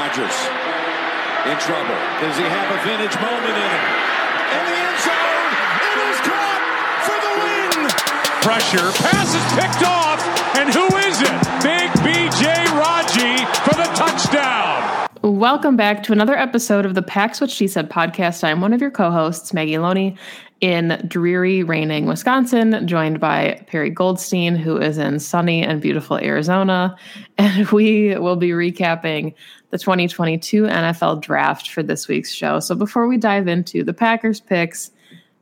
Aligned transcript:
Rodgers 0.00 0.32
in 1.44 1.58
trouble. 1.60 2.00
Does 2.24 2.34
he 2.34 2.44
have 2.44 2.68
a 2.72 2.80
vintage 2.88 3.14
moment 3.20 3.52
in 3.52 3.68
him? 3.68 3.84
In 4.56 4.64
the 4.64 4.76
end 4.80 4.98
zone, 5.04 5.50
it 5.76 5.96
is 6.08 6.18
caught 6.24 6.62
for 7.04 7.18
the 7.20 7.32
win. 7.44 7.88
Pressure, 8.40 8.92
pass 9.04 9.34
is 9.34 9.44
picked 9.60 9.84
off, 9.86 10.24
and 10.56 10.72
who 10.72 10.86
is 10.96 11.20
it? 11.20 11.36
Big 11.62 11.90
BJ 12.00 12.64
Raji 12.80 13.44
for 13.60 13.74
the 13.74 13.92
touchdown. 13.94 15.06
Welcome 15.22 15.76
back 15.76 16.02
to 16.04 16.12
another 16.12 16.34
episode 16.34 16.86
of 16.86 16.94
the 16.94 17.02
Pack's 17.02 17.38
What 17.38 17.50
She 17.50 17.68
Said 17.68 17.90
podcast. 17.90 18.42
I'm 18.42 18.62
one 18.62 18.72
of 18.72 18.80
your 18.80 18.90
co-hosts, 18.90 19.52
Maggie 19.52 19.76
Loney, 19.76 20.16
in 20.62 21.02
dreary, 21.06 21.62
raining 21.62 22.06
Wisconsin, 22.06 22.86
joined 22.86 23.20
by 23.20 23.62
Perri 23.66 23.90
Goldstein, 23.90 24.56
who 24.56 24.78
is 24.78 24.96
in 24.96 25.18
sunny 25.18 25.62
and 25.62 25.82
beautiful 25.82 26.16
Arizona. 26.16 26.96
And 27.38 27.66
we 27.68 28.18
will 28.18 28.36
be 28.36 28.50
recapping 28.50 29.32
the 29.70 29.78
2022 29.78 30.64
NFL 30.64 31.22
draft 31.22 31.70
for 31.70 31.82
this 31.82 32.08
week's 32.08 32.32
show. 32.32 32.60
So 32.60 32.74
before 32.74 33.06
we 33.06 33.16
dive 33.16 33.48
into 33.48 33.82
the 33.84 33.94
Packers 33.94 34.40
picks, 34.40 34.90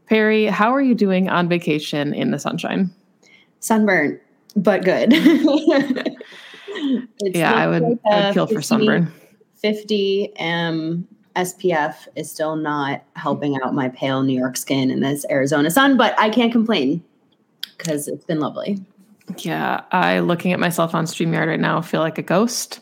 Perri, 0.06 0.46
how 0.46 0.74
are 0.74 0.80
you 0.80 0.94
doing 0.94 1.28
on 1.28 1.48
vacation 1.48 2.14
in 2.14 2.30
the 2.30 2.38
sunshine? 2.38 2.90
Sunburn, 3.60 4.20
but 4.56 4.84
good. 4.84 5.12
yeah, 7.20 7.54
I 7.54 7.66
would 7.66 7.82
like 7.82 7.98
I'd 8.10 8.34
kill 8.34 8.46
50, 8.46 8.54
for 8.54 8.62
sunburn. 8.62 9.12
50 9.56 10.32
um 10.38 11.06
SPF 11.36 12.08
is 12.16 12.30
still 12.30 12.56
not 12.56 13.02
helping 13.14 13.56
out 13.62 13.74
my 13.74 13.88
pale 13.90 14.22
New 14.22 14.36
York 14.36 14.56
skin 14.56 14.90
in 14.90 15.00
this 15.00 15.24
Arizona 15.30 15.70
sun, 15.70 15.96
but 15.96 16.18
I 16.18 16.30
can't 16.30 16.50
complain 16.50 17.02
because 17.76 18.08
it's 18.08 18.24
been 18.24 18.40
lovely. 18.40 18.78
Yeah, 19.38 19.82
I 19.92 20.20
looking 20.20 20.52
at 20.52 20.58
myself 20.58 20.94
on 20.94 21.04
StreamYard 21.04 21.46
right 21.46 21.60
now 21.60 21.80
feel 21.80 22.00
like 22.00 22.18
a 22.18 22.22
ghost. 22.22 22.80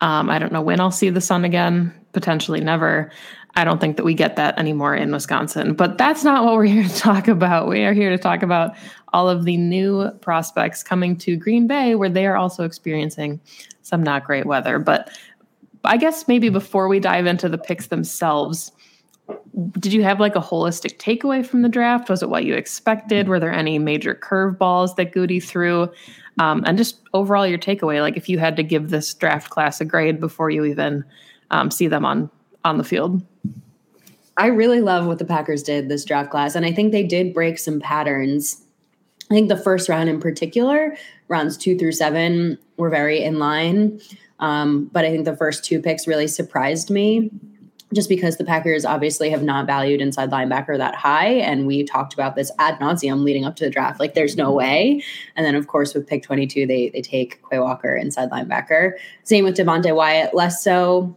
Um, 0.00 0.30
I 0.30 0.38
don't 0.38 0.52
know 0.52 0.62
when 0.62 0.80
I'll 0.80 0.90
see 0.90 1.10
the 1.10 1.20
sun 1.20 1.44
again, 1.44 1.94
potentially 2.12 2.60
never. 2.60 3.10
I 3.56 3.64
don't 3.64 3.80
think 3.80 3.96
that 3.96 4.04
we 4.04 4.14
get 4.14 4.36
that 4.36 4.58
anymore 4.58 4.94
in 4.94 5.10
Wisconsin. 5.10 5.74
But 5.74 5.98
that's 5.98 6.24
not 6.24 6.44
what 6.44 6.54
we're 6.54 6.64
here 6.66 6.84
to 6.84 6.96
talk 6.96 7.28
about. 7.28 7.68
We 7.68 7.84
are 7.84 7.92
here 7.92 8.10
to 8.10 8.18
talk 8.18 8.42
about 8.42 8.76
all 9.12 9.28
of 9.28 9.44
the 9.44 9.56
new 9.56 10.10
prospects 10.20 10.82
coming 10.82 11.16
to 11.18 11.36
Green 11.36 11.66
Bay, 11.66 11.94
where 11.94 12.08
they 12.08 12.26
are 12.26 12.36
also 12.36 12.64
experiencing 12.64 13.40
some 13.82 14.02
not 14.02 14.24
great 14.24 14.46
weather. 14.46 14.78
But 14.78 15.10
I 15.84 15.96
guess 15.96 16.28
maybe 16.28 16.48
before 16.48 16.88
we 16.88 17.00
dive 17.00 17.26
into 17.26 17.48
the 17.48 17.58
picks 17.58 17.88
themselves, 17.88 18.72
did 19.78 19.92
you 19.92 20.02
have 20.02 20.20
like 20.20 20.36
a 20.36 20.40
holistic 20.40 20.98
takeaway 20.98 21.44
from 21.44 21.62
the 21.62 21.68
draft? 21.68 22.08
Was 22.08 22.22
it 22.22 22.28
what 22.28 22.44
you 22.44 22.54
expected? 22.54 23.28
Were 23.28 23.40
there 23.40 23.52
any 23.52 23.78
major 23.78 24.14
curveballs 24.14 24.96
that 24.96 25.12
Gutey 25.12 25.42
threw? 25.42 25.90
Um, 26.38 26.62
and 26.66 26.78
just 26.78 27.00
overall, 27.12 27.46
your 27.46 27.58
takeaway, 27.58 28.00
like 28.00 28.16
if 28.16 28.28
you 28.28 28.38
had 28.38 28.56
to 28.56 28.62
give 28.62 28.90
this 28.90 29.12
draft 29.12 29.50
class 29.50 29.80
a 29.80 29.84
grade 29.84 30.20
before 30.20 30.50
you 30.50 30.64
even 30.64 31.04
um, 31.50 31.70
see 31.70 31.88
them 31.88 32.04
on 32.04 32.30
on 32.64 32.78
the 32.78 32.84
field. 32.84 33.24
I 34.36 34.46
really 34.46 34.80
love 34.80 35.06
what 35.06 35.18
the 35.18 35.24
Packers 35.24 35.62
did 35.62 35.88
this 35.88 36.04
draft 36.04 36.30
class, 36.30 36.54
and 36.54 36.64
I 36.64 36.72
think 36.72 36.92
they 36.92 37.02
did 37.02 37.34
break 37.34 37.58
some 37.58 37.80
patterns. 37.80 38.62
I 39.30 39.34
think 39.34 39.48
the 39.48 39.56
first 39.56 39.88
round 39.88 40.08
in 40.08 40.20
particular, 40.20 40.96
rounds 41.28 41.56
two 41.56 41.78
through 41.78 41.92
seven, 41.92 42.58
were 42.76 42.90
very 42.90 43.22
in 43.22 43.38
line. 43.38 44.00
Um, 44.38 44.86
but 44.92 45.04
I 45.04 45.10
think 45.10 45.26
the 45.26 45.36
first 45.36 45.64
two 45.64 45.82
picks 45.82 46.06
really 46.06 46.26
surprised 46.26 46.90
me 46.90 47.30
just 47.92 48.08
because 48.08 48.36
the 48.36 48.44
Packers 48.44 48.84
obviously 48.84 49.30
have 49.30 49.42
not 49.42 49.66
valued 49.66 50.00
inside 50.00 50.30
linebacker 50.30 50.78
that 50.78 50.94
high. 50.94 51.28
And 51.28 51.66
we 51.66 51.82
talked 51.82 52.14
about 52.14 52.36
this 52.36 52.50
ad 52.58 52.78
nauseum 52.78 53.24
leading 53.24 53.44
up 53.44 53.56
to 53.56 53.64
the 53.64 53.70
draft. 53.70 53.98
Like, 53.98 54.14
there's 54.14 54.36
no 54.36 54.48
mm-hmm. 54.48 54.56
way. 54.56 55.04
And 55.36 55.44
then, 55.44 55.54
of 55.54 55.66
course, 55.66 55.94
with 55.94 56.06
pick 56.06 56.22
22, 56.22 56.66
they 56.66 56.90
they 56.90 57.02
take 57.02 57.40
Quay 57.50 57.58
Walker 57.58 57.96
inside 57.96 58.30
linebacker. 58.30 58.92
Same 59.24 59.44
with 59.44 59.56
Devonte 59.56 59.94
Wyatt, 59.94 60.34
less 60.34 60.62
so 60.62 61.16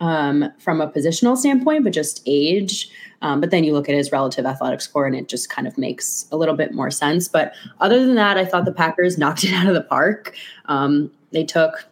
um, 0.00 0.52
from 0.58 0.80
a 0.80 0.88
positional 0.90 1.36
standpoint, 1.36 1.84
but 1.84 1.92
just 1.92 2.22
age. 2.26 2.90
Um, 3.22 3.40
but 3.40 3.50
then 3.50 3.64
you 3.64 3.72
look 3.72 3.88
at 3.88 3.94
his 3.94 4.12
relative 4.12 4.44
athletic 4.44 4.80
score, 4.80 5.06
and 5.06 5.16
it 5.16 5.28
just 5.28 5.48
kind 5.48 5.66
of 5.66 5.78
makes 5.78 6.26
a 6.32 6.36
little 6.36 6.54
bit 6.54 6.74
more 6.74 6.90
sense. 6.90 7.28
But 7.28 7.54
other 7.80 8.04
than 8.04 8.14
that, 8.16 8.36
I 8.36 8.44
thought 8.44 8.64
the 8.64 8.72
Packers 8.72 9.18
knocked 9.18 9.44
it 9.44 9.52
out 9.52 9.66
of 9.66 9.74
the 9.74 9.82
park. 9.82 10.36
Um, 10.66 11.10
they 11.32 11.44
took 11.44 11.86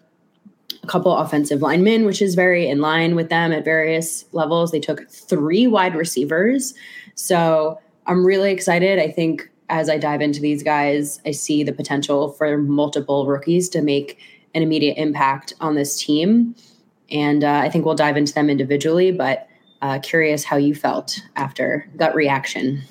a 0.85 0.87
couple 0.87 1.17
offensive 1.17 1.63
linemen, 1.63 2.05
which 2.05 2.21
is 2.21 2.35
very 2.35 2.69
in 2.69 2.81
line 2.81 3.15
with 3.15 3.31
them 3.31 3.53
at 3.53 3.65
various 3.65 4.27
levels. 4.33 4.71
They 4.71 4.81
took 4.81 5.09
three 5.09 5.67
wide 5.67 5.95
receivers. 5.95 6.75
So 7.15 7.81
I'm 8.07 8.25
really 8.25 8.53
excited. 8.53 8.99
I 8.99 9.11
think 9.11 9.49
as 9.71 9.89
I 9.89 9.97
dive 9.97 10.21
into 10.21 10.41
these 10.41 10.63
guys, 10.63 11.21
I 11.25 11.31
see 11.31 11.63
the 11.63 11.73
potential 11.73 12.33
for 12.33 12.59
multiple 12.59 13.27
rookies 13.27 13.71
to 13.71 13.81
make 13.81 14.19
an 14.55 14.63
immediate 14.63 14.99
impact 14.99 15.55
on 15.59 15.75
this 15.75 15.99
team. 15.99 16.55
And 17.11 17.43
uh, 17.43 17.63
I 17.65 17.71
think 17.71 17.87
we'll 17.87 17.95
dive 17.95 18.19
into 18.19 18.35
them 18.35 18.51
individually, 18.51 19.11
but 19.11 19.49
uh, 19.81 20.01
curious 20.01 20.45
how 20.45 20.57
you 20.57 20.75
felt 20.75 21.21
after 21.37 21.89
gut 21.97 22.15
reaction. 22.15 22.83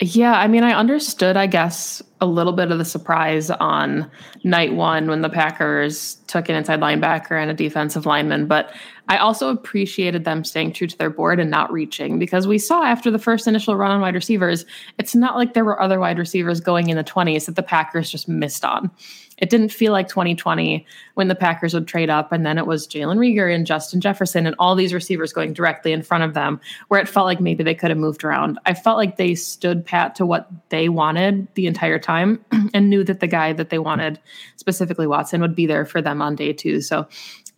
Yeah, 0.00 0.32
I 0.32 0.48
mean, 0.48 0.64
I 0.64 0.72
understood, 0.72 1.36
I 1.36 1.46
guess, 1.46 2.02
a 2.22 2.26
little 2.26 2.52
bit 2.52 2.70
of 2.70 2.78
the 2.78 2.84
surprise 2.84 3.50
on 3.50 4.08
night 4.44 4.72
one 4.72 5.08
when 5.08 5.22
the 5.22 5.28
Packers 5.28 6.14
took 6.28 6.48
an 6.48 6.54
inside 6.54 6.80
linebacker 6.80 7.32
and 7.32 7.50
a 7.50 7.54
defensive 7.54 8.06
lineman, 8.06 8.46
but 8.46 8.72
I 9.12 9.18
also 9.18 9.50
appreciated 9.50 10.24
them 10.24 10.42
staying 10.42 10.72
true 10.72 10.86
to 10.86 10.96
their 10.96 11.10
board 11.10 11.38
and 11.38 11.50
not 11.50 11.70
reaching 11.70 12.18
because 12.18 12.46
we 12.46 12.56
saw 12.56 12.82
after 12.82 13.10
the 13.10 13.18
first 13.18 13.46
initial 13.46 13.76
run 13.76 13.90
on 13.90 14.00
wide 14.00 14.14
receivers, 14.14 14.64
it's 14.98 15.14
not 15.14 15.36
like 15.36 15.52
there 15.52 15.66
were 15.66 15.82
other 15.82 16.00
wide 16.00 16.18
receivers 16.18 16.62
going 16.62 16.88
in 16.88 16.96
the 16.96 17.04
20s 17.04 17.44
that 17.44 17.54
the 17.54 17.62
Packers 17.62 18.08
just 18.08 18.26
missed 18.26 18.64
on. 18.64 18.90
It 19.36 19.50
didn't 19.50 19.70
feel 19.70 19.92
like 19.92 20.08
2020 20.08 20.86
when 21.14 21.28
the 21.28 21.34
Packers 21.34 21.74
would 21.74 21.86
trade 21.86 22.08
up 22.08 22.32
and 22.32 22.46
then 22.46 22.56
it 22.56 22.66
was 22.66 22.86
Jalen 22.86 23.18
Reagor 23.18 23.54
and 23.54 23.66
Justin 23.66 24.00
Jefferson 24.00 24.46
and 24.46 24.56
all 24.58 24.74
these 24.74 24.94
receivers 24.94 25.32
going 25.32 25.52
directly 25.52 25.92
in 25.92 26.02
front 26.02 26.24
of 26.24 26.32
them, 26.32 26.58
where 26.88 27.00
it 27.00 27.08
felt 27.08 27.26
like 27.26 27.40
maybe 27.40 27.62
they 27.62 27.74
could 27.74 27.90
have 27.90 27.98
moved 27.98 28.24
around. 28.24 28.58
I 28.64 28.72
felt 28.72 28.96
like 28.96 29.18
they 29.18 29.34
stood 29.34 29.84
pat 29.84 30.14
to 30.14 30.24
what 30.24 30.48
they 30.70 30.88
wanted 30.88 31.48
the 31.54 31.66
entire 31.66 31.98
time 31.98 32.42
and 32.72 32.88
knew 32.88 33.04
that 33.04 33.20
the 33.20 33.26
guy 33.26 33.52
that 33.52 33.68
they 33.68 33.78
wanted, 33.78 34.18
specifically 34.56 35.06
Watson, 35.06 35.42
would 35.42 35.56
be 35.56 35.66
there 35.66 35.84
for 35.84 36.00
them 36.00 36.22
on 36.22 36.34
day 36.34 36.54
two. 36.54 36.80
So 36.80 37.06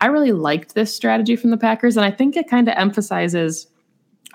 I 0.01 0.07
really 0.07 0.33
liked 0.33 0.75
this 0.75 0.95
strategy 0.95 1.37
from 1.37 1.51
the 1.51 1.57
Packers. 1.57 1.97
And 1.97 2.05
I 2.05 2.11
think 2.11 2.37
it 2.37 2.49
kind 2.49 2.69
of 2.69 2.75
emphasizes 2.77 3.69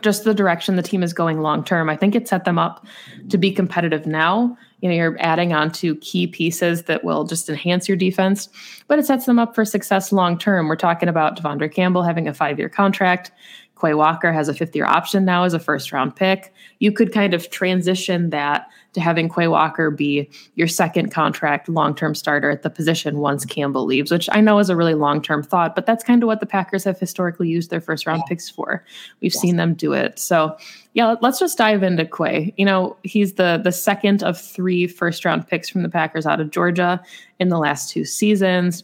just 0.01 0.23
the 0.23 0.33
direction 0.33 0.75
the 0.75 0.83
team 0.83 1.03
is 1.03 1.13
going 1.13 1.41
long 1.41 1.63
term. 1.63 1.89
I 1.89 1.95
think 1.95 2.15
it 2.15 2.27
set 2.27 2.45
them 2.45 2.57
up 2.57 2.85
to 3.29 3.37
be 3.37 3.51
competitive 3.51 4.05
now. 4.05 4.57
You 4.81 4.89
know, 4.89 4.95
you're 4.95 5.17
adding 5.19 5.51
on 5.51 5.71
to 5.73 5.95
key 5.97 6.27
pieces 6.27 6.83
that 6.83 7.03
will 7.03 7.25
just 7.25 7.49
enhance 7.49 7.87
your 7.87 7.97
defense, 7.97 8.47
but 8.87 8.97
it 8.97 9.05
sets 9.05 9.25
them 9.25 9.37
up 9.39 9.53
for 9.53 9.65
success 9.65 10.11
long 10.11 10.37
term. 10.37 10.67
We're 10.67 10.77
talking 10.77 11.09
about 11.09 11.37
De'Vondre 11.37 11.73
Campbell 11.73 12.03
having 12.03 12.27
a 12.27 12.33
five 12.33 12.57
year 12.57 12.69
contract. 12.69 13.31
Quay 13.79 13.93
Walker 13.93 14.31
has 14.31 14.47
a 14.49 14.53
fifth 14.53 14.75
year 14.75 14.85
option 14.85 15.25
now 15.25 15.43
as 15.43 15.53
a 15.53 15.59
first 15.59 15.91
round 15.91 16.15
pick. 16.15 16.53
You 16.79 16.91
could 16.91 17.13
kind 17.13 17.33
of 17.33 17.49
transition 17.49 18.29
that 18.29 18.67
to 18.93 19.01
having 19.01 19.29
Quay 19.29 19.47
Walker 19.47 19.91
be 19.91 20.29
your 20.55 20.67
second 20.67 21.11
contract 21.11 21.69
long 21.69 21.93
term 21.93 22.15
starter 22.15 22.49
at 22.49 22.63
the 22.63 22.69
position 22.69 23.19
once 23.19 23.45
Campbell 23.45 23.85
leaves, 23.85 24.11
which 24.11 24.27
I 24.31 24.41
know 24.41 24.59
is 24.59 24.69
a 24.69 24.75
really 24.75 24.95
long 24.95 25.21
term 25.21 25.43
thought, 25.43 25.75
but 25.75 25.85
that's 25.85 26.03
kind 26.03 26.23
of 26.23 26.27
what 26.27 26.39
the 26.39 26.45
Packers 26.45 26.83
have 26.83 26.99
historically 26.99 27.49
used 27.49 27.69
their 27.69 27.81
first 27.81 28.05
round 28.05 28.23
picks 28.27 28.49
for. 28.49 28.83
We've 29.21 29.33
yes. 29.33 29.41
seen 29.41 29.57
them 29.57 29.73
do 29.73 29.93
it. 29.93 30.17
So, 30.17 30.57
yeah, 30.93 31.15
let's 31.21 31.39
just 31.39 31.57
dive 31.57 31.83
into 31.83 32.05
Quay. 32.05 32.53
You 32.57 32.65
know, 32.65 32.97
he's 33.03 33.33
the 33.33 33.61
the 33.63 33.71
second 33.71 34.23
of 34.23 34.39
three 34.39 34.87
first 34.87 35.23
round 35.25 35.47
picks 35.47 35.69
from 35.69 35.83
the 35.83 35.89
Packers 35.89 36.25
out 36.25 36.41
of 36.41 36.51
Georgia 36.51 37.01
in 37.39 37.49
the 37.49 37.59
last 37.59 37.89
two 37.89 38.05
seasons. 38.05 38.83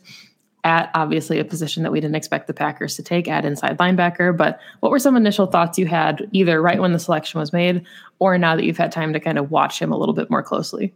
At 0.66 0.90
obviously 0.96 1.40
a 1.40 1.46
position 1.46 1.84
that 1.84 1.92
we 1.92 2.02
didn't 2.02 2.16
expect 2.16 2.48
the 2.48 2.54
Packers 2.54 2.96
to 2.96 3.04
take 3.04 3.28
at 3.28 3.46
inside 3.46 3.78
linebacker. 3.78 4.36
But 4.36 4.60
what 4.80 4.92
were 4.92 5.00
some 5.00 5.16
initial 5.16 5.46
thoughts 5.46 5.78
you 5.78 5.86
had 5.86 6.28
either 6.32 6.60
right 6.62 6.82
when 6.82 6.92
the 6.92 7.00
selection 7.00 7.40
was 7.40 7.54
made 7.54 7.86
or 8.18 8.38
now 8.40 8.56
that 8.56 8.66
you've 8.66 8.78
had 8.78 8.92
time 8.92 9.14
to 9.14 9.20
kind 9.20 9.38
of 9.38 9.52
watch 9.52 9.80
him 9.80 9.92
a 9.92 9.98
little 9.98 10.16
bit 10.16 10.30
more 10.30 10.42
closely? 10.42 10.92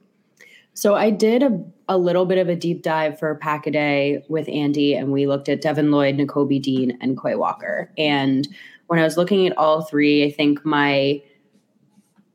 So 0.74 0.96
I 0.96 1.12
did 1.12 1.44
a, 1.44 1.64
a 1.88 1.98
little 1.98 2.26
bit 2.26 2.40
of 2.40 2.50
a 2.50 2.56
deep 2.56 2.82
dive 2.82 3.20
for 3.20 3.36
Pack 3.36 3.68
a 3.68 3.72
Day 3.72 4.24
with 4.28 4.50
Andy, 4.50 4.96
and 4.96 5.12
we 5.12 5.28
looked 5.28 5.50
at 5.50 5.62
Devin 5.62 5.92
Lloyd, 5.92 6.16
Nakobe 6.18 6.62
Dean, 6.62 6.98
and 7.00 7.22
Quay 7.22 7.36
Walker. 7.36 7.92
And 7.98 8.48
when 8.88 9.00
I 9.00 9.04
was 9.04 9.18
looking 9.18 9.46
at 9.46 9.58
all 9.58 9.84
three, 9.84 10.26
I 10.26 10.32
think 10.32 10.66
my 10.66 11.22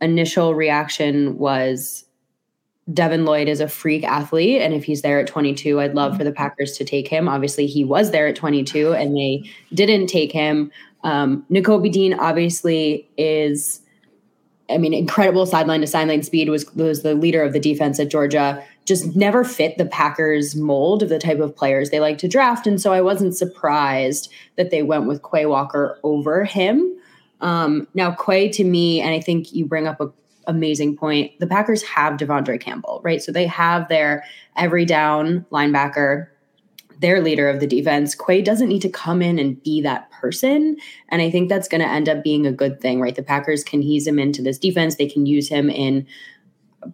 initial 0.00 0.54
reaction 0.54 1.36
was 1.36 2.03
Devin 2.92 3.24
Lloyd 3.24 3.48
is 3.48 3.60
a 3.60 3.68
freak 3.68 4.04
athlete. 4.04 4.60
And 4.60 4.74
if 4.74 4.84
he's 4.84 5.02
there 5.02 5.18
at 5.18 5.26
22, 5.26 5.80
I'd 5.80 5.94
love 5.94 6.16
for 6.16 6.24
the 6.24 6.32
Packers 6.32 6.76
to 6.76 6.84
take 6.84 7.08
him. 7.08 7.28
Obviously, 7.28 7.66
he 7.66 7.84
was 7.84 8.10
there 8.10 8.26
at 8.26 8.36
22 8.36 8.92
and 8.92 9.16
they 9.16 9.50
didn't 9.72 10.08
take 10.08 10.32
him. 10.32 10.70
Um, 11.02 11.46
Nakobe 11.50 11.90
Dean 11.90 12.14
obviously 12.14 13.08
is 13.16 13.80
I 14.70 14.78
mean, 14.78 14.94
incredible 14.94 15.44
sideline 15.44 15.82
to 15.82 15.86
sideline 15.86 16.22
speed 16.22 16.48
was 16.48 16.72
was 16.74 17.02
the 17.02 17.14
leader 17.14 17.42
of 17.42 17.52
the 17.52 17.60
defense 17.60 18.00
at 18.00 18.10
Georgia. 18.10 18.62
Just 18.86 19.14
never 19.14 19.44
fit 19.44 19.76
the 19.76 19.84
Packers 19.86 20.56
mold 20.56 21.02
of 21.02 21.08
the 21.08 21.18
type 21.18 21.38
of 21.38 21.54
players 21.54 21.90
they 21.90 22.00
like 22.00 22.18
to 22.18 22.28
draft, 22.28 22.66
and 22.66 22.80
so 22.80 22.92
I 22.92 23.02
wasn't 23.02 23.36
surprised 23.36 24.32
that 24.56 24.70
they 24.70 24.82
went 24.82 25.06
with 25.06 25.22
Quay 25.22 25.46
Walker 25.46 25.98
over 26.02 26.44
him. 26.44 26.96
Um, 27.40 27.86
now, 27.94 28.12
Quay 28.12 28.48
to 28.50 28.64
me, 28.64 29.00
and 29.00 29.10
I 29.10 29.20
think 29.20 29.52
you 29.52 29.66
bring 29.66 29.86
up 29.86 30.00
a 30.00 30.10
amazing 30.46 30.96
point. 30.96 31.32
The 31.40 31.46
Packers 31.46 31.82
have 31.82 32.14
De'Vondre 32.14 32.60
Campbell, 32.60 33.00
right? 33.04 33.22
So 33.22 33.32
they 33.32 33.46
have 33.46 33.88
their 33.88 34.24
every 34.56 34.84
down 34.84 35.46
linebacker 35.50 36.28
their 37.00 37.20
leader 37.20 37.48
of 37.48 37.60
the 37.60 37.66
defense. 37.66 38.14
Quay 38.14 38.42
doesn't 38.42 38.68
need 38.68 38.82
to 38.82 38.88
come 38.88 39.20
in 39.20 39.38
and 39.38 39.62
be 39.62 39.82
that 39.82 40.10
person. 40.10 40.76
And 41.08 41.20
I 41.20 41.30
think 41.30 41.48
that's 41.48 41.68
going 41.68 41.80
to 41.80 41.88
end 41.88 42.08
up 42.08 42.22
being 42.22 42.46
a 42.46 42.52
good 42.52 42.80
thing, 42.80 43.00
right? 43.00 43.14
The 43.14 43.22
Packers 43.22 43.64
can 43.64 43.82
ease 43.82 44.06
him 44.06 44.18
into 44.18 44.42
this 44.42 44.58
defense. 44.58 44.96
They 44.96 45.08
can 45.08 45.26
use 45.26 45.48
him 45.48 45.68
in 45.68 46.06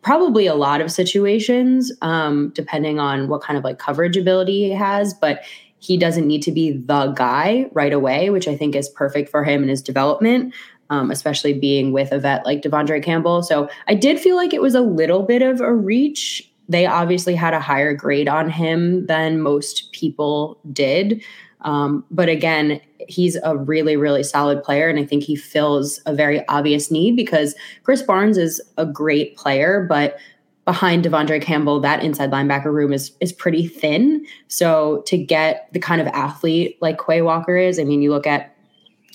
probably 0.03 0.47
a 0.47 0.55
lot 0.55 0.81
of 0.81 0.91
situations, 0.91 1.93
um, 2.03 2.51
depending 2.55 2.99
on 2.99 3.29
what 3.29 3.43
kind 3.43 3.59
of 3.59 3.65
like 3.65 3.79
coverage 3.79 4.17
ability 4.17 4.65
he 4.65 4.71
has. 4.71 5.15
But 5.15 5.45
he 5.79 5.97
doesn't 5.97 6.27
need 6.27 6.43
to 6.43 6.53
be 6.53 6.73
the 6.73 7.13
guy 7.17 7.67
right 7.73 7.93
away, 7.93 8.31
which 8.31 8.49
I 8.49 8.57
think 8.57 8.75
is 8.75 8.89
perfect 8.89 9.31
for 9.31 9.45
him 9.45 9.63
and 9.63 9.71
his 9.71 9.83
development. 9.83 10.55
Um, 10.91 11.11
especially 11.11 11.53
being 11.53 11.93
with 11.93 12.11
a 12.11 12.19
vet 12.19 12.45
like 12.45 12.63
De'Vondre 12.63 13.01
Campbell. 13.03 13.45
So 13.45 13.71
I 13.87 13.95
did 13.95 14.19
feel 14.19 14.35
like 14.35 14.53
it 14.53 14.61
was 14.61 14.75
a 14.75 14.81
little 14.81 15.23
bit 15.23 15.41
of 15.41 15.61
a 15.61 15.73
reach 15.73 16.51
they 16.71 16.87
obviously 16.87 17.35
had 17.35 17.53
a 17.53 17.59
higher 17.59 17.93
grade 17.93 18.29
on 18.29 18.49
him 18.49 19.05
than 19.07 19.41
most 19.41 19.91
people 19.91 20.61
did. 20.73 21.21
Um, 21.63 22.05
but 22.13 22.29
again, 22.29 22.81
he's 23.09 23.37
a 23.43 23.57
really, 23.57 23.97
really 23.97 24.23
solid 24.23 24.63
player. 24.63 24.89
And 24.89 24.99
I 24.99 25.05
think 25.05 25.25
he 25.25 25.35
fills 25.35 26.01
a 26.07 26.15
very 26.15 26.47
obvious 26.47 26.89
need 26.89 27.17
because 27.17 27.57
Krys 27.83 28.07
Barnes 28.07 28.39
is 28.39 28.63
a 28.79 28.87
great 28.87 29.37
player, 29.37 29.85
but 29.89 30.17
behind 30.65 31.05
De'Vondre 31.05 31.43
Campbell, 31.43 31.81
that 31.81 32.05
inside 32.05 32.31
linebacker 32.31 32.73
room 32.73 32.93
is 32.93 33.11
is 33.19 33.33
pretty 33.33 33.67
thin. 33.67 34.25
So 34.47 35.03
to 35.07 35.19
get 35.19 35.69
the 35.73 35.81
kind 35.81 36.01
of 36.01 36.07
athlete 36.09 36.79
like 36.81 37.01
Quay 37.05 37.23
Walker 37.23 37.57
is, 37.57 37.81
I 37.81 37.85
mean, 37.85 38.01
you 38.01 38.11
look 38.11 38.29
at 38.29 38.55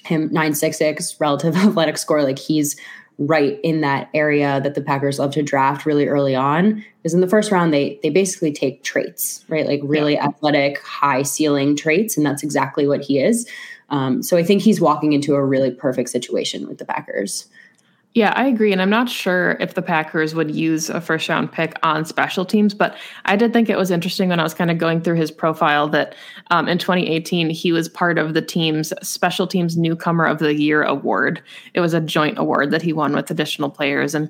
him 0.05 0.23
966 0.31 1.19
relative 1.19 1.55
athletic 1.55 1.97
score, 1.97 2.23
like 2.23 2.39
he's 2.39 2.75
right 3.17 3.59
in 3.63 3.81
that 3.81 4.09
area 4.13 4.59
that 4.61 4.75
the 4.75 4.81
Packers 4.81 5.19
love 5.19 5.31
to 5.31 5.41
draft 5.41 5.85
really 5.85 6.07
early 6.07 6.35
on. 6.35 6.83
Because 6.97 7.13
in 7.13 7.21
the 7.21 7.27
first 7.27 7.51
round, 7.51 7.73
they 7.73 7.99
they 8.03 8.09
basically 8.09 8.51
take 8.51 8.83
traits, 8.83 9.45
right? 9.47 9.65
Like 9.65 9.81
really 9.83 10.13
yeah. 10.13 10.25
athletic, 10.25 10.79
high 10.79 11.23
ceiling 11.23 11.75
traits, 11.75 12.17
and 12.17 12.25
that's 12.25 12.43
exactly 12.43 12.87
what 12.87 13.01
he 13.01 13.19
is. 13.19 13.49
Um, 13.89 14.23
so 14.23 14.35
I 14.35 14.43
think 14.43 14.61
he's 14.61 14.81
walking 14.81 15.13
into 15.13 15.35
a 15.35 15.45
really 15.45 15.71
perfect 15.71 16.09
situation 16.09 16.67
with 16.67 16.77
the 16.77 16.85
Packers. 16.85 17.47
Yeah, 18.15 18.31
I 18.33 18.45
agree. 18.45 18.71
And 18.71 18.81
I'm 18.81 18.89
not 18.89 19.09
sure 19.09 19.57
if 19.59 19.73
the 19.73 19.81
Packers 19.81 20.33
would 20.33 20.49
use 20.49 20.89
a 20.89 21.01
first 21.01 21.27
round 21.27 21.51
pick 21.51 21.73
on 21.83 22.05
special 22.05 22.45
teams, 22.45 22.73
but 22.73 22.95
I 23.25 23.35
did 23.35 23.51
think 23.51 23.69
it 23.69 23.77
was 23.77 23.91
interesting 23.91 24.29
when 24.29 24.39
I 24.39 24.43
was 24.43 24.53
kind 24.53 24.71
of 24.71 24.77
going 24.77 25.01
through 25.01 25.17
his 25.17 25.31
profile 25.31 25.89
that 25.89 26.15
um, 26.49 26.69
in 26.69 26.77
2018, 26.77 27.49
he 27.49 27.73
was 27.73 27.89
part 27.89 28.17
of 28.17 28.33
the 28.33 28.41
team's 28.41 28.93
special 29.01 29.47
teams 29.47 29.75
newcomer 29.75 30.23
of 30.23 30.39
the 30.39 30.55
year 30.55 30.81
award. 30.81 31.43
It 31.73 31.81
was 31.81 31.93
a 31.93 31.99
joint 31.99 32.37
award 32.37 32.71
that 32.71 32.81
he 32.81 32.93
won 32.93 33.13
with 33.13 33.29
additional 33.29 33.69
players. 33.69 34.15
And 34.15 34.29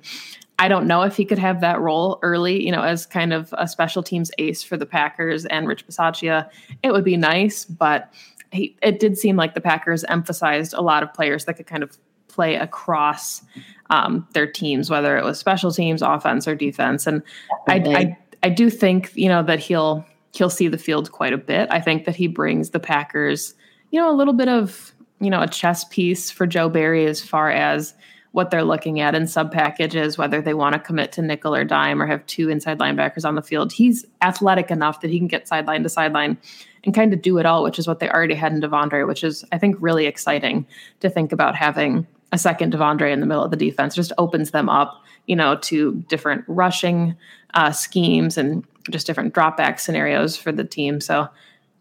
I 0.58 0.68
don't 0.68 0.88
know 0.88 1.04
if 1.04 1.16
he 1.16 1.24
could 1.24 1.38
have 1.38 1.62
that 1.62 1.80
role 1.80 2.18
early, 2.24 2.66
you 2.66 2.72
know, 2.72 2.82
as 2.82 3.06
kind 3.06 3.34
of 3.34 3.54
a 3.56 3.68
special 3.68 4.02
teams 4.02 4.32
ace 4.40 4.64
for 4.64 4.78
the 4.78 4.88
Packers 4.88 5.46
and 5.46 5.68
Rich 5.68 5.86
Bisaccia. 5.86 6.50
It 6.82 6.92
would 6.92 7.04
be 7.04 7.18
nice, 7.18 7.66
but 7.66 8.12
he, 8.52 8.76
it 8.82 9.00
did 9.00 9.16
seem 9.16 9.36
like 9.36 9.54
the 9.54 9.62
Packers 9.62 10.04
emphasized 10.06 10.74
a 10.74 10.82
lot 10.82 11.04
of 11.04 11.14
players 11.14 11.46
that 11.46 11.54
could 11.54 11.68
kind 11.68 11.84
of 11.84 11.96
play 12.36 12.56
across 12.56 13.42
um, 13.90 14.28
their 14.34 14.48
teams, 14.48 14.90
whether 14.90 15.18
it 15.18 15.24
was 15.24 15.40
special 15.40 15.72
teams, 15.72 16.02
offense, 16.02 16.48
or 16.48 16.56
defense. 16.56 17.08
And 17.08 17.22
I, 17.68 17.76
I, 17.76 18.18
I 18.44 18.50
do 18.50 18.70
think 18.70 19.12
you 19.16 19.28
know 19.28 19.44
that 19.44 19.60
he'll 19.60 20.06
he'll 20.34 20.50
see 20.50 20.68
the 20.68 20.78
field 20.78 21.12
quite 21.12 21.34
a 21.34 21.38
bit. 21.38 21.68
I 21.72 21.80
think 21.80 22.06
that 22.06 22.16
he 22.16 22.28
brings 22.28 22.72
the 22.72 22.80
Packers, 22.80 23.54
you 23.92 24.00
know, 24.00 24.12
a 24.12 24.16
little 24.16 24.34
bit 24.34 24.50
of 24.50 24.94
you 25.20 25.30
know 25.30 25.42
a 25.42 25.48
chess 25.48 25.86
piece 25.86 26.32
for 26.32 26.48
Joe 26.48 26.70
Barry 26.70 27.06
as 27.06 27.22
far 27.22 27.52
as 27.52 27.94
what 28.36 28.52
they're 28.52 28.66
looking 28.66 29.00
at 29.00 29.16
in 29.16 29.28
sub 29.28 29.50
packages, 29.50 30.18
whether 30.18 30.42
they 30.42 30.54
want 30.54 30.74
to 30.74 30.80
commit 30.80 31.14
to 31.14 31.22
nickel 31.22 31.56
or 31.56 31.64
dime 31.64 32.02
or 32.02 32.06
have 32.06 32.26
two 32.26 32.50
inside 32.50 32.78
linebackers 32.80 33.24
on 33.24 33.36
the 33.36 33.42
field. 33.42 33.72
He's 33.72 34.06
athletic 34.22 34.70
enough 34.70 35.00
that 35.00 35.10
he 35.10 35.20
can 35.20 35.30
get 35.30 35.48
sideline 35.48 35.84
to 35.84 35.90
sideline 35.90 36.38
and 36.84 36.94
kind 36.94 37.14
of 37.14 37.22
do 37.22 37.38
it 37.38 37.46
all, 37.46 37.64
which 37.64 37.80
is 37.80 37.88
what 37.88 38.00
they 38.00 38.10
already 38.10 38.36
had 38.36 38.52
in 38.52 38.60
De'Vondre, 38.60 39.08
which 39.08 39.24
is 39.24 39.46
I 39.54 39.58
think 39.58 39.78
really 39.80 40.06
exciting 40.06 40.68
to 41.00 41.10
think 41.10 41.32
about 41.32 41.56
having 41.56 42.06
a 42.36 42.38
second 42.38 42.74
De'Vondre 42.74 43.12
in 43.12 43.20
the 43.22 43.26
middle 43.26 43.44
of 43.44 43.52
the 43.52 43.58
defense 43.58 43.96
just 43.96 44.12
opens 44.18 44.52
them 44.52 44.70
up, 44.70 45.02
you 45.26 45.36
know, 45.36 45.58
to 45.58 46.04
different 46.08 46.44
rushing 46.48 47.16
uh, 47.56 47.72
schemes 47.72 48.38
and 48.38 48.64
just 48.92 49.08
different 49.08 49.34
drop 49.34 49.58
back 49.58 49.80
scenarios 49.80 50.38
for 50.38 50.52
the 50.52 50.64
team. 50.64 51.02
So 51.02 51.28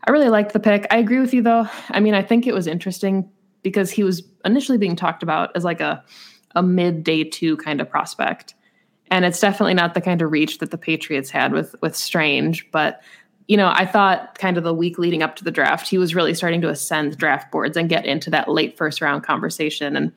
I 0.07 0.11
really 0.11 0.29
liked 0.29 0.53
the 0.53 0.61
pick. 0.61 0.87
I 0.91 0.97
agree 0.97 1.21
with 1.21 1.35
you 1.35 1.43
though. 1.43 1.69
I 1.91 2.01
mean, 2.01 2.15
I 2.15 2.23
think 2.23 2.47
it 2.47 2.55
was 2.55 2.67
interesting 2.67 3.29
because 3.63 3.91
he 3.91 4.03
was 4.03 4.23
initially 4.45 4.79
being 4.79 4.97
talked 4.97 5.23
about 5.23 5.55
as 5.55 5.65
like 5.65 5.81
a 5.81 6.03
a 6.55 6.63
mid 6.63 7.03
day 7.03 7.25
two 7.25 7.57
kind 7.57 7.81
of 7.81 7.91
prospect. 7.91 8.55
And 9.11 9.25
it's 9.25 9.41
definitely 9.41 9.75
not 9.75 9.95
the 9.95 10.01
kind 10.01 10.23
of 10.23 10.31
reach 10.31 10.59
that 10.59 10.71
the 10.71 10.79
Patriots 10.79 11.31
had 11.31 11.53
with 11.53 11.75
with 11.81 11.97
Strange, 11.97 12.71
but 12.71 13.03
you 13.47 13.57
know, 13.57 13.71
I 13.73 13.85
thought 13.85 14.39
kind 14.39 14.57
of 14.57 14.65
the 14.65 14.75
week 14.75 14.99
leading 14.99 15.23
up 15.23 15.37
to 15.37 15.45
the 15.45 15.51
draft, 15.51 15.89
he 15.89 15.99
was 15.99 16.15
really 16.15 16.35
starting 16.35 16.61
to 16.63 16.69
ascend 16.69 17.19
draft 17.19 17.53
boards 17.53 17.77
and 17.77 17.89
get 17.89 18.07
into 18.07 18.31
that 18.31 18.49
late 18.49 18.77
first 18.77 19.01
round 19.01 19.23
conversation. 19.23 19.97
And 19.97 20.13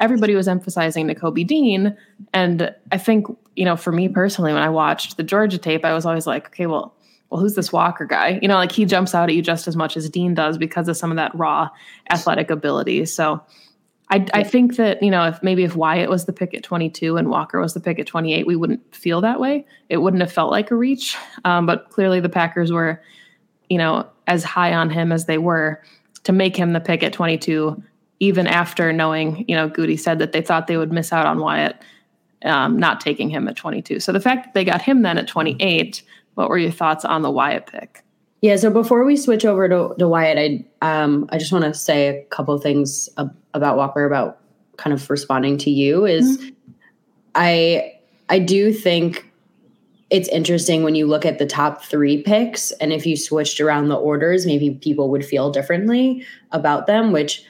everybody 0.00 0.34
was 0.34 0.48
emphasizing 0.48 1.06
Nakobe 1.06 1.46
Dean. 1.46 1.96
And 2.34 2.74
I 2.90 2.98
think, 2.98 3.26
you 3.54 3.64
know, 3.64 3.76
for 3.76 3.92
me 3.92 4.08
personally, 4.08 4.52
when 4.52 4.62
I 4.62 4.68
watched 4.68 5.16
the 5.16 5.22
Georgia 5.22 5.58
tape, 5.58 5.84
I 5.84 5.92
was 5.92 6.04
always 6.04 6.26
like, 6.26 6.46
okay, 6.46 6.66
well, 6.66 6.94
well, 7.30 7.40
who's 7.40 7.54
this 7.54 7.72
Walker 7.72 8.04
guy? 8.04 8.38
You 8.42 8.48
know, 8.48 8.56
like 8.56 8.72
he 8.72 8.84
jumps 8.84 9.14
out 9.14 9.30
at 9.30 9.34
you 9.34 9.40
just 9.40 9.66
as 9.66 9.74
much 9.74 9.96
as 9.96 10.10
Dean 10.10 10.34
does 10.34 10.58
because 10.58 10.86
of 10.88 10.98
some 10.98 11.10
of 11.10 11.16
that 11.16 11.34
raw 11.34 11.70
athletic 12.10 12.50
ability. 12.50 13.06
So 13.06 13.42
I, 14.12 14.26
I 14.34 14.42
think 14.44 14.76
that, 14.76 15.02
you 15.02 15.10
know, 15.10 15.26
if 15.26 15.42
maybe 15.42 15.64
if 15.64 15.74
Wyatt 15.74 16.10
was 16.10 16.26
the 16.26 16.34
pick 16.34 16.52
at 16.52 16.62
22 16.62 17.16
and 17.16 17.30
Walker 17.30 17.58
was 17.58 17.72
the 17.72 17.80
pick 17.80 17.98
at 17.98 18.06
28, 18.06 18.46
we 18.46 18.56
wouldn't 18.56 18.94
feel 18.94 19.22
that 19.22 19.40
way. 19.40 19.64
It 19.88 19.98
wouldn't 19.98 20.20
have 20.20 20.30
felt 20.30 20.50
like 20.50 20.70
a 20.70 20.76
reach. 20.76 21.16
Um, 21.46 21.64
but 21.64 21.88
clearly 21.88 22.20
the 22.20 22.28
Packers 22.28 22.70
were, 22.70 23.02
you 23.70 23.78
know, 23.78 24.06
as 24.26 24.44
high 24.44 24.74
on 24.74 24.90
him 24.90 25.12
as 25.12 25.24
they 25.24 25.38
were 25.38 25.82
to 26.24 26.32
make 26.32 26.54
him 26.54 26.74
the 26.74 26.80
pick 26.80 27.02
at 27.02 27.14
22 27.14 27.82
even 28.20 28.46
after 28.46 28.92
knowing, 28.92 29.44
you 29.48 29.56
know, 29.56 29.68
Gutey 29.68 29.98
said 29.98 30.20
that 30.20 30.30
they 30.30 30.42
thought 30.42 30.68
they 30.68 30.76
would 30.76 30.92
miss 30.92 31.12
out 31.12 31.26
on 31.26 31.40
Wyatt 31.40 31.82
um, 32.44 32.78
not 32.78 33.00
taking 33.00 33.30
him 33.30 33.48
at 33.48 33.56
22. 33.56 33.98
So 33.98 34.12
the 34.12 34.20
fact 34.20 34.44
that 34.44 34.54
they 34.54 34.64
got 34.64 34.82
him 34.82 35.02
then 35.02 35.18
at 35.18 35.26
28, 35.26 36.02
what 36.34 36.48
were 36.48 36.58
your 36.58 36.70
thoughts 36.70 37.04
on 37.04 37.22
the 37.22 37.30
Wyatt 37.30 37.66
pick? 37.66 38.04
Yeah, 38.42 38.56
so 38.56 38.70
before 38.70 39.04
we 39.04 39.16
switch 39.16 39.44
over 39.44 39.68
to, 39.68 39.94
to 39.98 40.06
Wyatt, 40.06 40.38
I 40.82 41.02
um, 41.02 41.26
I 41.30 41.38
just 41.38 41.52
want 41.52 41.64
to 41.64 41.74
say 41.74 42.08
a 42.08 42.24
couple 42.24 42.56
things 42.58 43.08
about 43.54 43.76
Walker 43.76 44.04
about 44.04 44.38
kind 44.76 44.94
of 44.94 45.08
responding 45.10 45.58
to 45.58 45.70
you 45.70 46.06
is 46.06 46.38
mm-hmm. 46.38 46.48
I 47.34 47.92
I 48.28 48.38
do 48.38 48.72
think 48.72 49.30
it's 50.10 50.28
interesting 50.28 50.82
when 50.82 50.94
you 50.94 51.06
look 51.06 51.24
at 51.24 51.38
the 51.38 51.46
top 51.46 51.84
three 51.84 52.22
picks 52.22 52.70
and 52.72 52.92
if 52.92 53.06
you 53.06 53.16
switched 53.16 53.60
around 53.60 53.88
the 53.88 53.96
orders, 53.96 54.44
maybe 54.44 54.70
people 54.70 55.08
would 55.10 55.24
feel 55.24 55.50
differently 55.50 56.24
about 56.50 56.86
them, 56.86 57.12
which 57.12 57.42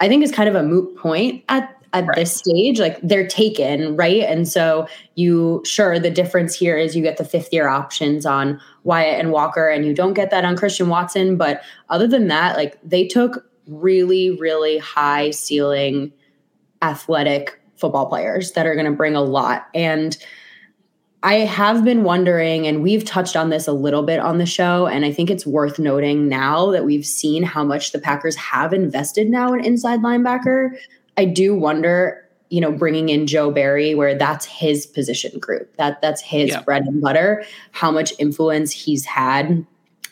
I 0.00 0.08
think 0.08 0.24
is 0.24 0.32
kind 0.32 0.48
of 0.48 0.56
a 0.56 0.62
moot 0.62 0.96
point 0.96 1.44
at 1.48 1.74
at 1.92 2.06
right. 2.06 2.16
this 2.16 2.34
stage 2.34 2.78
like 2.78 3.00
they're 3.02 3.26
taken 3.26 3.96
right 3.96 4.22
and 4.22 4.46
so 4.46 4.86
you 5.14 5.62
sure 5.64 5.98
the 5.98 6.10
difference 6.10 6.54
here 6.54 6.76
is 6.76 6.94
you 6.94 7.02
get 7.02 7.16
the 7.16 7.24
fifth 7.24 7.50
year 7.50 7.66
options 7.66 8.26
on 8.26 8.60
wyatt 8.84 9.18
and 9.18 9.32
walker 9.32 9.68
and 9.68 9.86
you 9.86 9.94
don't 9.94 10.12
get 10.12 10.30
that 10.30 10.44
on 10.44 10.54
christian 10.54 10.88
watson 10.88 11.36
but 11.36 11.62
other 11.88 12.06
than 12.06 12.28
that 12.28 12.56
like 12.56 12.78
they 12.82 13.06
took 13.06 13.47
really 13.68 14.32
really 14.38 14.78
high 14.78 15.30
ceiling 15.30 16.12
athletic 16.82 17.60
football 17.76 18.06
players 18.06 18.52
that 18.52 18.66
are 18.66 18.74
going 18.74 18.86
to 18.86 18.92
bring 18.92 19.14
a 19.14 19.22
lot 19.22 19.68
and 19.74 20.16
I 21.22 21.34
have 21.40 21.84
been 21.84 22.04
wondering, 22.04 22.66
and 22.66 22.82
we've 22.82 23.04
touched 23.04 23.34
on 23.34 23.50
this 23.50 23.66
a 23.66 23.72
little 23.72 24.04
bit 24.04 24.20
on 24.20 24.38
the 24.38 24.46
show, 24.46 24.86
and 24.86 25.04
I 25.04 25.12
think 25.12 25.30
it's 25.30 25.44
worth 25.44 25.78
noting 25.78 26.28
now 26.28 26.70
that 26.70 26.84
we've 26.84 27.04
seen 27.04 27.42
how 27.42 27.64
much 27.64 27.90
the 27.90 27.98
Packers 27.98 28.36
have 28.36 28.72
invested 28.72 29.28
now 29.28 29.52
in 29.52 29.64
inside 29.64 30.00
linebacker. 30.00 30.78
I 31.16 31.24
do 31.24 31.56
wonder, 31.56 32.24
you 32.50 32.60
know, 32.60 32.70
bringing 32.70 33.08
in 33.08 33.26
Joe 33.26 33.50
Barry, 33.50 33.96
where 33.96 34.16
that's 34.16 34.46
his 34.46 34.86
position 34.86 35.40
group, 35.40 35.76
that 35.76 36.00
that's 36.00 36.22
his 36.22 36.50
yeah. 36.50 36.62
bread 36.62 36.84
and 36.86 37.02
butter, 37.02 37.44
how 37.72 37.90
much 37.90 38.12
influence 38.20 38.70
he's 38.70 39.04
had 39.04 39.66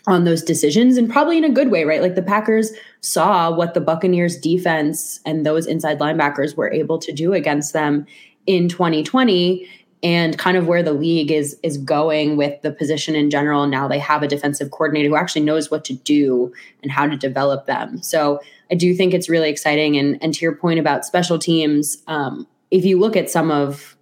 on 0.06 0.24
those 0.24 0.42
decisions, 0.42 0.96
and 0.96 1.10
probably 1.10 1.38
in 1.38 1.44
a 1.44 1.50
good 1.50 1.70
way, 1.70 1.84
right? 1.84 2.02
Like 2.02 2.14
the 2.14 2.22
Packers 2.22 2.70
saw 3.00 3.50
what 3.50 3.74
the 3.74 3.80
Buccaneers 3.80 4.38
defense 4.38 5.20
and 5.24 5.44
those 5.44 5.66
inside 5.66 5.98
linebackers 5.98 6.56
were 6.56 6.72
able 6.72 6.98
to 6.98 7.12
do 7.12 7.32
against 7.32 7.72
them 7.72 8.06
in 8.46 8.68
2020 8.68 9.68
and 10.02 10.38
kind 10.38 10.56
of 10.56 10.66
where 10.66 10.82
the 10.82 10.92
league 10.92 11.30
is 11.30 11.58
is 11.62 11.78
going 11.78 12.36
with 12.36 12.60
the 12.62 12.70
position 12.70 13.14
in 13.14 13.30
general. 13.30 13.66
Now 13.66 13.88
they 13.88 13.98
have 13.98 14.22
a 14.22 14.28
defensive 14.28 14.70
coordinator 14.70 15.08
who 15.08 15.16
actually 15.16 15.42
knows 15.42 15.70
what 15.70 15.84
to 15.86 15.94
do 15.94 16.52
and 16.82 16.92
how 16.92 17.06
to 17.06 17.16
develop 17.16 17.66
them. 17.66 18.02
So 18.02 18.40
i 18.70 18.74
do 18.74 18.94
think 18.94 19.14
it's 19.14 19.28
really 19.28 19.48
exciting. 19.48 19.96
And 19.96 20.22
and 20.22 20.34
to 20.34 20.44
your 20.44 20.54
point 20.54 20.78
about 20.78 21.04
special 21.04 21.38
teams 21.38 21.96
um, 22.06 22.46
if 22.70 22.84
you 22.84 22.98
look 22.98 23.16
at 23.16 23.30
some 23.30 23.50
of 23.50 23.95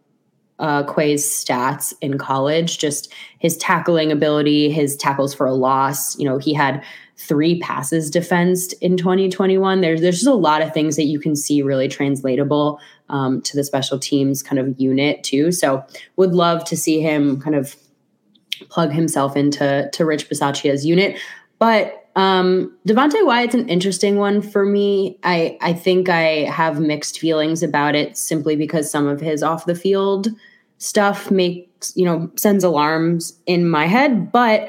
uh, 0.65 0.83
Quay's 0.83 1.23
stats 1.23 1.93
in 2.01 2.17
college, 2.17 2.79
just 2.79 3.13
his 3.39 3.55
tackling 3.59 4.11
ability, 4.11 4.71
his 4.71 4.97
tackles 4.97 5.35
for 5.35 5.47
a 5.47 5.53
loss. 5.53 6.19
You 6.19 6.25
know, 6.25 6.39
he 6.39 6.55
had 6.55 6.83
three 7.19 7.61
passes 7.61 8.09
defensed 8.11 8.73
in 8.81 8.97
2021. 8.97 9.83
There's 9.83 10.01
there's 10.01 10.17
just 10.17 10.27
a 10.27 10.33
lot 10.33 10.63
of 10.63 10.73
things 10.73 10.97
that 10.97 11.05
you 11.05 11.21
can 11.21 11.37
see 11.37 11.61
really 11.61 11.87
translatable 11.87 12.81
um, 13.11 13.43
to 13.43 13.59
the 13.59 13.63
special 13.63 13.99
teams 13.99 14.43
kind 14.43 14.59
of 14.59 14.75
unit 14.81 15.23
too. 15.23 15.53
So 15.53 15.85
would 16.17 16.33
love 16.33 16.65
to 16.65 16.79
see 16.79 16.99
him 16.99 17.39
kind 17.43 17.57
of 17.57 17.77
plug 18.71 18.91
himself 18.91 19.37
into 19.37 19.91
to 19.93 20.05
Rich 20.07 20.31
Bisaccia's 20.31 20.87
unit. 20.87 21.19
But 21.59 22.09
um, 22.17 22.75
Devonte 22.89 23.23
Wyatt's 23.27 23.55
an 23.55 23.69
interesting 23.69 24.17
one 24.17 24.41
for 24.41 24.65
me. 24.65 25.19
I 25.25 25.59
I 25.61 25.75
think 25.75 26.09
I 26.09 26.49
have 26.51 26.81
mixed 26.81 27.19
feelings 27.19 27.63
about 27.63 27.95
it 27.95 28.17
simply 28.17 28.57
because 28.57 28.91
some 28.91 29.07
of 29.07 29.21
his 29.21 29.43
off 29.43 29.67
the 29.67 29.75
field 29.75 30.29
stuff 30.85 31.31
makes 31.31 31.97
you 31.97 32.05
know 32.05 32.31
sends 32.37 32.63
alarms 32.63 33.39
in 33.47 33.69
my 33.69 33.87
head, 33.87 34.31
but 34.31 34.69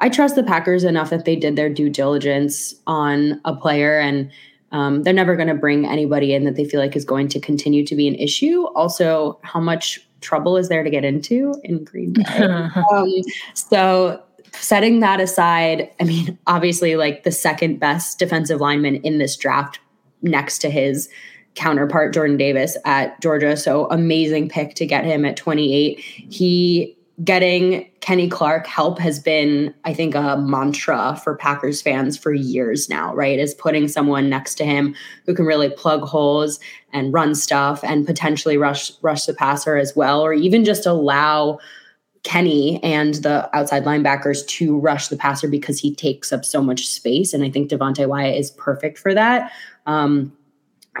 I 0.00 0.08
trust 0.10 0.36
the 0.36 0.42
Packers 0.42 0.84
enough 0.84 1.10
that 1.10 1.24
they 1.24 1.36
did 1.36 1.56
their 1.56 1.70
due 1.70 1.88
diligence 1.88 2.74
on 2.86 3.40
a 3.46 3.56
player 3.56 3.98
and 3.98 4.30
um, 4.72 5.04
they're 5.04 5.14
never 5.14 5.36
going 5.36 5.48
to 5.48 5.54
bring 5.54 5.86
anybody 5.86 6.34
in 6.34 6.44
that 6.44 6.56
they 6.56 6.64
feel 6.64 6.80
like 6.80 6.96
is 6.96 7.04
going 7.04 7.28
to 7.28 7.40
continue 7.40 7.86
to 7.86 7.94
be 7.94 8.06
an 8.06 8.14
issue. 8.16 8.64
Also, 8.74 9.38
how 9.42 9.60
much 9.60 10.06
trouble 10.20 10.56
is 10.56 10.68
there 10.68 10.82
to 10.82 10.90
get 10.90 11.04
into 11.04 11.54
in 11.64 11.84
Green 11.84 12.12
Bay? 12.12 12.22
um, 12.92 13.10
so, 13.54 14.22
setting 14.52 15.00
that 15.00 15.20
aside, 15.20 15.90
I 16.00 16.04
mean, 16.04 16.38
obviously, 16.46 16.96
like 16.96 17.22
the 17.22 17.32
second 17.32 17.78
best 17.78 18.18
defensive 18.18 18.60
lineman 18.60 18.96
in 18.96 19.18
this 19.18 19.36
draft 19.36 19.78
next 20.20 20.58
to 20.58 20.68
his 20.68 21.08
counterpart, 21.56 22.14
Jordan 22.14 22.36
Davis 22.36 22.76
at 22.84 23.20
Georgia. 23.20 23.56
So, 23.56 23.86
amazing 23.90 24.48
pick 24.48 24.74
to 24.74 24.86
get 24.86 25.04
him 25.04 25.24
at 25.24 25.36
28. 25.36 25.98
He 25.98 26.96
getting 27.24 27.90
Kenny 28.00 28.28
Clark 28.28 28.66
help 28.66 28.98
has 28.98 29.18
been, 29.18 29.74
I 29.84 29.94
think, 29.94 30.14
a 30.14 30.36
mantra 30.36 31.18
for 31.24 31.34
Packers 31.34 31.80
fans 31.80 32.16
for 32.16 32.32
years 32.32 32.88
now, 32.88 33.14
right? 33.14 33.38
Is 33.38 33.54
putting 33.54 33.88
someone 33.88 34.28
next 34.28 34.56
to 34.56 34.64
him 34.64 34.94
who 35.24 35.34
can 35.34 35.46
really 35.46 35.70
plug 35.70 36.02
holes 36.02 36.60
and 36.92 37.12
run 37.12 37.34
stuff 37.34 37.82
and 37.82 38.06
potentially 38.06 38.56
rush 38.56 38.92
rush 39.02 39.24
the 39.24 39.34
passer 39.34 39.76
as 39.76 39.96
well, 39.96 40.20
or 40.20 40.32
even 40.32 40.64
just 40.64 40.86
allow 40.86 41.58
Kenny 42.22 42.82
and 42.82 43.14
the 43.14 43.48
outside 43.56 43.84
linebackers 43.84 44.46
to 44.48 44.78
rush 44.78 45.08
the 45.08 45.16
passer 45.16 45.48
because 45.48 45.78
he 45.78 45.94
takes 45.94 46.32
up 46.32 46.44
so 46.44 46.60
much 46.60 46.88
space. 46.88 47.32
And 47.32 47.44
I 47.44 47.50
think 47.50 47.70
Devonte 47.70 48.06
Wyatt 48.08 48.36
is 48.36 48.50
perfect 48.50 48.98
for 48.98 49.14
that. 49.14 49.52
Um, 49.86 50.35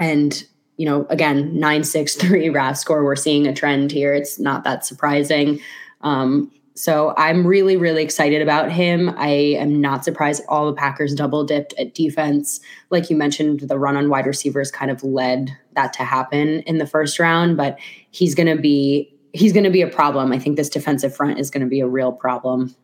and 0.00 0.44
you 0.76 0.84
know, 0.84 1.06
again, 1.08 1.58
963 1.58 2.48
RAS 2.50 2.80
score, 2.80 3.04
we're 3.04 3.16
seeing 3.16 3.46
a 3.46 3.54
trend 3.54 3.90
here. 3.90 4.12
It's 4.12 4.38
not 4.38 4.64
that 4.64 4.84
surprising. 4.84 5.60
Um, 6.02 6.52
so 6.74 7.14
I'm 7.16 7.46
really, 7.46 7.78
really 7.78 8.02
excited 8.02 8.42
about 8.42 8.70
him. 8.70 9.08
I 9.16 9.28
am 9.58 9.80
not 9.80 10.04
surprised 10.04 10.42
all 10.46 10.66
the 10.66 10.74
Packers 10.74 11.14
double 11.14 11.42
dipped 11.42 11.72
at 11.78 11.94
defense. 11.94 12.60
Like 12.90 13.08
you 13.08 13.16
mentioned, 13.16 13.60
the 13.60 13.78
run 13.78 13.96
on 13.96 14.10
wide 14.10 14.26
receivers 14.26 14.70
kind 14.70 14.90
of 14.90 15.02
led 15.02 15.56
that 15.74 15.94
to 15.94 16.04
happen 16.04 16.60
in 16.60 16.76
the 16.76 16.86
first 16.86 17.18
round, 17.18 17.56
but 17.56 17.78
he's 18.10 18.34
going 18.34 18.54
to 18.54 18.60
be 18.60 19.10
he's 19.32 19.52
going 19.52 19.64
to 19.64 19.70
be 19.70 19.82
a 19.82 19.88
problem. 19.88 20.32
I 20.32 20.38
think 20.38 20.56
this 20.56 20.68
defensive 20.68 21.14
front 21.14 21.38
is 21.38 21.50
going 21.50 21.62
to 21.62 21.68
be 21.68 21.80
a 21.80 21.86
real 21.86 22.12
problem. 22.12 22.74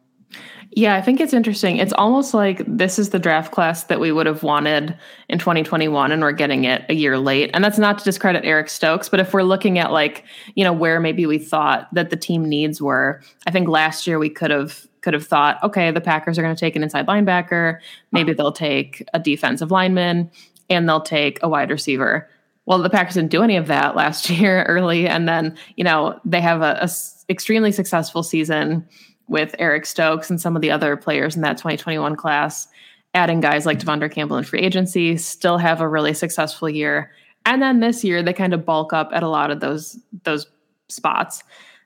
Yeah, 0.74 0.94
I 0.94 1.02
think 1.02 1.20
it's 1.20 1.34
interesting. 1.34 1.76
It's 1.76 1.92
almost 1.92 2.32
like 2.32 2.62
this 2.66 2.98
is 2.98 3.10
the 3.10 3.18
draft 3.18 3.52
class 3.52 3.84
that 3.84 4.00
we 4.00 4.10
would 4.10 4.24
have 4.24 4.42
wanted 4.42 4.96
in 5.28 5.38
2021 5.38 6.12
and 6.12 6.22
we're 6.22 6.32
getting 6.32 6.64
it 6.64 6.86
a 6.88 6.94
year 6.94 7.18
late. 7.18 7.50
And 7.52 7.62
that's 7.62 7.78
not 7.78 7.98
to 7.98 8.04
discredit 8.04 8.46
Eric 8.46 8.70
Stokes, 8.70 9.10
but 9.10 9.20
if 9.20 9.34
we're 9.34 9.42
looking 9.42 9.78
at 9.78 9.92
like, 9.92 10.24
you 10.54 10.64
know, 10.64 10.72
where 10.72 10.98
maybe 10.98 11.26
we 11.26 11.36
thought 11.36 11.92
that 11.92 12.08
the 12.08 12.16
team 12.16 12.48
needs 12.48 12.80
were, 12.80 13.20
I 13.46 13.50
think 13.50 13.68
last 13.68 14.06
year 14.06 14.18
we 14.18 14.30
could 14.30 14.50
have 14.50 14.86
could 15.02 15.12
have 15.12 15.26
thought, 15.26 15.62
okay, 15.62 15.90
the 15.90 16.00
Packers 16.00 16.38
are 16.38 16.42
going 16.42 16.54
to 16.54 16.60
take 16.60 16.76
an 16.76 16.82
inside 16.82 17.06
linebacker, 17.06 17.78
maybe 18.12 18.32
they'll 18.32 18.52
take 18.52 19.06
a 19.12 19.18
defensive 19.18 19.70
lineman 19.70 20.30
and 20.70 20.88
they'll 20.88 21.00
take 21.00 21.38
a 21.42 21.48
wide 21.48 21.70
receiver. 21.70 22.30
Well, 22.64 22.78
the 22.78 22.88
Packers 22.88 23.14
didn't 23.14 23.32
do 23.32 23.42
any 23.42 23.56
of 23.56 23.66
that 23.66 23.94
last 23.94 24.30
year 24.30 24.62
early 24.62 25.06
and 25.06 25.28
then, 25.28 25.58
you 25.76 25.84
know, 25.84 26.18
they 26.24 26.40
have 26.40 26.62
a, 26.62 26.88
extremely 27.28 27.72
successful 27.72 28.22
season 28.22 28.86
with 29.28 29.54
Eric 29.58 29.86
Stokes 29.86 30.30
and 30.30 30.40
some 30.40 30.56
of 30.56 30.62
the 30.62 30.70
other 30.70 30.96
players 30.96 31.36
in 31.36 31.42
that 31.42 31.56
2021 31.58 32.16
class, 32.16 32.68
adding 33.14 33.40
guys 33.40 33.66
like 33.66 33.78
De'Vondre 33.78 34.10
Campbell 34.10 34.36
in 34.36 34.44
free 34.44 34.60
agency, 34.60 35.16
still 35.16 35.58
have 35.58 35.80
a 35.80 35.88
really 35.88 36.14
successful 36.14 36.68
year. 36.68 37.12
And 37.46 37.60
then 37.60 37.80
this 37.80 38.04
year 38.04 38.22
they 38.22 38.32
kind 38.32 38.54
of 38.54 38.64
bulk 38.64 38.92
up 38.92 39.10
at 39.12 39.22
a 39.22 39.28
lot 39.28 39.50
of 39.50 39.60
those 39.60 39.98
those 40.24 40.46
spots. 40.88 41.42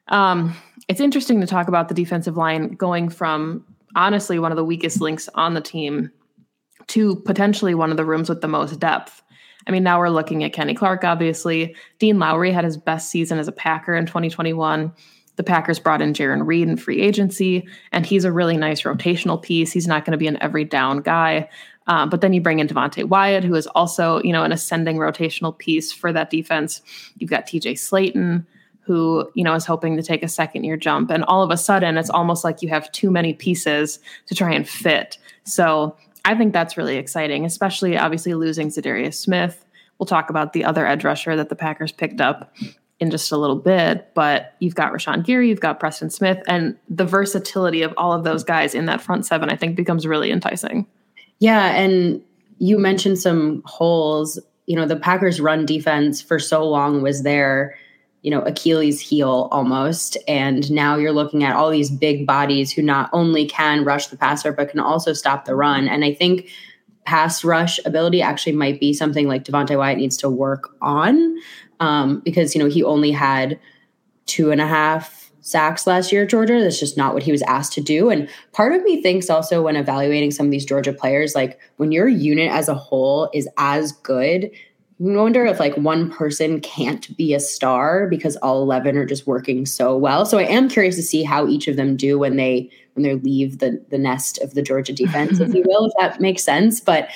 Um, 0.09 0.55
it's 0.89 1.01
interesting 1.01 1.41
to 1.41 1.47
talk 1.47 1.69
about 1.69 1.89
the 1.89 1.95
defensive 1.95 2.37
line 2.37 2.75
going 2.75 3.09
from 3.09 3.65
honestly 3.95 4.39
one 4.39 4.53
of 4.53 4.57
the 4.57 4.65
weakest 4.65 5.01
links 5.01 5.29
on 5.35 5.55
the 5.55 5.61
team 5.61 6.11
to 6.89 7.17
potentially 7.17 7.75
one 7.75 7.91
of 7.91 7.97
the 7.97 8.05
rooms 8.05 8.29
with 8.29 8.41
the 8.41 8.49
most 8.49 8.79
depth. 8.79 9.23
I 9.67 9.73
mean, 9.73 9.83
now 9.83 9.99
we're 9.99 10.11
looking 10.11 10.45
at 10.45 10.53
Kenny 10.53 10.75
Clark, 10.75 11.03
obviously. 11.03 11.75
Dean 11.99 12.19
Lowry 12.19 12.53
had 12.53 12.65
his 12.65 12.77
best 12.77 13.11
season 13.11 13.39
as 13.39 13.49
a 13.49 13.53
Packer 13.53 13.97
in 13.97 14.07
2021. 14.07 14.93
The 15.37 15.45
Packers 15.45 15.79
brought 15.79 16.03
in 16.03 16.13
Jarran 16.13 16.47
Reed 16.47 16.69
in 16.69 16.77
free 16.77 17.01
agency, 17.01 17.67
and 17.93 18.05
he's 18.05 18.25
a 18.25 18.33
really 18.33 18.57
nice 18.57 18.83
rotational 18.83 19.41
piece. 19.41 19.73
He's 19.73 19.87
not 19.87 20.05
going 20.05 20.13
to 20.13 20.19
be 20.19 20.27
an 20.27 20.43
every 20.43 20.65
down 20.65 21.01
guy. 21.03 21.49
Um, 21.87 22.11
but 22.11 22.21
then 22.21 22.33
you 22.33 22.41
bring 22.41 22.59
in 22.59 22.67
Devonte 22.67 23.05
Wyatt, 23.05 23.45
who 23.45 23.55
is 23.55 23.67
also, 23.69 24.21
you 24.23 24.33
know, 24.33 24.43
an 24.43 24.53
ascending 24.53 24.97
rotational 24.97 25.57
piece 25.57 25.93
for 25.93 26.13
that 26.13 26.31
defense. 26.31 26.83
You've 27.19 27.31
got 27.31 27.47
TJ 27.47 27.79
Slayton, 27.79 28.47
who, 28.81 29.31
you 29.35 29.45
know, 29.45 29.55
is 29.55 29.67
hoping 29.67 29.97
to 29.97 30.03
take 30.03 30.23
a 30.23 30.29
second 30.29 30.65
year 30.65 30.77
jump. 30.77 31.11
And 31.11 31.25
all 31.25 31.43
of 31.43 31.51
a 31.51 31.57
sudden, 31.57 31.97
it's 31.97 32.11
almost 32.11 32.45
like 32.45 32.63
you 32.63 32.69
have 32.71 32.91
too 32.93 33.11
many 33.11 33.35
pieces 33.35 34.01
to 34.27 34.35
try 34.35 34.53
and 34.53 34.69
fit. 34.69 35.19
So 35.45 35.97
I 36.25 36.35
think 36.35 36.53
that's 36.53 36.77
really 36.77 36.97
exciting, 36.97 37.45
especially 37.45 37.97
obviously 37.97 38.35
losing 38.35 38.69
Za'Darius 38.69 39.15
Smith. 39.15 39.65
We'll 39.99 40.07
talk 40.07 40.29
about 40.29 40.53
the 40.53 40.65
other 40.65 40.87
edge 40.87 41.05
rusher 41.05 41.37
that 41.37 41.49
the 41.49 41.57
Packers 41.57 41.93
picked 41.93 42.21
up 42.21 42.55
in 42.99 43.11
just 43.11 43.31
a 43.31 43.37
little 43.37 43.57
bit, 43.57 44.11
but 44.15 44.55
you've 44.61 44.75
got 44.75 44.93
Rashan 44.93 45.25
Gary, 45.25 45.49
you've 45.49 45.61
got 45.61 45.79
Preston 45.79 46.09
Smith, 46.09 46.39
and 46.49 46.77
the 46.89 47.05
versatility 47.05 47.83
of 47.83 47.93
all 47.97 48.13
of 48.13 48.25
those 48.25 48.43
guys 48.43 48.75
in 48.75 48.87
that 48.87 49.03
front 49.03 49.27
seven, 49.27 49.51
I 49.51 49.57
think, 49.57 49.77
becomes 49.77 50.07
really 50.07 50.31
enticing. 50.31 50.87
Yeah, 51.39 51.77
and 51.77 52.23
you 52.59 52.79
mentioned 52.79 53.19
some 53.19 53.63
holes. 53.67 54.39
You 54.67 54.77
know, 54.77 54.87
the 54.87 54.97
Packers' 54.97 55.41
run 55.41 55.67
defense 55.67 56.23
for 56.23 56.39
so 56.39 56.67
long 56.67 57.03
was 57.03 57.23
their, 57.23 57.77
you 58.23 58.31
know, 58.31 58.41
Achilles' 58.43 58.99
heel 58.99 59.49
almost, 59.53 60.17
and 60.27 60.71
now 60.71 60.97
you're 60.97 61.13
looking 61.13 61.45
at 61.45 61.55
all 61.55 61.71
these 61.71 61.91
big 61.91 62.27
bodies 62.27 62.73
who 62.73 62.81
not 62.81 63.11
only 63.13 63.47
can 63.47 63.85
rush 63.85 64.07
the 64.07 64.17
passer 64.17 64.53
but 64.53 64.71
can 64.71 64.81
also 64.81 65.13
stop 65.13 65.45
the 65.45 65.55
run. 65.55 65.87
And 65.87 66.03
I 66.03 66.15
think 66.15 66.49
pass 67.05 67.45
rush 67.45 67.79
ability 67.85 68.21
actually 68.21 68.53
might 68.53 68.81
be 68.81 68.93
something 68.93 69.29
like 69.29 69.45
Devonte 69.45 69.79
Wyatt 69.79 69.99
needs 69.99 70.17
to 70.17 70.29
work 70.29 70.75
on 70.81 71.37
um, 71.81 72.21
because 72.21 72.55
you 72.55 72.63
know 72.63 72.69
he 72.69 72.83
only 72.83 73.11
had 73.11 73.59
two 74.27 74.51
and 74.51 74.61
a 74.61 74.67
half 74.67 75.31
sacks 75.47 75.87
last 75.87 76.11
year 76.11 76.25
at 76.25 76.29
Georgia. 76.29 76.61
That's 76.61 76.81
just 76.81 76.97
not 76.97 77.15
what 77.15 77.23
he 77.23 77.31
was 77.31 77.43
asked 77.43 77.73
to 77.75 77.81
do. 77.81 78.11
And 78.11 78.29
part 78.53 78.73
of 78.73 78.83
me 78.83 79.01
thinks 79.01 79.31
also 79.31 79.63
when 79.63 79.77
evaluating 79.77 80.33
some 80.33 80.47
of 80.47 80.53
these 80.53 80.65
Georgia 80.65 80.93
players, 80.93 81.37
like 81.37 81.61
when 81.77 81.93
your 81.93 82.09
unit 82.09 82.51
as 82.51 82.69
a 82.69 82.75
whole 82.75 83.31
is 83.33 83.49
as 83.57 83.93
good, 83.93 84.51
you 84.99 85.13
wonder 85.13 85.45
if 85.45 85.61
like 85.61 85.77
one 85.77 86.11
person 86.11 86.61
can't 86.61 87.15
be 87.17 87.33
a 87.33 87.41
star 87.41 88.09
because 88.09 88.37
all 88.37 88.63
11 88.63 88.97
are 88.97 89.07
just 89.07 89.27
working 89.27 89.67
so 89.67 89.97
well. 89.97 90.27
So 90.27 90.39
I 90.39 90.45
am 90.45 90.69
curious 90.69 90.97
to 90.97 91.03
see 91.03 91.23
how 91.23 91.47
each 91.47 91.69
of 91.69 91.77
them 91.77 91.97
do 91.97 92.19
when 92.19 92.37
they 92.37 92.71
when 92.95 93.05
they 93.05 93.15
leave 93.15 93.59
the 93.59 93.85
the 93.91 93.99
nest 93.99 94.39
of 94.39 94.55
the 94.55 94.63
Georgia 94.63 94.95
defense, 94.95 95.39
if 95.39 95.55
you 95.55 95.63
will, 95.67 95.87
if 95.87 95.93
that 96.01 96.21
makes 96.21 96.43
sense. 96.43 96.81
But 96.81 97.11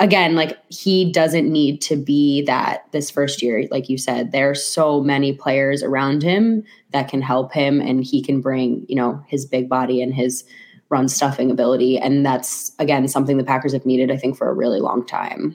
again, 0.00 0.34
like 0.34 0.58
he 0.70 1.12
doesn't 1.12 1.50
need 1.50 1.80
to 1.82 1.94
be 1.94 2.42
that 2.42 2.90
this 2.90 3.10
first 3.10 3.42
year. 3.42 3.68
Like 3.70 3.88
you 3.88 3.98
said, 3.98 4.32
there 4.32 4.50
are 4.50 4.54
so 4.54 5.00
many 5.00 5.32
players 5.32 5.82
around 5.82 6.22
him 6.22 6.64
that 6.92 7.08
can 7.08 7.22
help 7.22 7.52
him, 7.52 7.80
and 7.80 8.02
he 8.02 8.22
can 8.22 8.40
bring, 8.40 8.84
you 8.88 8.96
know, 8.96 9.22
his 9.28 9.46
big 9.46 9.68
body 9.68 10.02
and 10.02 10.12
his 10.12 10.42
run 10.88 11.06
stuffing 11.06 11.50
ability. 11.52 11.98
And 11.98 12.26
that's, 12.26 12.72
again, 12.80 13.06
something 13.06 13.36
the 13.36 13.44
Packers 13.44 13.72
have 13.74 13.86
needed, 13.86 14.10
I 14.10 14.16
think, 14.16 14.36
for 14.36 14.48
a 14.48 14.54
really 14.54 14.80
long 14.80 15.06
time. 15.06 15.54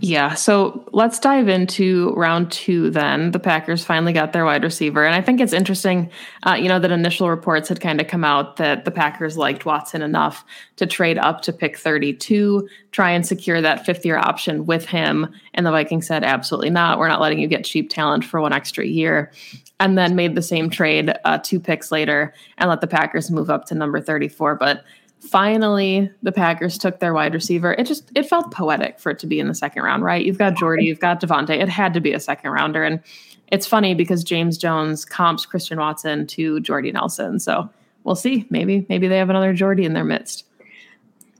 Yeah. 0.00 0.34
So 0.34 0.88
let's 0.92 1.18
dive 1.18 1.48
into 1.48 2.12
round 2.16 2.50
two 2.50 2.90
then. 2.90 3.30
The 3.30 3.38
Packers 3.38 3.84
finally 3.84 4.12
got 4.12 4.32
their 4.32 4.44
wide 4.44 4.64
receiver. 4.64 5.04
And 5.04 5.14
I 5.14 5.20
think 5.20 5.40
it's 5.40 5.52
interesting, 5.52 6.10
uh, 6.44 6.54
you 6.54 6.68
know, 6.68 6.78
that 6.78 6.90
initial 6.90 7.30
reports 7.30 7.68
had 7.68 7.80
kind 7.80 8.00
of 8.00 8.08
come 8.08 8.24
out 8.24 8.56
that 8.56 8.84
the 8.84 8.90
Packers 8.90 9.36
liked 9.36 9.64
Watson 9.64 10.02
enough 10.02 10.44
to 10.76 10.86
trade 10.86 11.18
up 11.18 11.40
to 11.42 11.52
pick 11.52 11.76
32, 11.76 12.68
try 12.90 13.10
and 13.10 13.26
secure 13.26 13.60
that 13.60 13.86
fifth 13.86 14.04
year 14.04 14.18
option 14.18 14.66
with 14.66 14.86
him. 14.86 15.32
And 15.54 15.66
the 15.66 15.70
Vikings 15.70 16.06
said, 16.06 16.24
absolutely 16.24 16.70
not. 16.70 16.98
We're 16.98 17.08
not 17.08 17.20
letting 17.20 17.38
you 17.38 17.48
get 17.48 17.64
cheap 17.64 17.90
talent 17.90 18.24
for 18.24 18.40
one 18.40 18.52
extra 18.52 18.84
year. 18.84 19.32
And 19.78 19.98
then 19.98 20.14
made 20.14 20.36
the 20.36 20.42
same 20.42 20.70
trade 20.70 21.12
uh, 21.24 21.38
two 21.38 21.58
picks 21.58 21.90
later 21.90 22.32
and 22.58 22.70
let 22.70 22.80
the 22.80 22.86
Packers 22.86 23.30
move 23.32 23.50
up 23.50 23.66
to 23.66 23.74
number 23.74 24.00
34. 24.00 24.54
But 24.54 24.84
finally 25.22 26.10
the 26.22 26.32
Packers 26.32 26.76
took 26.76 27.00
their 27.00 27.14
wide 27.14 27.32
receiver. 27.32 27.72
It 27.74 27.86
just 27.86 28.10
it 28.14 28.28
felt 28.28 28.50
poetic 28.50 28.98
for 28.98 29.10
it 29.10 29.18
to 29.20 29.26
be 29.26 29.40
in 29.40 29.48
the 29.48 29.54
second 29.54 29.82
round, 29.82 30.04
right? 30.04 30.24
You've 30.24 30.38
got 30.38 30.56
Jordy, 30.56 30.84
you've 30.84 31.00
got 31.00 31.20
Davante. 31.20 31.50
It 31.50 31.68
had 31.68 31.94
to 31.94 32.00
be 32.00 32.12
a 32.12 32.20
second 32.20 32.50
rounder. 32.50 32.82
And 32.82 33.00
it's 33.48 33.66
funny 33.66 33.94
because 33.94 34.24
James 34.24 34.58
Jones 34.58 35.04
comps 35.04 35.46
Christian 35.46 35.78
Watson 35.78 36.26
to 36.28 36.60
Jordy 36.60 36.90
Nelson. 36.92 37.38
So 37.38 37.68
we'll 38.04 38.14
see. 38.14 38.46
Maybe, 38.50 38.86
maybe 38.88 39.08
they 39.08 39.18
have 39.18 39.30
another 39.30 39.52
Jordy 39.52 39.84
in 39.84 39.92
their 39.92 40.04
midst. 40.04 40.44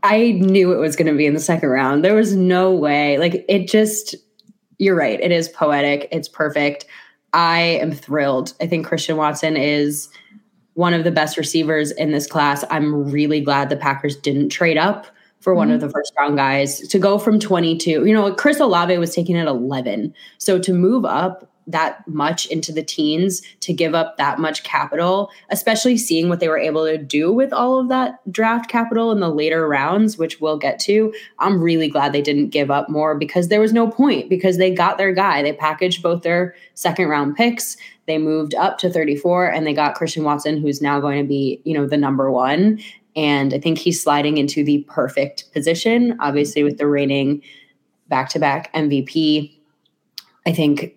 I 0.03 0.33
knew 0.33 0.73
it 0.73 0.79
was 0.79 0.97
going 0.97 1.11
to 1.11 1.17
be 1.17 1.27
in 1.27 1.35
the 1.35 1.41
second 1.41 1.69
round. 1.69 2.05
There 2.05 2.15
was 2.15 2.35
no 2.35 2.73
way. 2.73 3.19
Like 3.19 3.45
it 3.49 3.69
just 3.69 4.17
you're 4.79 4.97
right. 4.97 5.21
It 5.21 5.31
is 5.31 5.49
poetic. 5.49 6.09
It's 6.11 6.29
perfect. 6.29 6.87
I 7.33 7.61
am 7.61 7.93
thrilled. 7.93 8.55
I 8.61 8.67
think 8.67 8.87
Christian 8.87 9.17
Watson 9.17 9.57
is 9.57 10.09
one 10.75 10.95
of 10.95 11.05
the 11.05 11.11
best 11.11 11.37
receivers 11.37 11.91
in 11.93 12.13
this 12.13 12.27
class. 12.27 12.65
I'm 12.71 13.11
really 13.11 13.41
glad 13.41 13.69
the 13.69 13.77
Packers 13.77 14.17
didn't 14.17 14.49
trade 14.49 14.79
up 14.79 15.07
for 15.41 15.55
one 15.55 15.69
mm-hmm. 15.69 15.75
of 15.75 15.81
the 15.81 15.91
first 15.91 16.13
round 16.19 16.37
guys 16.37 16.81
to 16.89 16.99
go 16.99 17.19
from 17.19 17.39
22. 17.39 18.07
You 18.07 18.15
know, 18.15 18.33
Chris 18.35 18.61
Olave 18.61 18.97
was 18.99 19.15
taken 19.15 19.37
at 19.37 19.49
11. 19.49 20.15
So 20.39 20.59
to 20.59 20.73
move 20.73 21.05
up 21.05 21.49
that 21.67 22.07
much 22.09 22.47
into 22.47 22.73
the 22.73 22.83
teens 22.83 23.43
to 23.61 23.73
give 23.73 23.95
up 23.95 24.17
that 24.17 24.39
much 24.39 24.65
capital, 24.65 25.31
especially 25.51 25.97
seeing 25.97 26.29
what 26.29 26.41
they 26.41 26.49
were 26.49 26.59
able 26.59 26.85
to 26.85 26.99
do 26.99 27.33
with 27.33 27.53
all 27.53 27.79
of 27.79 27.89
that 27.89 28.19
draft 28.33 28.69
capital 28.69 29.13
in 29.13 29.21
the 29.21 29.29
later 29.29 29.69
rounds, 29.69 30.19
which 30.19 30.41
we'll 30.41 30.59
get 30.59 30.79
to. 30.81 31.13
I'm 31.39 31.63
really 31.63 31.89
glad 31.89 32.13
they 32.13 32.23
didn't 32.23 32.49
give 32.49 32.71
up 32.71 32.89
more 32.89 33.15
because 33.15 33.49
there 33.49 33.61
was 33.61 33.73
no 33.73 33.89
point 33.89 34.29
because 34.29 34.59
they 34.59 34.73
got 34.73 34.99
their 34.99 35.13
guy. 35.13 35.43
They 35.43 35.53
packaged 35.53 36.03
both 36.03 36.23
their 36.23 36.55
second 36.75 37.09
round 37.09 37.37
picks. 37.37 37.77
They 38.13 38.19
moved 38.19 38.55
up 38.55 38.77
to 38.79 38.91
34 38.91 39.47
and 39.47 39.67
they 39.67 39.73
got 39.73 39.95
Christian 39.95 40.23
Watson, 40.23 40.61
who's 40.61 40.83
now 40.83 41.01
going 41.01 41.23
to 41.23 41.27
be, 41.27 41.63
you 41.65 41.73
know, 41.73 41.87
the 41.87 41.97
number 41.97 42.31
one. 42.31 42.79
And 43.17 43.55
I 43.55 43.59
think 43.59 43.79
he's 43.79 44.03
sliding 44.03 44.37
into 44.37 44.63
the 44.63 44.85
perfect 44.87 45.51
position, 45.55 46.19
obviously, 46.21 46.63
with 46.63 46.77
the 46.77 46.87
reigning 46.87 47.43
back 48.09 48.29
to 48.31 48.39
back 48.39 48.71
MVP. 48.75 49.57
I 50.47 50.53
think 50.53 50.95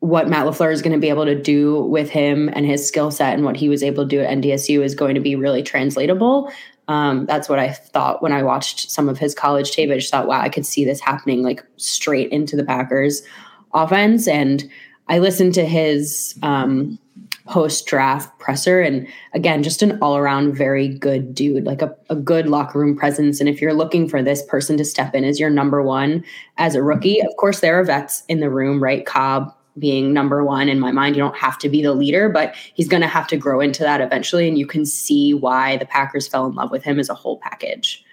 what 0.00 0.28
Matt 0.28 0.46
LaFleur 0.46 0.72
is 0.72 0.82
going 0.82 0.94
to 0.94 0.98
be 0.98 1.10
able 1.10 1.26
to 1.26 1.40
do 1.40 1.84
with 1.84 2.10
him 2.10 2.50
and 2.52 2.66
his 2.66 2.84
skill 2.86 3.12
set 3.12 3.34
and 3.34 3.44
what 3.44 3.56
he 3.56 3.68
was 3.68 3.84
able 3.84 4.02
to 4.02 4.08
do 4.08 4.20
at 4.20 4.36
NDSU 4.36 4.82
is 4.82 4.96
going 4.96 5.14
to 5.14 5.20
be 5.20 5.36
really 5.36 5.62
translatable. 5.62 6.52
Um, 6.88 7.24
that's 7.26 7.48
what 7.48 7.60
I 7.60 7.72
thought 7.72 8.20
when 8.20 8.32
I 8.32 8.42
watched 8.42 8.90
some 8.90 9.08
of 9.08 9.16
his 9.16 9.32
college 9.32 9.70
tape. 9.70 9.92
I 9.92 9.98
just 9.98 10.10
thought, 10.10 10.26
wow, 10.26 10.40
I 10.40 10.48
could 10.48 10.66
see 10.66 10.84
this 10.84 10.98
happening 10.98 11.44
like 11.44 11.64
straight 11.76 12.32
into 12.32 12.56
the 12.56 12.64
Packers 12.64 13.22
offense. 13.72 14.26
And 14.26 14.68
I 15.08 15.18
listened 15.18 15.54
to 15.54 15.64
his 15.64 16.38
um, 16.42 16.98
post 17.46 17.86
draft 17.86 18.38
presser, 18.38 18.80
and 18.80 19.06
again, 19.32 19.62
just 19.62 19.82
an 19.82 19.98
all 20.02 20.16
around 20.16 20.54
very 20.54 20.88
good 20.88 21.34
dude, 21.34 21.64
like 21.64 21.82
a, 21.82 21.94
a 22.10 22.16
good 22.16 22.46
locker 22.46 22.78
room 22.78 22.96
presence. 22.96 23.40
And 23.40 23.48
if 23.48 23.60
you're 23.60 23.74
looking 23.74 24.08
for 24.08 24.22
this 24.22 24.42
person 24.42 24.76
to 24.76 24.84
step 24.84 25.14
in 25.14 25.24
as 25.24 25.40
your 25.40 25.50
number 25.50 25.82
one 25.82 26.24
as 26.58 26.74
a 26.74 26.82
rookie, 26.82 27.20
of 27.20 27.34
course, 27.36 27.60
there 27.60 27.78
are 27.80 27.84
vets 27.84 28.22
in 28.28 28.40
the 28.40 28.50
room, 28.50 28.82
right? 28.82 29.06
Cobb 29.06 29.54
being 29.78 30.12
number 30.12 30.44
one 30.44 30.68
in 30.68 30.80
my 30.80 30.90
mind. 30.90 31.16
You 31.16 31.22
don't 31.22 31.36
have 31.36 31.58
to 31.58 31.68
be 31.68 31.82
the 31.82 31.94
leader, 31.94 32.28
but 32.28 32.54
he's 32.74 32.88
going 32.88 33.00
to 33.02 33.06
have 33.06 33.28
to 33.28 33.36
grow 33.36 33.60
into 33.60 33.82
that 33.82 34.00
eventually. 34.00 34.48
And 34.48 34.58
you 34.58 34.66
can 34.66 34.84
see 34.84 35.34
why 35.34 35.76
the 35.76 35.86
Packers 35.86 36.28
fell 36.28 36.46
in 36.46 36.54
love 36.54 36.70
with 36.70 36.82
him 36.82 36.98
as 36.98 37.08
a 37.08 37.14
whole 37.14 37.38
package. 37.38 38.04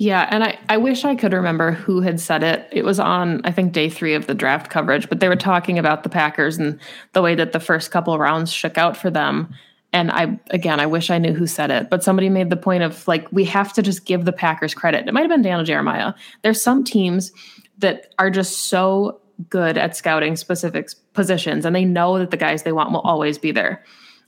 Yeah, 0.00 0.26
and 0.30 0.42
I, 0.42 0.58
I 0.70 0.78
wish 0.78 1.04
I 1.04 1.14
could 1.14 1.34
remember 1.34 1.72
who 1.72 2.00
had 2.00 2.20
said 2.20 2.42
it. 2.42 2.66
It 2.72 2.86
was 2.86 2.98
on, 2.98 3.42
I 3.44 3.52
think, 3.52 3.74
day 3.74 3.90
three 3.90 4.14
of 4.14 4.26
the 4.26 4.34
draft 4.34 4.70
coverage, 4.70 5.10
but 5.10 5.20
they 5.20 5.28
were 5.28 5.36
talking 5.36 5.78
about 5.78 6.04
the 6.04 6.08
Packers 6.08 6.56
and 6.56 6.80
the 7.12 7.20
way 7.20 7.34
that 7.34 7.52
the 7.52 7.60
first 7.60 7.90
couple 7.90 8.18
rounds 8.18 8.50
shook 8.50 8.78
out 8.78 8.96
for 8.96 9.10
them. 9.10 9.54
And 9.92 10.10
I, 10.10 10.40
again, 10.52 10.80
I 10.80 10.86
wish 10.86 11.10
I 11.10 11.18
knew 11.18 11.34
who 11.34 11.46
said 11.46 11.70
it, 11.70 11.90
but 11.90 12.02
somebody 12.02 12.30
made 12.30 12.48
the 12.48 12.56
point 12.56 12.82
of 12.82 13.06
like, 13.06 13.30
we 13.30 13.44
have 13.44 13.74
to 13.74 13.82
just 13.82 14.06
give 14.06 14.24
the 14.24 14.32
Packers 14.32 14.72
credit. 14.72 15.06
It 15.06 15.12
might 15.12 15.20
have 15.20 15.28
been 15.28 15.42
Daniel 15.42 15.64
Jeremiah. 15.64 16.14
There's 16.40 16.62
some 16.62 16.82
teams 16.82 17.30
that 17.76 18.14
are 18.18 18.30
just 18.30 18.70
so 18.70 19.20
good 19.50 19.76
at 19.76 19.94
scouting 19.94 20.34
specific 20.34 20.88
positions 21.12 21.66
and 21.66 21.76
they 21.76 21.84
know 21.84 22.18
that 22.18 22.30
the 22.30 22.38
guys 22.38 22.62
they 22.62 22.72
want 22.72 22.90
will 22.90 23.00
always 23.00 23.36
be 23.36 23.52
there 23.52 23.84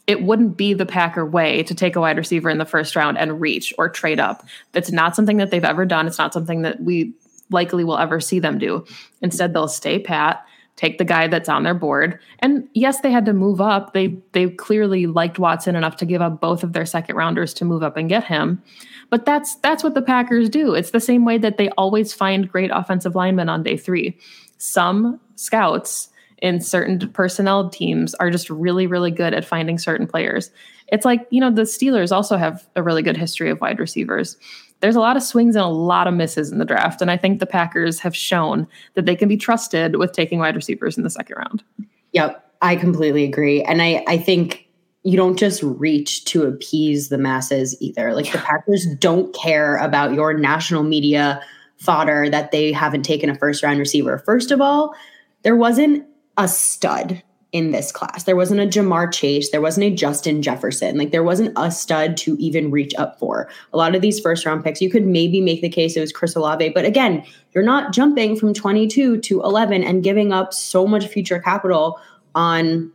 it 0.07 0.23
wouldn't 0.23 0.57
be 0.57 0.75
the 0.75 0.87
Packer 0.87 1.25
way 1.25 1.63
to 1.63 1.75
take 1.75 1.97
a 1.97 2.01
wide 2.01 2.17
receiver 2.17 2.51
in 2.51 2.59
the 2.59 2.65
first 2.65 2.97
round 2.97 3.19
and 3.19 3.41
reach 3.41 3.73
or 3.79 3.89
trade 3.89 4.19
up. 4.19 4.45
That's 4.73 4.91
not 4.91 5.15
something 5.15 5.37
that 5.37 5.51
they've 5.51 5.65
ever 5.65 5.87
done. 5.87 6.07
It's 6.07 6.19
not 6.19 6.33
something 6.33 6.63
that 6.63 6.83
we 6.83 7.13
likely 7.51 7.85
will 7.85 7.99
ever 7.99 8.21
see 8.21 8.41
them 8.41 8.59
do. 8.59 8.85
Instead, 9.21 9.55
they'll 9.55 9.69
stay 9.69 9.99
pat, 9.99 10.45
take 10.77 10.99
the 10.99 11.05
guy 11.05 11.29
that's 11.29 11.49
on 11.49 11.63
their 11.63 11.75
board. 11.75 12.19
And 12.41 12.69
yes, 12.75 13.01
they 13.01 13.13
had 13.13 13.27
to 13.27 13.33
move 13.33 13.61
up. 13.61 13.93
They 13.93 14.19
they 14.33 14.49
clearly 14.49 15.07
liked 15.07 15.39
Watson 15.39 15.77
enough 15.77 15.97
to 15.99 16.07
give 16.07 16.23
up 16.23 16.41
both 16.41 16.65
of 16.65 16.73
their 16.73 16.87
second 16.87 17.15
rounders 17.17 17.55
to 17.55 17.65
move 17.65 17.83
up 17.83 17.97
and 17.97 18.09
get 18.09 18.25
him. 18.25 18.63
But 19.11 19.25
that's 19.25 19.55
that's 19.57 19.85
what 19.85 19.95
the 19.95 20.03
Packers 20.03 20.49
do. 20.49 20.75
It's 20.75 20.91
the 20.91 21.01
same 21.01 21.25
way 21.25 21.39
that 21.39 21.59
they 21.59 21.69
always 21.71 22.13
find 22.13 22.51
great 22.51 22.71
offensive 22.73 23.15
linemen 23.15 23.49
on 23.49 23.63
day 23.63 23.77
3. 23.77 24.19
Some 24.59 25.21
scouts 25.37 26.09
in 26.43 26.61
certain 26.61 26.99
personnel 27.13 27.71
teams 27.71 28.15
are 28.17 28.29
just 28.29 28.51
really, 28.51 28.87
really 28.87 29.13
good 29.13 29.33
at 29.33 29.45
finding 29.45 29.79
certain 29.79 30.09
players. 30.09 30.51
It's 30.89 31.05
like, 31.05 31.27
you 31.31 31.41
know, 31.41 31.53
the 31.53 31.63
Steelers 31.63 32.11
also 32.11 32.37
have 32.37 32.69
a 32.75 32.83
really 32.83 33.01
good 33.01 33.17
history 33.17 33.49
of 33.49 33.61
wide 33.61 33.79
receivers. 33.79 34.37
There's 34.81 34.97
a 34.97 35.01
lot 35.01 35.17
of 35.17 35.23
swings 35.23 35.55
and 35.55 35.65
a 35.65 35.69
lot 35.69 36.09
of 36.09 36.15
misses 36.15 36.51
in 36.51 36.59
the 36.59 36.65
draft. 36.65 37.01
And 37.01 37.13
I 37.13 37.17
think 37.17 37.39
the 37.39 37.47
Packers 37.47 38.01
have 38.01 38.17
shown 38.17 38.67
that 38.95 39.07
they 39.07 39.15
can 39.15 39.29
be 39.29 39.37
trusted 39.37 39.97
with 39.97 40.13
taking 40.13 40.41
wide 40.41 40.57
receivers 40.57 40.99
in 40.99 41.05
the 41.05 41.11
second 41.11 41.37
round. 41.37 41.63
Yep. 42.11 42.45
I 42.61 42.75
completely 42.75 43.25
agree. 43.25 43.63
And 43.63 43.81
I, 43.81 44.05
I 44.09 44.19
think 44.19 44.69
you 45.05 45.17
don't 45.17 45.39
just 45.39 45.63
reach 45.63 46.25
to 46.27 46.43
appease 46.43 47.09
the 47.09 47.19
masses 47.19 47.81
either. 47.81 48.15
Like 48.15 48.31
the 48.33 48.39
Packers 48.39 48.85
don't 48.99 49.33
care 49.33 49.77
about 49.77 50.13
your 50.13 50.35
national 50.35 50.83
media 50.83 51.41
fodder 51.77 52.29
that 52.31 52.51
they 52.51 52.73
haven't 52.73 53.05
taken 53.05 53.31
a 53.31 53.35
first 53.37 53.63
round 53.63 53.79
receiver. 53.79 54.19
First 54.19 54.51
of 54.51 54.61
all, 54.61 54.95
there 55.43 55.57
wasn't 55.57 56.05
a 56.37 56.49
stud 56.49 57.23
in 57.53 57.71
this 57.71 57.93
class. 57.93 58.25
There 58.25 58.37
wasn't 58.37 58.61
a 58.61 58.67
Ja'Marr 58.67 59.13
Chase. 59.13 59.51
There 59.51 59.61
wasn't 59.61 59.85
a 59.85 59.95
Justin 59.95 60.41
Jefferson. 60.41 60.97
Like 60.97 61.11
there 61.11 61.23
wasn't 61.23 61.53
a 61.57 61.71
stud 61.71 62.17
to 62.19 62.35
even 62.39 62.71
reach 62.71 62.95
up 62.95 63.19
for. 63.19 63.49
A 63.75 63.77
lot 63.77 63.95
of 63.95 64.01
these 64.01 64.19
first 64.19 64.47
round 64.47 64.65
picks, 64.65 64.81
you 64.81 64.91
could 64.91 65.07
maybe 65.07 65.41
make 65.43 65.61
the 65.61 65.69
case 65.69 65.95
it 65.95 66.01
was 66.01 66.13
Chris 66.13 66.35
Olave. 66.35 66.71
But 66.71 66.87
again, 66.87 67.25
you're 67.53 67.63
not 67.63 67.93
jumping 67.93 68.37
from 68.37 68.55
22 68.55 69.19
to 69.21 69.43
11 69.43 69.85
and 69.85 70.03
giving 70.03 70.33
up 70.33 70.55
so 70.55 70.87
much 70.87 71.07
future 71.07 71.39
capital 71.39 72.01
on 72.35 72.91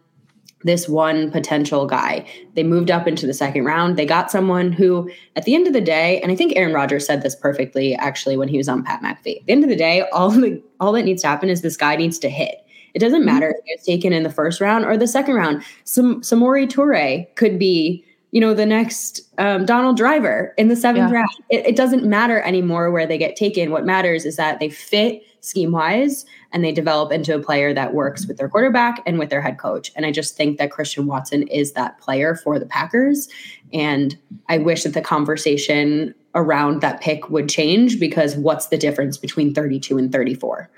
this 0.64 0.90
one 0.90 1.30
potential 1.30 1.86
guy. 1.86 2.26
They 2.56 2.64
moved 2.64 2.90
up 2.90 3.08
into 3.08 3.28
the 3.28 3.36
second 3.36 3.64
round. 3.64 3.96
They 3.96 4.08
got 4.08 4.32
someone 4.32 4.72
who, 4.72 5.10
at 5.36 5.46
the 5.46 5.54
end 5.54 5.68
of 5.68 5.74
the 5.74 5.82
day, 5.82 6.20
and 6.22 6.32
I 6.32 6.36
think 6.36 6.54
Aaron 6.56 6.74
Rodgers 6.74 7.06
said 7.06 7.22
this 7.22 7.36
perfectly 7.36 7.94
actually 7.94 8.38
when 8.38 8.48
he 8.48 8.58
was 8.58 8.68
on 8.68 8.84
Pat 8.84 9.04
McAfee. 9.04 9.42
At 9.42 9.46
the 9.46 9.52
end 9.52 9.64
of 9.64 9.70
the 9.70 9.76
day, 9.76 10.02
all 10.12 10.32
the 10.32 10.62
all 10.80 10.94
that 10.94 11.04
needs 11.04 11.22
to 11.22 11.28
happen 11.28 11.50
is 11.50 11.62
this 11.62 11.78
guy 11.78 11.96
needs 11.96 12.18
to 12.20 12.30
hit 12.30 12.67
it 12.94 13.00
doesn't 13.00 13.20
mm-hmm. 13.20 13.26
matter 13.26 13.50
if 13.50 13.64
it's 13.66 13.86
taken 13.86 14.14
in 14.14 14.24
the 14.24 14.30
first 14.30 14.62
round 14.62 14.86
or 14.86 14.98
the 14.98 15.08
second 15.08 15.36
round. 15.36 15.64
Some 15.84 16.22
Samori 16.22 16.68
Toure 16.68 17.28
could 17.36 17.60
be, 17.60 18.04
you 18.32 18.42
know, 18.42 18.54
the 18.54 18.66
next 18.66 19.22
um, 19.38 19.66
Donald 19.66 19.98
Driver 19.98 20.54
in 20.58 20.68
the 20.68 20.76
seventh 20.76 21.12
yeah. 21.12 21.20
round. 21.20 21.30
It, 21.50 21.68
it 21.68 21.76
doesn't 21.76 22.04
matter 22.04 22.42
anymore 22.42 22.92
where 22.92 23.08
they 23.08 23.18
get 23.18 23.36
taken. 23.36 23.72
What 23.72 23.86
matters 23.86 24.26
is 24.26 24.36
that 24.36 24.60
they 24.60 24.70
fit 24.70 25.24
scheme 25.42 25.72
wise 25.72 26.26
and 26.52 26.64
they 26.64 26.72
develop 26.72 27.12
into 27.12 27.36
a 27.36 27.40
player 27.40 27.74
that 27.74 27.94
works 27.94 28.28
with 28.28 28.38
their 28.38 28.50
quarterback 28.50 29.02
and 29.06 29.20
with 29.20 29.30
their 29.30 29.42
head 29.42 29.58
coach. 29.58 29.92
And 29.96 30.06
I 30.06 30.12
just 30.12 30.36
think 30.36 30.58
that 30.58 30.72
Christian 30.72 31.06
Watson 31.06 31.44
is 31.48 31.74
that 31.74 32.00
player 32.00 32.36
for 32.36 32.60
the 32.60 32.66
Packers. 32.66 33.30
And 33.74 34.18
I 34.50 34.58
wish 34.58 34.84
that 34.84 34.94
the 34.94 35.02
conversation 35.02 36.14
around 36.36 36.82
that 36.82 37.02
pick 37.02 37.30
would 37.30 37.50
change 37.50 38.00
because 38.00 38.36
what's 38.36 38.68
the 38.68 38.78
difference 38.78 39.18
between 39.18 39.54
32 39.54 39.98
and 39.98 40.12
34? 40.12 40.70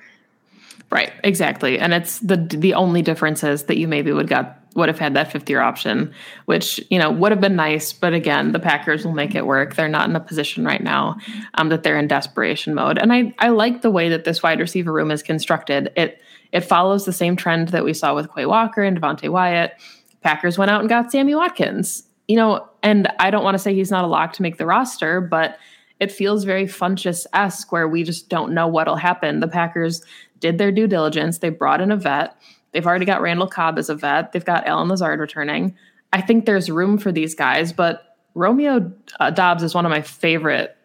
Right, 0.92 1.12
exactly. 1.24 1.78
And 1.78 1.94
it's 1.94 2.20
the 2.20 2.36
the 2.36 2.74
only 2.74 3.02
difference 3.02 3.44
is 3.44 3.64
that 3.66 3.78
you 3.78 3.88
maybe 3.88 4.12
would 4.12 4.28
got 4.28 4.60
would 4.76 4.90
have 4.90 5.00
had 5.00 5.14
that 5.16 5.32
fifth 5.32 5.50
year 5.50 5.62
option, 5.62 6.14
which, 6.46 6.80
you 6.90 7.00
know, 7.00 7.12
would 7.12 7.32
have 7.32 7.42
been 7.42 7.56
nice. 7.56 7.92
But 7.94 8.14
again, 8.14 8.52
the 8.52 8.60
Packers 8.60 9.06
will 9.06 9.14
make 9.14 9.36
it 9.36 9.46
work. 9.46 9.76
They're 9.76 9.88
not 9.88 10.10
in 10.10 10.16
a 10.16 10.20
position 10.20 10.64
right 10.66 10.82
now 10.82 11.18
um, 11.56 11.70
that 11.70 11.84
they're 11.84 11.98
in 11.98 12.08
desperation 12.08 12.74
mode. 12.74 12.98
And 12.98 13.12
I, 13.12 13.34
I 13.40 13.50
like 13.50 13.82
the 13.82 13.92
way 13.92 14.10
that 14.10 14.26
this 14.26 14.42
wide 14.42 14.60
receiver 14.60 14.92
room 14.92 15.12
is 15.12 15.24
constructed. 15.24 15.92
It 15.96 16.22
it 16.52 16.62
follows 16.62 17.06
the 17.06 17.14
same 17.14 17.36
trend 17.36 17.70
that 17.70 17.86
we 17.86 17.94
saw 17.94 18.16
with 18.16 18.34
Quay 18.34 18.48
Walker 18.48 18.82
and 18.82 19.00
Devonte 19.00 19.30
Wyatt. 19.30 19.74
Packers 20.22 20.58
went 20.58 20.72
out 20.72 20.80
and 20.80 20.90
got 20.90 21.12
Sammy 21.12 21.36
Watkins. 21.36 22.04
You 22.28 22.36
know, 22.36 22.68
and 22.84 23.08
I 23.20 23.32
don't 23.32 23.44
want 23.44 23.56
to 23.56 23.60
say 23.60 23.74
he's 23.74 23.92
not 23.92 24.04
a 24.04 24.08
lock 24.08 24.34
to 24.34 24.44
make 24.44 24.58
the 24.58 24.66
roster, 24.66 25.20
but 25.20 25.58
it 26.00 26.12
feels 26.12 26.44
very 26.44 26.66
Funchess 26.66 27.26
esque 27.34 27.72
where 27.72 27.88
we 27.88 28.04
just 28.04 28.30
don't 28.30 28.54
know 28.54 28.68
what'll 28.68 28.96
happen. 28.96 29.40
The 29.40 29.48
Packers 29.48 30.04
did 30.40 30.58
their 30.58 30.72
due 30.72 30.88
diligence. 30.88 31.40
They 31.40 31.50
brought 31.50 31.82
in 31.82 31.92
a 31.92 31.98
vet. 31.98 32.36
They've 32.72 32.86
already 32.86 33.06
got 33.06 33.22
Randall 33.22 33.48
Cobb 33.48 33.78
as 33.78 33.90
a 33.90 33.96
vet. 33.96 34.32
They've 34.32 34.46
got 34.46 34.68
Allen 34.68 34.90
Lazard 34.90 35.20
returning. 35.20 35.76
I 36.14 36.22
think 36.22 36.46
there's 36.46 36.70
room 36.70 36.98
for 36.98 37.12
these 37.12 37.36
guys, 37.36 37.74
but 37.74 38.18
Romeo 38.36 38.92
uh, 39.20 39.32
Doubs 39.32 39.64
is 39.64 39.74
one 39.74 39.86
of 39.86 39.90
my 39.90 40.02
favorite 40.02 40.76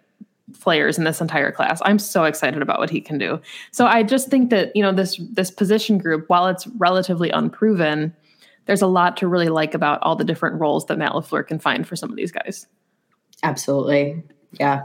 players 0.60 0.98
in 0.98 1.04
this 1.04 1.20
entire 1.20 1.50
class. 1.50 1.80
I'm 1.84 1.98
so 1.98 2.24
excited 2.24 2.62
about 2.62 2.78
what 2.78 2.90
he 2.90 3.00
can 3.00 3.18
do. 3.18 3.40
So 3.70 3.86
I 3.86 4.02
just 4.02 4.28
think 4.28 4.50
that, 4.50 4.74
you 4.76 4.82
know, 4.82 4.92
this 4.92 5.20
this 5.32 5.50
position 5.50 5.98
group, 5.98 6.28
while 6.28 6.46
it's 6.46 6.66
relatively 6.66 7.30
unproven, 7.30 8.14
there's 8.66 8.82
a 8.82 8.86
lot 8.86 9.16
to 9.18 9.28
really 9.28 9.48
like 9.48 9.74
about 9.74 10.00
all 10.02 10.16
the 10.16 10.24
different 10.24 10.60
roles 10.60 10.86
that 10.86 10.98
Matt 10.98 11.12
LaFleur 11.12 11.46
can 11.46 11.58
find 11.58 11.86
for 11.86 11.96
some 11.96 12.10
of 12.10 12.16
these 12.16 12.32
guys. 12.32 12.66
Absolutely. 13.42 14.22
Yeah. 14.52 14.84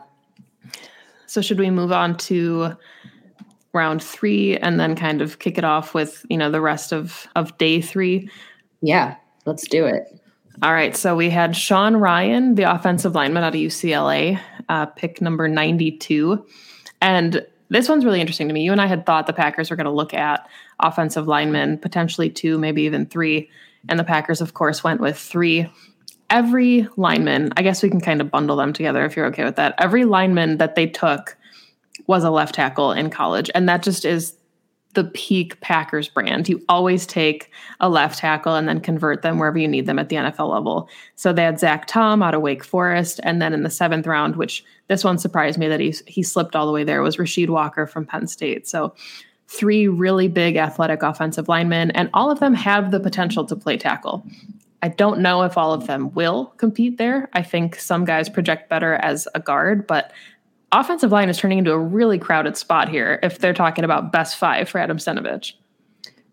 So 1.27 1.41
should 1.41 1.59
we 1.59 1.69
move 1.69 1.91
on 1.91 2.17
to 2.17 2.75
round 3.73 4.03
three 4.03 4.57
and 4.57 4.79
then 4.79 4.95
kind 4.95 5.21
of 5.21 5.39
kick 5.39 5.57
it 5.57 5.63
off 5.63 5.93
with, 5.93 6.25
you 6.29 6.37
know, 6.37 6.49
the 6.49 6.61
rest 6.61 6.91
of 6.91 7.27
of 7.35 7.57
day 7.57 7.81
three? 7.81 8.29
Yeah, 8.81 9.15
let's 9.45 9.67
do 9.67 9.85
it. 9.85 10.03
All 10.61 10.73
right. 10.73 10.95
So 10.95 11.15
we 11.15 11.29
had 11.29 11.55
Sean 11.55 11.93
Rhyan, 11.93 12.55
the 12.55 12.63
offensive 12.63 13.15
lineman 13.15 13.43
out 13.43 13.55
of 13.55 13.61
UCLA, 13.61 14.39
uh, 14.67 14.87
pick 14.87 15.21
number 15.21 15.47
92. 15.47 16.45
And 17.01 17.45
this 17.69 17.87
one's 17.87 18.03
really 18.03 18.19
interesting 18.19 18.49
to 18.49 18.53
me. 18.53 18.63
You 18.63 18.73
and 18.73 18.81
I 18.81 18.87
had 18.87 19.05
thought 19.05 19.25
the 19.25 19.33
Packers 19.33 19.69
were 19.69 19.77
going 19.77 19.85
to 19.85 19.91
look 19.91 20.13
at 20.13 20.49
offensive 20.79 21.27
linemen, 21.27 21.77
potentially 21.77 22.29
two, 22.29 22.57
maybe 22.57 22.81
even 22.81 23.05
three. 23.05 23.49
And 23.87 23.97
the 23.97 24.03
Packers, 24.03 24.41
of 24.41 24.53
course, 24.53 24.83
went 24.83 24.99
with 24.99 25.17
three. 25.17 25.71
Every 26.29 26.87
lineman, 26.97 27.53
I 27.55 27.61
guess 27.61 27.81
we 27.81 27.89
can 27.89 28.01
kind 28.01 28.19
of 28.19 28.29
bundle 28.29 28.57
them 28.57 28.73
together 28.73 29.05
if 29.05 29.15
you're 29.15 29.27
okay 29.27 29.45
with 29.45 29.55
that. 29.55 29.75
Every 29.77 30.03
lineman 30.03 30.57
that 30.57 30.75
they 30.75 30.87
took 30.87 31.37
was 32.09 32.23
a 32.23 32.31
left 32.31 32.55
tackle 32.55 32.91
in 32.91 33.11
college. 33.11 33.51
And 33.53 33.69
that 33.69 33.83
just 33.83 34.03
is 34.03 34.33
the 34.95 35.03
peak 35.03 35.61
Packers 35.61 36.09
brand. 36.09 36.49
You 36.49 36.59
always 36.67 37.05
take 37.05 37.51
a 37.79 37.87
left 37.87 38.17
tackle 38.17 38.55
and 38.55 38.67
then 38.67 38.81
convert 38.81 39.21
them 39.21 39.37
wherever 39.37 39.59
you 39.59 39.67
need 39.67 39.85
them 39.85 39.99
at 39.99 40.09
the 40.09 40.15
NFL 40.15 40.51
level. 40.51 40.89
So 41.15 41.31
they 41.31 41.43
had 41.43 41.59
Zach 41.59 41.85
Tom 41.85 42.23
out 42.23 42.33
of 42.33 42.41
Wake 42.41 42.63
Forest, 42.63 43.19
and 43.21 43.39
then 43.39 43.53
in 43.53 43.61
the 43.61 43.69
seventh 43.69 44.07
round, 44.07 44.37
which 44.37 44.65
this 44.87 45.03
one 45.03 45.19
surprised 45.19 45.59
me 45.59 45.67
that 45.67 45.79
he 45.79 45.93
he 46.07 46.23
slipped 46.23 46.55
all 46.55 46.65
the 46.65 46.71
way 46.71 46.83
there, 46.83 47.03
was 47.03 47.17
Rasheed 47.17 47.49
Walker 47.49 47.85
from 47.85 48.07
Penn 48.07 48.25
State. 48.25 48.67
So 48.67 48.95
three 49.47 49.87
really 49.87 50.27
big 50.27 50.55
athletic 50.55 51.03
offensive 51.03 51.47
linemen, 51.47 51.91
and 51.91 52.09
all 52.15 52.31
of 52.31 52.39
them 52.39 52.55
have 52.55 52.89
the 52.89 52.99
potential 52.99 53.45
to 53.45 53.55
play 53.55 53.77
tackle. 53.77 54.25
I 54.81 54.87
don't 54.87 55.19
know 55.19 55.43
if 55.43 55.59
all 55.59 55.73
of 55.73 55.85
them 55.85 56.11
will 56.15 56.47
compete 56.57 56.97
there. 56.97 57.29
I 57.33 57.43
think 57.43 57.75
some 57.75 58.03
guys 58.03 58.29
project 58.29 58.67
better 58.67 58.95
as 58.95 59.27
a 59.35 59.39
guard, 59.39 59.85
but 59.85 60.11
offensive 60.71 61.11
line 61.11 61.29
is 61.29 61.37
turning 61.37 61.59
into 61.59 61.71
a 61.71 61.79
really 61.79 62.19
crowded 62.19 62.57
spot 62.57 62.89
here 62.89 63.19
if 63.23 63.39
they're 63.39 63.53
talking 63.53 63.83
about 63.83 64.11
best 64.11 64.37
five 64.37 64.69
for 64.69 64.79
Adam 64.79 64.97
Stenavich. 64.97 65.53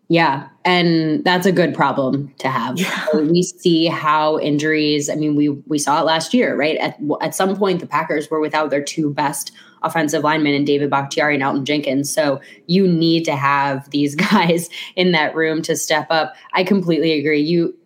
Yeah, 0.09 0.47
and 0.63 1.23
that's 1.25 1.45
a 1.45 1.51
good 1.51 1.75
problem 1.75 2.33
to 2.39 2.49
have. 2.49 2.79
Yeah. 2.79 3.05
We 3.13 3.43
see 3.43 3.87
how 3.87 4.39
injuries. 4.39 5.09
I 5.09 5.15
mean, 5.15 5.35
we 5.35 5.49
we 5.49 5.77
saw 5.77 5.99
it 5.99 6.05
last 6.05 6.33
year, 6.33 6.55
right? 6.55 6.77
At 6.77 6.97
at 7.21 7.35
some 7.35 7.57
point, 7.57 7.81
the 7.81 7.87
Packers 7.87 8.29
were 8.29 8.39
without 8.39 8.69
their 8.69 8.83
two 8.83 9.13
best 9.13 9.51
offensive 9.83 10.23
linemen 10.23 10.53
in 10.53 10.65
David 10.65 10.89
Bakhtiari 10.89 11.35
and 11.35 11.43
Elgton 11.43 11.65
Jenkins. 11.65 12.11
So 12.11 12.39
you 12.67 12.87
need 12.87 13.25
to 13.25 13.35
have 13.35 13.89
these 13.89 14.15
guys 14.31 14.69
in 14.95 15.11
that 15.11 15.35
room 15.35 15.61
to 15.63 15.75
step 15.75 16.07
up. 16.09 16.35
I 16.53 16.63
completely 16.63 17.13
agree. 17.13 17.41
You 17.41 17.77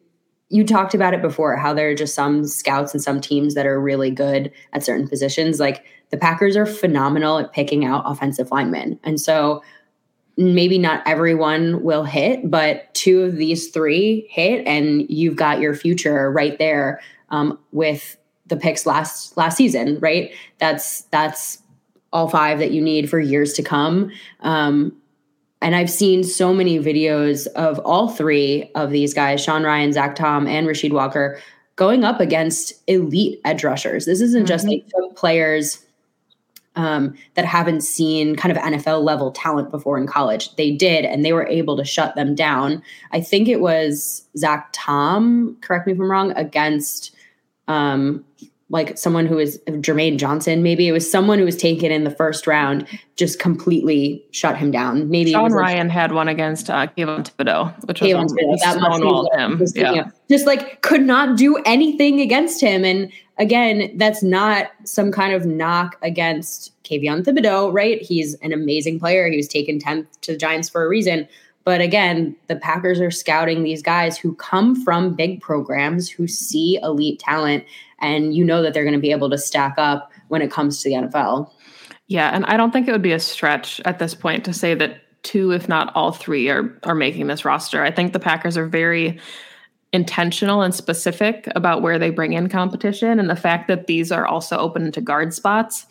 you 0.51 0.65
talked 0.65 0.93
about 0.93 1.13
it 1.13 1.21
before 1.21 1.55
how 1.55 1.73
there 1.73 1.89
are 1.89 1.95
just 1.95 2.13
some 2.13 2.45
scouts 2.45 2.93
and 2.93 3.01
some 3.01 3.21
teams 3.21 3.55
that 3.55 3.65
are 3.65 3.79
really 3.79 4.11
good 4.11 4.51
at 4.73 4.83
certain 4.83 5.07
positions. 5.07 5.59
Like 5.59 5.85
the 6.09 6.17
Packers 6.17 6.57
are 6.57 6.65
phenomenal 6.65 7.39
at 7.39 7.53
picking 7.53 7.85
out 7.85 8.03
offensive 8.05 8.51
linemen. 8.51 8.99
And 9.03 9.19
so 9.19 9.63
maybe 10.37 10.77
not 10.77 11.03
everyone 11.07 11.83
will 11.83 12.03
hit, 12.03 12.49
but 12.49 12.93
two 12.93 13.21
of 13.21 13.37
these 13.37 13.69
three 13.69 14.27
hit, 14.29 14.65
and 14.67 15.09
you've 15.09 15.35
got 15.35 15.59
your 15.59 15.73
future 15.73 16.31
right 16.31 16.57
there 16.59 16.99
um, 17.29 17.57
with 17.71 18.17
the 18.47 18.57
picks 18.57 18.85
last 18.85 19.37
last 19.37 19.55
season, 19.55 19.99
right? 19.99 20.31
That's 20.57 21.03
that's 21.03 21.59
all 22.11 22.27
five 22.27 22.59
that 22.59 22.71
you 22.71 22.81
need 22.81 23.09
for 23.09 23.19
years 23.19 23.53
to 23.53 23.63
come. 23.63 24.11
Um, 24.41 25.00
and 25.61 25.75
I've 25.75 25.89
seen 25.89 26.23
so 26.23 26.53
many 26.53 26.79
videos 26.79 27.47
of 27.47 27.79
all 27.79 28.09
three 28.09 28.71
of 28.75 28.91
these 28.91 29.13
guys, 29.13 29.43
Sean 29.43 29.61
Rhyan, 29.61 29.93
Zach 29.93 30.15
Tom, 30.15 30.47
and 30.47 30.67
Rasheed 30.67 30.91
Walker, 30.91 31.39
going 31.75 32.03
up 32.03 32.19
against 32.19 32.73
elite 32.87 33.39
edge 33.45 33.63
rushers. 33.63 34.05
This 34.05 34.21
isn't 34.21 34.41
mm-hmm. 34.41 34.47
just 34.47 34.67
like 34.67 35.15
players 35.15 35.85
um, 36.75 37.15
that 37.35 37.45
haven't 37.45 37.81
seen 37.81 38.35
kind 38.35 38.55
of 38.55 38.63
NFL 38.63 39.03
level 39.03 39.31
talent 39.31 39.71
before 39.71 39.97
in 39.97 40.07
college. 40.07 40.55
They 40.55 40.71
did, 40.71 41.05
and 41.05 41.23
they 41.23 41.33
were 41.33 41.47
able 41.47 41.77
to 41.77 41.83
shut 41.83 42.15
them 42.15 42.33
down. 42.33 42.81
I 43.11 43.21
think 43.21 43.47
it 43.47 43.61
was 43.61 44.25
Zach 44.37 44.69
Tom, 44.71 45.57
correct 45.61 45.85
me 45.85 45.93
if 45.93 45.99
I'm 45.99 46.09
wrong, 46.09 46.31
against 46.31 47.15
um, 47.67 48.25
like 48.71 48.97
someone 48.97 49.25
who 49.25 49.35
was 49.35 49.57
Jermaine 49.67 50.17
Johnson, 50.17 50.63
maybe 50.63 50.87
it 50.87 50.93
was 50.93 51.09
someone 51.09 51.37
who 51.37 51.45
was 51.45 51.57
taken 51.57 51.91
in 51.91 52.05
the 52.05 52.11
first 52.11 52.47
round, 52.47 52.87
just 53.17 53.37
completely 53.37 54.25
shut 54.31 54.57
him 54.57 54.71
down. 54.71 55.09
Maybe 55.09 55.33
Sean 55.33 55.51
Rhyan 55.51 55.83
like, 55.83 55.89
had 55.89 56.13
one 56.13 56.29
against 56.29 56.69
uh, 56.69 56.87
Kayvon 56.87 57.29
Thibodeaux, 57.29 57.85
which 57.85 57.99
was 57.99 58.09
Kayvon 58.09 58.27
Thibodeaux. 58.29 58.59
That 58.63 58.79
must 58.79 59.33
him. 59.35 59.57
Just, 59.57 59.75
yeah. 59.75 59.91
You 59.91 60.01
know, 60.01 60.11
just 60.29 60.47
like 60.47 60.81
could 60.81 61.01
not 61.01 61.37
do 61.37 61.57
anything 61.65 62.21
against 62.21 62.61
him. 62.61 62.85
And 62.85 63.11
again, 63.37 63.91
that's 63.97 64.23
not 64.23 64.71
some 64.85 65.11
kind 65.11 65.33
of 65.33 65.45
knock 65.45 65.97
against 66.01 66.71
Kayvon 66.85 67.23
Thibodeaux, 67.23 67.73
right? 67.73 68.01
He's 68.01 68.35
an 68.35 68.53
amazing 68.53 68.99
player. 68.99 69.27
He 69.27 69.35
was 69.35 69.49
taken 69.49 69.79
10th 69.79 70.07
to 70.21 70.31
the 70.31 70.37
Giants 70.37 70.69
for 70.69 70.85
a 70.85 70.87
reason. 70.87 71.27
But 71.63 71.81
again, 71.81 72.35
the 72.47 72.55
Packers 72.55 72.99
are 72.99 73.11
scouting 73.11 73.63
these 73.63 73.81
guys 73.83 74.17
who 74.17 74.33
come 74.35 74.75
from 74.83 75.15
big 75.15 75.41
programs, 75.41 76.09
who 76.09 76.27
see 76.27 76.79
elite 76.81 77.19
talent, 77.19 77.65
and 77.99 78.35
you 78.35 78.43
know 78.43 78.63
that 78.63 78.73
they're 78.73 78.83
going 78.83 78.95
to 78.95 78.99
be 78.99 79.11
able 79.11 79.29
to 79.29 79.37
stack 79.37 79.75
up 79.77 80.11
when 80.29 80.41
it 80.41 80.51
comes 80.51 80.81
to 80.81 80.89
the 80.89 80.95
NFL. 80.95 81.51
Yeah, 82.07 82.29
and 82.33 82.45
I 82.45 82.57
don't 82.57 82.71
think 82.71 82.87
it 82.87 82.91
would 82.91 83.01
be 83.01 83.13
a 83.13 83.19
stretch 83.19 83.79
at 83.85 83.99
this 83.99 84.15
point 84.15 84.43
to 84.45 84.53
say 84.53 84.73
that 84.75 85.01
two, 85.23 85.51
if 85.51 85.69
not 85.69 85.95
all 85.95 86.11
three, 86.11 86.49
are 86.49 86.77
are 86.83 86.95
making 86.95 87.27
this 87.27 87.45
roster. 87.45 87.83
I 87.83 87.91
think 87.91 88.13
the 88.13 88.19
Packers 88.19 88.57
are 88.57 88.67
very 88.67 89.19
intentional 89.93 90.61
and 90.61 90.73
specific 90.73 91.47
about 91.55 91.81
where 91.81 91.99
they 91.99 92.09
bring 92.09 92.33
in 92.33 92.49
competition 92.49 93.19
and 93.19 93.29
the 93.29 93.35
fact 93.35 93.67
that 93.67 93.87
these 93.87 94.11
are 94.11 94.25
also 94.25 94.57
open 94.57 94.91
to 94.91 95.01
guard 95.01 95.33
spots. 95.33 95.85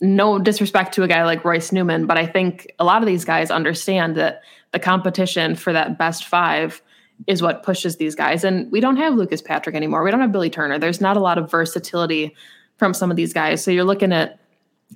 No 0.00 0.38
disrespect 0.38 0.94
to 0.94 1.02
a 1.02 1.08
guy 1.08 1.24
like 1.24 1.44
Royce 1.44 1.72
Newman, 1.72 2.06
but 2.06 2.16
I 2.16 2.26
think 2.26 2.72
a 2.78 2.84
lot 2.84 3.02
of 3.02 3.06
these 3.06 3.24
guys 3.24 3.50
understand 3.50 4.16
that 4.16 4.42
the 4.72 4.78
competition 4.78 5.54
for 5.54 5.72
that 5.72 5.98
best 5.98 6.24
five 6.26 6.82
is 7.26 7.42
what 7.42 7.62
pushes 7.62 7.96
these 7.96 8.14
guys. 8.14 8.44
And 8.44 8.70
we 8.70 8.80
don't 8.80 8.96
have 8.96 9.14
Lucas 9.14 9.42
Patrick 9.42 9.74
anymore. 9.74 10.04
We 10.04 10.10
don't 10.10 10.20
have 10.20 10.32
Billy 10.32 10.50
Turner. 10.50 10.78
There's 10.78 11.00
not 11.00 11.16
a 11.16 11.20
lot 11.20 11.38
of 11.38 11.50
versatility 11.50 12.34
from 12.76 12.94
some 12.94 13.10
of 13.10 13.16
these 13.16 13.32
guys. 13.32 13.62
So 13.62 13.70
you're 13.70 13.84
looking 13.84 14.12
at 14.12 14.38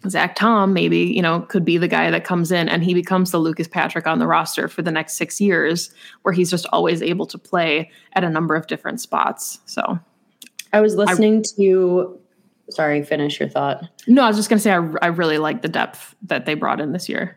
Zach 0.08 0.37
Tom, 0.37 0.72
maybe, 0.72 0.98
you 0.98 1.20
know, 1.20 1.40
could 1.40 1.64
be 1.64 1.78
the 1.78 1.88
guy 1.88 2.11
that 2.11 2.24
comes 2.24 2.50
in 2.50 2.68
and 2.68 2.82
he 2.82 2.94
becomes 2.94 3.30
the 3.30 3.38
Lucas 3.38 3.68
Patrick 3.68 4.06
on 4.06 4.20
the 4.20 4.26
roster 4.26 4.68
for 4.68 4.82
the 4.82 4.92
next 4.92 5.14
six 5.14 5.40
years, 5.40 5.92
where 6.22 6.32
he's 6.32 6.50
just 6.50 6.66
always 6.72 7.02
able 7.02 7.26
to 7.26 7.38
play 7.38 7.90
at 8.14 8.24
a 8.24 8.30
number 8.30 8.54
of 8.54 8.66
different 8.68 9.00
spots. 9.00 9.58
So 9.66 9.98
I 10.72 10.80
was 10.80 10.94
listening 10.94 11.40
I, 11.40 11.42
to, 11.56 12.18
sorry, 12.70 13.02
finish 13.02 13.38
your 13.38 13.48
thought. 13.48 13.85
No, 14.06 14.22
I 14.22 14.28
was 14.28 14.37
just 14.37 14.48
going 14.48 14.58
to 14.58 14.62
say, 14.62 14.72
I, 14.72 14.88
I 15.02 15.06
really 15.08 15.38
like 15.38 15.61
the 15.61 15.68
depth 15.68 16.14
that 16.22 16.46
they 16.46 16.54
brought 16.54 16.80
in 16.80 16.92
this 16.92 17.08
year. 17.08 17.37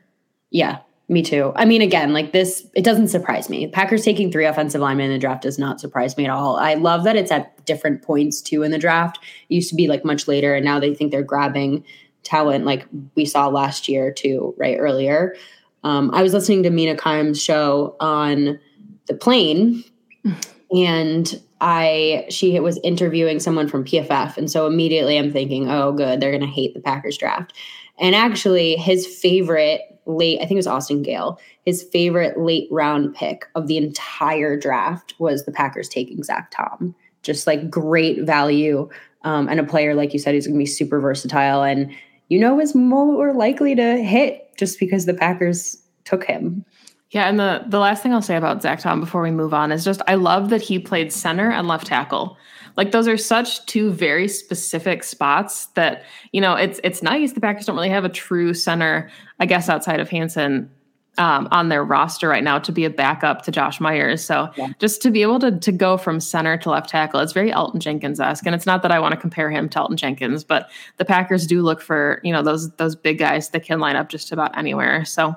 Yeah, 0.51 0.77
me 1.07 1.21
too. 1.21 1.53
I 1.55 1.65
mean, 1.65 1.81
again, 1.81 2.13
like 2.13 2.31
this, 2.31 2.67
it 2.73 2.83
doesn't 2.83 3.09
surprise 3.09 3.49
me. 3.49 3.67
Packers 3.67 4.03
taking 4.03 4.31
three 4.31 4.45
offensive 4.45 4.81
linemen 4.81 5.07
in 5.07 5.11
the 5.13 5.19
draft 5.19 5.43
does 5.43 5.59
not 5.59 5.79
surprise 5.79 6.17
me 6.17 6.25
at 6.25 6.31
all. 6.31 6.57
I 6.57 6.73
love 6.73 7.03
that 7.03 7.15
it's 7.15 7.31
at 7.31 7.63
different 7.65 8.01
points 8.01 8.41
too 8.41 8.63
in 8.63 8.71
the 8.71 8.79
draft. 8.79 9.19
It 9.49 9.55
used 9.55 9.69
to 9.69 9.75
be 9.75 9.87
like 9.87 10.03
much 10.03 10.27
later, 10.27 10.55
and 10.55 10.65
now 10.65 10.79
they 10.79 10.95
think 10.95 11.11
they're 11.11 11.23
grabbing 11.23 11.83
talent 12.23 12.65
like 12.65 12.87
we 13.13 13.23
saw 13.23 13.47
last 13.47 13.87
year 13.87 14.11
too, 14.11 14.55
right? 14.57 14.77
Earlier. 14.79 15.35
Um, 15.83 16.09
I 16.11 16.23
was 16.23 16.33
listening 16.33 16.63
to 16.63 16.71
Mina 16.71 16.95
Kimes' 16.95 17.39
show 17.39 17.95
on 17.99 18.59
the 19.05 19.13
plane, 19.13 19.83
and 20.71 21.41
I 21.61 22.25
she 22.29 22.59
was 22.59 22.79
interviewing 22.83 23.39
someone 23.39 23.67
from 23.67 23.85
PFF, 23.85 24.37
and 24.37 24.49
so 24.49 24.65
immediately 24.65 25.19
I'm 25.19 25.31
thinking, 25.31 25.69
oh, 25.69 25.91
good, 25.91 26.19
they're 26.19 26.31
going 26.31 26.41
to 26.41 26.47
hate 26.47 26.73
the 26.73 26.81
Packers 26.81 27.17
draft. 27.17 27.53
And 27.99 28.15
actually, 28.15 28.75
his 28.75 29.07
favorite 29.07 29.81
late, 30.05 30.37
I 30.37 30.41
think 30.41 30.51
it 30.51 30.57
was 30.57 30.67
Austin 30.67 31.01
Gayle, 31.01 31.39
his 31.65 31.83
favorite 31.83 32.39
late 32.39 32.67
round 32.71 33.15
pick 33.15 33.45
of 33.55 33.67
the 33.67 33.77
entire 33.77 34.57
draft 34.57 35.15
was 35.19 35.45
the 35.45 35.51
Packers 35.51 35.89
taking 35.89 36.23
Zach 36.23 36.51
Tom. 36.51 36.95
Just 37.23 37.47
like 37.47 37.69
great 37.69 38.23
value. 38.23 38.89
Um, 39.23 39.47
and 39.47 39.59
a 39.59 39.63
player, 39.63 39.95
like 39.95 40.13
you 40.13 40.19
said, 40.19 40.35
he's 40.35 40.45
going 40.45 40.55
to 40.55 40.59
be 40.59 40.67
super 40.67 40.99
versatile 40.99 41.63
and, 41.63 41.91
you 42.29 42.39
know, 42.39 42.59
is 42.59 42.75
more 42.75 43.33
likely 43.33 43.73
to 43.75 43.97
hit 44.03 44.55
just 44.57 44.79
because 44.79 45.05
the 45.05 45.13
Packers 45.13 45.81
took 46.03 46.23
him. 46.23 46.63
Yeah, 47.11 47.29
and 47.29 47.39
the 47.39 47.63
the 47.67 47.79
last 47.79 48.03
thing 48.03 48.13
I'll 48.13 48.21
say 48.21 48.35
about 48.35 48.61
Zach 48.61 48.79
Tom 48.79 48.99
before 48.99 49.21
we 49.21 49.31
move 49.31 49.53
on 49.53 49.71
is 49.71 49.85
just 49.85 50.01
I 50.07 50.15
love 50.15 50.49
that 50.49 50.61
he 50.61 50.79
played 50.79 51.13
center 51.13 51.49
and 51.49 51.67
left 51.67 51.87
tackle. 51.87 52.37
Like 52.77 52.91
those 52.91 53.07
are 53.07 53.17
such 53.17 53.65
two 53.65 53.91
very 53.91 54.27
specific 54.27 55.03
spots 55.03 55.67
that 55.67 56.03
you 56.31 56.41
know 56.41 56.55
it's 56.55 56.79
it's 56.83 57.01
nice. 57.01 57.33
The 57.33 57.41
Packers 57.41 57.65
don't 57.65 57.75
really 57.75 57.89
have 57.89 58.05
a 58.05 58.09
true 58.09 58.53
center, 58.53 59.09
I 59.39 59.45
guess, 59.45 59.69
outside 59.69 59.99
of 59.99 60.09
Hanson 60.09 60.69
um, 61.17 61.47
on 61.51 61.69
their 61.69 61.83
roster 61.83 62.27
right 62.27 62.43
now 62.43 62.59
to 62.59 62.71
be 62.71 62.85
a 62.85 62.89
backup 62.89 63.43
to 63.43 63.51
Josh 63.51 63.79
Myers. 63.79 64.23
So 64.23 64.49
yeah. 64.57 64.69
just 64.79 65.01
to 65.03 65.11
be 65.11 65.21
able 65.21 65.39
to 65.39 65.57
to 65.57 65.71
go 65.71 65.97
from 65.97 66.19
center 66.19 66.57
to 66.57 66.69
left 66.69 66.89
tackle, 66.89 67.19
it's 67.19 67.33
very 67.33 67.51
Elgton 67.51 67.79
Jenkins 67.79 68.19
esque. 68.19 68.45
And 68.45 68.53
it's 68.53 68.65
not 68.65 68.81
that 68.81 68.91
I 68.91 68.99
want 68.99 69.13
to 69.13 69.19
compare 69.19 69.49
him 69.49 69.69
to 69.69 69.79
Elgton 69.79 69.95
Jenkins, 69.95 70.43
but 70.43 70.69
the 70.97 71.05
Packers 71.05 71.47
do 71.47 71.61
look 71.61 71.81
for 71.81 72.19
you 72.23 72.33
know 72.33 72.41
those 72.41 72.71
those 72.75 72.95
big 72.95 73.17
guys 73.17 73.49
that 73.49 73.63
can 73.63 73.79
line 73.79 73.95
up 73.95 74.09
just 74.09 74.31
about 74.31 74.57
anywhere. 74.57 75.05
So 75.05 75.35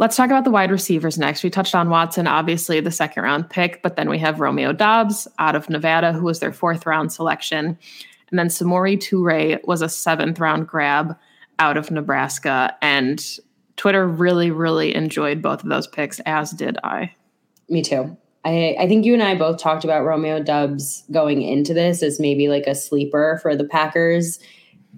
Let's 0.00 0.16
talk 0.16 0.30
about 0.30 0.44
the 0.44 0.50
wide 0.50 0.70
receivers 0.70 1.18
next. 1.18 1.44
We 1.44 1.50
touched 1.50 1.74
on 1.74 1.90
Watson, 1.90 2.26
obviously 2.26 2.80
the 2.80 2.90
second 2.90 3.22
round 3.22 3.50
pick, 3.50 3.82
but 3.82 3.96
then 3.96 4.08
we 4.08 4.16
have 4.16 4.40
Romeo 4.40 4.72
Doubs 4.72 5.28
out 5.38 5.54
of 5.54 5.68
Nevada, 5.68 6.14
who 6.14 6.24
was 6.24 6.40
their 6.40 6.54
fourth 6.54 6.86
round 6.86 7.12
selection. 7.12 7.78
And 8.30 8.38
then 8.38 8.48
Samori 8.48 8.96
Toure 8.96 9.62
was 9.66 9.82
a 9.82 9.90
seventh 9.90 10.40
round 10.40 10.66
grab 10.66 11.18
out 11.58 11.76
of 11.76 11.90
Nebraska. 11.90 12.74
And 12.80 13.22
Twitter 13.76 14.08
really, 14.08 14.50
really 14.50 14.94
enjoyed 14.94 15.42
both 15.42 15.62
of 15.62 15.68
those 15.68 15.86
picks, 15.86 16.18
as 16.20 16.52
did 16.52 16.78
I. 16.82 17.14
Me 17.68 17.82
too. 17.82 18.16
I, 18.42 18.76
I 18.80 18.88
think 18.88 19.04
you 19.04 19.12
and 19.12 19.22
I 19.22 19.34
both 19.34 19.58
talked 19.58 19.84
about 19.84 20.06
Romeo 20.06 20.42
Doubs 20.42 21.04
going 21.10 21.42
into 21.42 21.74
this 21.74 22.02
as 22.02 22.18
maybe 22.18 22.48
like 22.48 22.66
a 22.66 22.74
sleeper 22.74 23.38
for 23.42 23.54
the 23.54 23.64
Packers. 23.64 24.38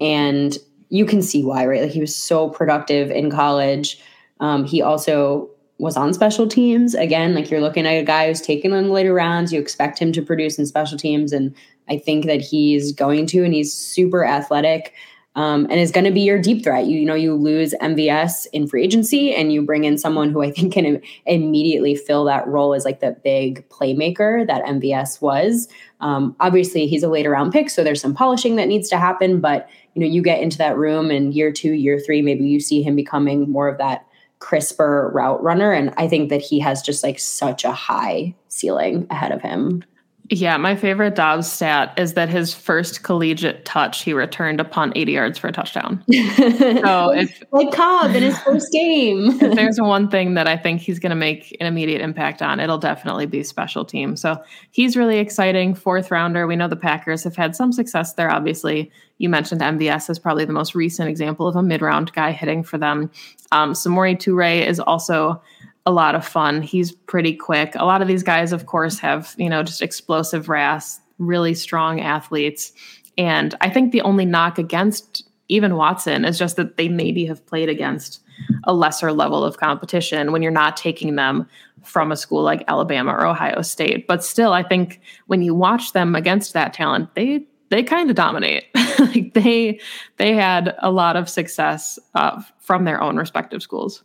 And 0.00 0.56
you 0.90 1.06
can 1.06 1.22
see 1.22 1.42
why, 1.42 1.66
right? 1.66 1.82
Like 1.82 1.90
he 1.90 2.00
was 2.00 2.14
so 2.14 2.50
productive 2.50 3.10
in 3.10 3.32
college 3.32 4.00
um, 4.42 4.64
he 4.64 4.82
also 4.82 5.48
was 5.78 5.96
on 5.96 6.12
special 6.12 6.46
teams. 6.46 6.94
Again, 6.94 7.34
like 7.34 7.50
you're 7.50 7.60
looking 7.60 7.86
at 7.86 7.92
a 7.92 8.02
guy 8.02 8.26
who's 8.26 8.40
taken 8.40 8.72
in 8.72 8.90
later 8.90 9.14
rounds. 9.14 9.52
You 9.52 9.60
expect 9.60 9.98
him 9.98 10.12
to 10.12 10.20
produce 10.20 10.58
in 10.58 10.66
special 10.66 10.98
teams. 10.98 11.32
And 11.32 11.54
I 11.88 11.96
think 11.96 12.26
that 12.26 12.40
he's 12.40 12.92
going 12.92 13.26
to, 13.26 13.44
and 13.44 13.54
he's 13.54 13.72
super 13.72 14.24
athletic. 14.24 14.92
Um, 15.34 15.66
and 15.70 15.80
is 15.80 15.90
going 15.90 16.04
to 16.04 16.10
be 16.10 16.20
your 16.20 16.38
deep 16.38 16.62
threat. 16.62 16.84
You, 16.84 17.00
you 17.00 17.06
know, 17.06 17.14
you 17.14 17.34
lose 17.34 17.72
MVS 17.80 18.48
in 18.52 18.66
free 18.66 18.84
agency, 18.84 19.34
and 19.34 19.50
you 19.50 19.62
bring 19.62 19.84
in 19.84 19.96
someone 19.96 20.28
who 20.28 20.42
I 20.42 20.50
think 20.50 20.74
can 20.74 21.00
immediately 21.24 21.94
fill 21.94 22.26
that 22.26 22.46
role 22.46 22.74
as 22.74 22.84
like 22.84 23.00
the 23.00 23.16
big 23.24 23.66
playmaker 23.70 24.46
that 24.46 24.62
MVS 24.64 25.22
was. 25.22 25.68
Um, 26.00 26.36
obviously, 26.38 26.86
he's 26.86 27.02
a 27.02 27.08
later 27.08 27.30
round 27.30 27.50
pick, 27.50 27.70
so 27.70 27.82
there's 27.82 28.02
some 28.02 28.12
polishing 28.12 28.56
that 28.56 28.68
needs 28.68 28.90
to 28.90 28.98
happen. 28.98 29.40
But 29.40 29.70
you 29.94 30.00
know, 30.00 30.06
you 30.06 30.20
get 30.20 30.42
into 30.42 30.58
that 30.58 30.76
room, 30.76 31.10
and 31.10 31.32
year 31.32 31.50
two, 31.50 31.72
year 31.72 31.98
three, 31.98 32.20
maybe 32.20 32.44
you 32.44 32.60
see 32.60 32.82
him 32.82 32.94
becoming 32.94 33.50
more 33.50 33.68
of 33.68 33.78
that 33.78 34.04
crisper 34.42 35.08
route 35.14 35.40
runner. 35.40 35.72
And 35.72 35.94
I 35.96 36.08
think 36.08 36.28
that 36.30 36.42
he 36.42 36.58
has 36.58 36.82
just 36.82 37.04
like 37.04 37.20
such 37.20 37.64
a 37.64 37.70
high 37.70 38.34
ceiling 38.48 39.06
ahead 39.08 39.30
of 39.30 39.40
him. 39.40 39.84
Yeah, 40.30 40.56
my 40.56 40.76
favorite 40.76 41.14
Doubs 41.14 41.50
stat 41.50 41.92
is 41.98 42.14
that 42.14 42.28
his 42.28 42.54
first 42.54 43.02
collegiate 43.02 43.64
touch 43.64 44.02
he 44.02 44.12
returned 44.12 44.60
upon 44.60 44.92
80 44.96 45.12
yards 45.12 45.38
for 45.38 45.48
a 45.48 45.52
touchdown. 45.52 46.02
so 46.12 47.10
if 47.10 47.42
like 47.50 47.72
Cobb 47.72 48.14
in 48.14 48.22
his 48.22 48.38
first 48.38 48.72
game. 48.72 49.30
if 49.42 49.54
there's 49.54 49.80
one 49.80 50.08
thing 50.08 50.34
that 50.34 50.46
I 50.46 50.56
think 50.56 50.80
he's 50.80 50.98
going 50.98 51.10
to 51.10 51.16
make 51.16 51.54
an 51.60 51.66
immediate 51.66 52.00
impact 52.00 52.40
on, 52.40 52.60
it'll 52.60 52.78
definitely 52.78 53.26
be 53.26 53.42
special 53.42 53.84
team. 53.84 54.16
So 54.16 54.42
he's 54.70 54.96
really 54.96 55.18
exciting. 55.18 55.74
Fourth 55.74 56.10
rounder. 56.10 56.46
We 56.46 56.56
know 56.56 56.68
the 56.68 56.76
Packers 56.76 57.24
have 57.24 57.36
had 57.36 57.56
some 57.56 57.72
success 57.72 58.14
there. 58.14 58.30
Obviously, 58.30 58.90
you 59.18 59.28
mentioned 59.28 59.60
MVS 59.60 60.08
is 60.08 60.18
probably 60.18 60.44
the 60.44 60.52
most 60.52 60.74
recent 60.74 61.08
example 61.08 61.46
of 61.46 61.56
a 61.56 61.62
mid-round 61.62 62.12
guy 62.12 62.32
hitting 62.32 62.62
for 62.62 62.78
them. 62.78 63.10
Um, 63.50 63.72
Samori 63.72 64.16
Toure 64.16 64.66
is 64.66 64.80
also 64.80 65.42
a 65.84 65.90
lot 65.90 66.14
of 66.14 66.26
fun. 66.26 66.62
He's 66.62 66.92
pretty 66.92 67.34
quick. 67.34 67.74
A 67.74 67.84
lot 67.84 68.02
of 68.02 68.08
these 68.08 68.22
guys, 68.22 68.52
of 68.52 68.66
course, 68.66 68.98
have, 69.00 69.34
you 69.36 69.48
know, 69.48 69.62
just 69.62 69.82
explosive 69.82 70.48
RAS, 70.48 71.00
really 71.18 71.54
strong 71.54 72.00
athletes. 72.00 72.72
And 73.18 73.54
I 73.60 73.68
think 73.68 73.92
the 73.92 74.02
only 74.02 74.24
knock 74.24 74.58
against 74.58 75.28
even 75.48 75.76
Watson 75.76 76.24
is 76.24 76.38
just 76.38 76.56
that 76.56 76.76
they 76.76 76.88
maybe 76.88 77.26
have 77.26 77.44
played 77.46 77.68
against 77.68 78.20
a 78.64 78.72
lesser 78.72 79.12
level 79.12 79.44
of 79.44 79.58
competition 79.58 80.32
when 80.32 80.42
you're 80.42 80.50
not 80.50 80.76
taking 80.76 81.16
them 81.16 81.46
from 81.82 82.12
a 82.12 82.16
school 82.16 82.42
like 82.42 82.64
Alabama 82.68 83.12
or 83.12 83.26
Ohio 83.26 83.60
State. 83.62 84.06
But 84.06 84.24
still, 84.24 84.52
I 84.52 84.62
think 84.62 85.00
when 85.26 85.42
you 85.42 85.54
watch 85.54 85.92
them 85.92 86.14
against 86.14 86.52
that 86.52 86.72
talent, 86.72 87.14
they 87.14 87.44
they 87.68 87.82
kind 87.82 88.10
of 88.10 88.16
dominate. 88.16 88.64
like 88.98 89.34
they 89.34 89.80
they 90.16 90.34
had 90.34 90.74
a 90.78 90.90
lot 90.90 91.16
of 91.16 91.28
success 91.28 91.98
uh, 92.14 92.40
from 92.58 92.84
their 92.84 93.02
own 93.02 93.16
respective 93.16 93.62
schools. 93.62 94.02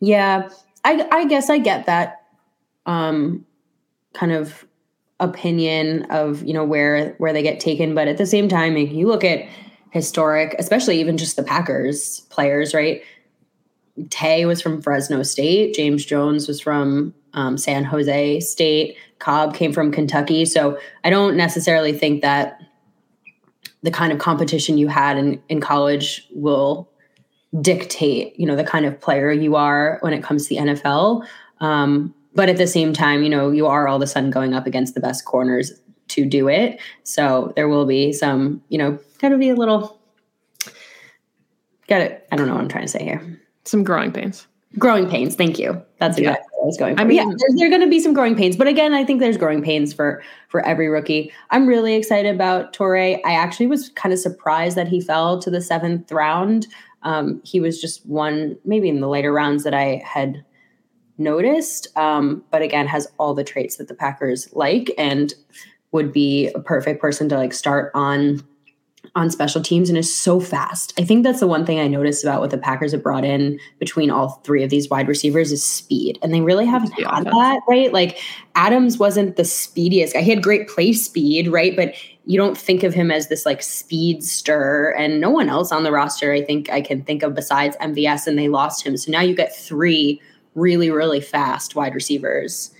Yeah, 0.00 0.48
I, 0.84 1.06
I 1.10 1.26
guess 1.26 1.50
I 1.50 1.58
get 1.58 1.86
that 1.86 2.24
um, 2.86 3.44
kind 4.14 4.32
of 4.32 4.64
opinion 5.20 6.04
of 6.10 6.44
you 6.44 6.54
know 6.54 6.64
where 6.64 7.14
where 7.18 7.32
they 7.32 7.42
get 7.42 7.60
taken, 7.60 7.94
but 7.94 8.08
at 8.08 8.18
the 8.18 8.26
same 8.26 8.48
time, 8.48 8.76
you 8.76 9.06
look 9.06 9.24
at 9.24 9.48
historic, 9.90 10.54
especially 10.58 11.00
even 11.00 11.16
just 11.16 11.36
the 11.36 11.42
Packers 11.42 12.20
players, 12.30 12.74
right? 12.74 13.02
Tay 14.10 14.44
was 14.44 14.62
from 14.62 14.80
Fresno 14.80 15.22
State. 15.22 15.74
James 15.74 16.04
Jones 16.04 16.46
was 16.46 16.60
from 16.60 17.14
um, 17.32 17.58
San 17.58 17.84
Jose 17.84 18.40
State. 18.40 18.96
Cobb 19.18 19.54
came 19.54 19.72
from 19.72 19.90
Kentucky. 19.90 20.44
So 20.44 20.78
I 21.04 21.10
don't 21.10 21.36
necessarily 21.36 21.92
think 21.92 22.22
that 22.22 22.60
the 23.82 23.90
kind 23.90 24.12
of 24.12 24.18
competition 24.18 24.78
you 24.78 24.88
had 24.88 25.16
in, 25.16 25.42
in 25.48 25.60
college 25.60 26.26
will 26.32 26.88
dictate, 27.60 28.38
you 28.38 28.46
know, 28.46 28.56
the 28.56 28.64
kind 28.64 28.84
of 28.84 29.00
player 29.00 29.32
you 29.32 29.56
are 29.56 29.98
when 30.00 30.12
it 30.12 30.22
comes 30.22 30.46
to 30.46 30.48
the 30.50 30.60
NFL. 30.60 31.26
Um, 31.60 32.14
but 32.34 32.48
at 32.48 32.56
the 32.56 32.66
same 32.66 32.92
time, 32.92 33.22
you 33.22 33.28
know, 33.28 33.50
you 33.50 33.66
are 33.66 33.88
all 33.88 33.96
of 33.96 34.02
a 34.02 34.06
sudden 34.06 34.30
going 34.30 34.54
up 34.54 34.66
against 34.66 34.94
the 34.94 35.00
best 35.00 35.24
corners 35.24 35.72
to 36.08 36.24
do 36.24 36.48
it. 36.48 36.78
So 37.02 37.52
there 37.56 37.68
will 37.68 37.86
be 37.86 38.12
some, 38.12 38.62
you 38.68 38.78
know, 38.78 38.98
got 39.18 39.30
to 39.30 39.38
be 39.38 39.48
a 39.48 39.54
little, 39.54 39.98
got 41.88 42.00
it. 42.00 42.26
I 42.30 42.36
don't 42.36 42.46
know 42.46 42.54
what 42.54 42.62
I'm 42.62 42.68
trying 42.68 42.84
to 42.84 42.90
say 42.90 43.02
here. 43.02 43.40
Some 43.64 43.82
growing 43.82 44.12
pains. 44.12 44.46
Growing 44.78 45.08
pains. 45.08 45.34
Thank 45.34 45.58
you. 45.58 45.82
That's 45.98 46.18
exactly 46.18 46.44
yeah. 46.52 46.58
what 46.58 46.64
I 46.64 46.66
was 46.66 46.76
going 46.76 46.96
for. 46.96 47.02
I 47.02 47.04
mean, 47.04 47.16
yeah, 47.16 47.24
there's, 47.24 47.54
there 47.56 47.66
are 47.66 47.70
going 47.70 47.82
to 47.82 47.88
be 47.88 48.00
some 48.00 48.12
growing 48.12 48.36
pains, 48.36 48.54
but 48.56 48.66
again, 48.66 48.92
I 48.92 49.02
think 49.02 49.20
there's 49.20 49.38
growing 49.38 49.62
pains 49.62 49.92
for 49.94 50.22
for 50.48 50.64
every 50.64 50.88
rookie. 50.88 51.32
I'm 51.50 51.66
really 51.66 51.94
excited 51.94 52.34
about 52.34 52.74
Toure. 52.74 53.18
I 53.24 53.32
actually 53.32 53.66
was 53.66 53.88
kind 53.90 54.12
of 54.12 54.18
surprised 54.18 54.76
that 54.76 54.86
he 54.86 55.00
fell 55.00 55.40
to 55.40 55.50
the 55.50 55.62
seventh 55.62 56.12
round. 56.12 56.66
Um, 57.02 57.40
he 57.44 57.60
was 57.60 57.80
just 57.80 58.04
one, 58.06 58.56
maybe 58.64 58.88
in 58.88 59.00
the 59.00 59.08
later 59.08 59.32
rounds 59.32 59.64
that 59.64 59.74
I 59.74 60.02
had 60.04 60.44
noticed, 61.16 61.88
um, 61.96 62.44
but 62.50 62.62
again, 62.62 62.86
has 62.86 63.08
all 63.18 63.34
the 63.34 63.44
traits 63.44 63.76
that 63.76 63.88
the 63.88 63.94
Packers 63.94 64.52
like 64.52 64.90
and 64.98 65.34
would 65.92 66.12
be 66.12 66.48
a 66.48 66.60
perfect 66.60 67.00
person 67.00 67.28
to 67.28 67.36
like 67.36 67.52
start 67.52 67.90
on 67.94 68.42
on 69.18 69.30
special 69.30 69.60
teams 69.60 69.88
and 69.88 69.98
is 69.98 70.14
so 70.14 70.38
fast. 70.38 70.94
I 70.98 71.04
think 71.04 71.24
that's 71.24 71.40
the 71.40 71.46
one 71.46 71.66
thing 71.66 71.80
I 71.80 71.88
noticed 71.88 72.24
about 72.24 72.40
what 72.40 72.50
the 72.50 72.58
Packers 72.58 72.92
have 72.92 73.02
brought 73.02 73.24
in 73.24 73.58
between 73.78 74.10
all 74.10 74.40
three 74.44 74.62
of 74.62 74.70
these 74.70 74.88
wide 74.88 75.08
receivers 75.08 75.50
is 75.50 75.62
speed. 75.62 76.18
And 76.22 76.32
they 76.32 76.40
really 76.40 76.64
haven't 76.64 76.92
had 76.92 77.04
offense. 77.04 77.34
that, 77.34 77.60
right? 77.68 77.92
Like 77.92 78.18
Adams 78.54 78.98
wasn't 78.98 79.36
the 79.36 79.44
speediest 79.44 80.14
guy. 80.14 80.22
He 80.22 80.30
had 80.30 80.42
great 80.42 80.68
play 80.68 80.92
speed, 80.92 81.48
right? 81.48 81.74
But 81.74 81.94
you 82.26 82.38
don't 82.38 82.56
think 82.56 82.82
of 82.82 82.94
him 82.94 83.10
as 83.10 83.28
this 83.28 83.44
like 83.44 83.62
speedster 83.62 84.90
and 84.98 85.20
no 85.20 85.30
one 85.30 85.48
else 85.48 85.72
on 85.72 85.82
the 85.82 85.90
roster 85.90 86.32
I 86.32 86.42
think 86.42 86.70
I 86.70 86.80
can 86.80 87.02
think 87.02 87.22
of 87.22 87.34
besides 87.34 87.76
MVS 87.78 88.26
and 88.26 88.38
they 88.38 88.48
lost 88.48 88.86
him. 88.86 88.96
So 88.96 89.10
now 89.10 89.22
you 89.22 89.34
get 89.34 89.56
three 89.56 90.20
really 90.54 90.90
really 90.90 91.20
fast 91.20 91.74
wide 91.74 91.94
receivers. 91.94 92.70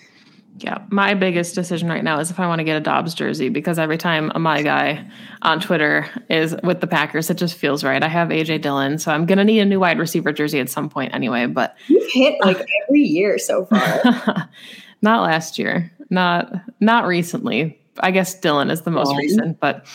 Yeah, 0.61 0.79
my 0.91 1.15
biggest 1.15 1.55
decision 1.55 1.89
right 1.89 2.03
now 2.03 2.19
is 2.19 2.33
if 2.33 2.41
I 2.41 2.49
want 2.49 2.59
to 2.59 2.65
get 2.65 2.77
a 2.77 2.81
Doubs 2.81 3.15
jersey 3.15 3.49
because 3.49 3.79
every 3.79 3.97
time 3.97 4.33
my 4.37 4.63
guy 4.63 5.09
on 5.43 5.61
Twitter 5.61 6.09
is 6.29 6.57
with 6.65 6.81
the 6.81 6.89
Packers, 6.89 7.31
it 7.31 7.39
just 7.39 7.57
feels 7.57 7.85
right. 7.85 8.03
I 8.03 8.09
have 8.09 8.29
AJ 8.29 8.63
Dillon, 8.63 8.99
so 8.99 9.13
I'm 9.13 9.25
gonna 9.25 9.45
need 9.45 9.61
a 9.61 9.65
new 9.65 9.79
wide 9.79 10.01
receiver 10.01 10.33
jersey 10.33 10.59
at 10.59 10.69
some 10.69 10.89
point 10.89 11.15
anyway. 11.15 11.47
But 11.47 11.77
you've 11.87 12.11
hit 12.11 12.35
like 12.41 12.59
every 12.83 13.03
year 13.03 13.39
so 13.39 13.67
far. 13.67 14.49
not 15.03 15.23
last 15.23 15.59
year, 15.59 15.93
not 16.11 16.53
not 16.81 17.07
recently. 17.07 17.81
I 18.01 18.11
guess 18.11 18.35
Dillon 18.35 18.71
is 18.71 18.83
the 18.83 18.91
most 18.91 19.17
recent, 19.17 19.61
but 19.61 19.87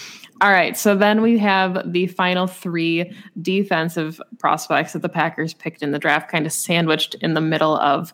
all 0.41 0.52
right. 0.52 0.76
So 0.78 0.95
then 0.95 1.21
we 1.21 1.38
have 1.39 1.91
the 1.91 2.08
final 2.08 2.47
three 2.47 3.13
defensive 3.41 4.21
prospects 4.39 4.93
that 4.93 5.02
the 5.02 5.10
Packers 5.10 5.54
picked 5.54 5.82
in 5.82 5.91
the 5.91 5.99
draft, 5.99 6.30
kind 6.30 6.45
of 6.45 6.52
sandwiched 6.52 7.15
in 7.15 7.34
the 7.34 7.41
middle 7.41 7.78
of 7.78 8.13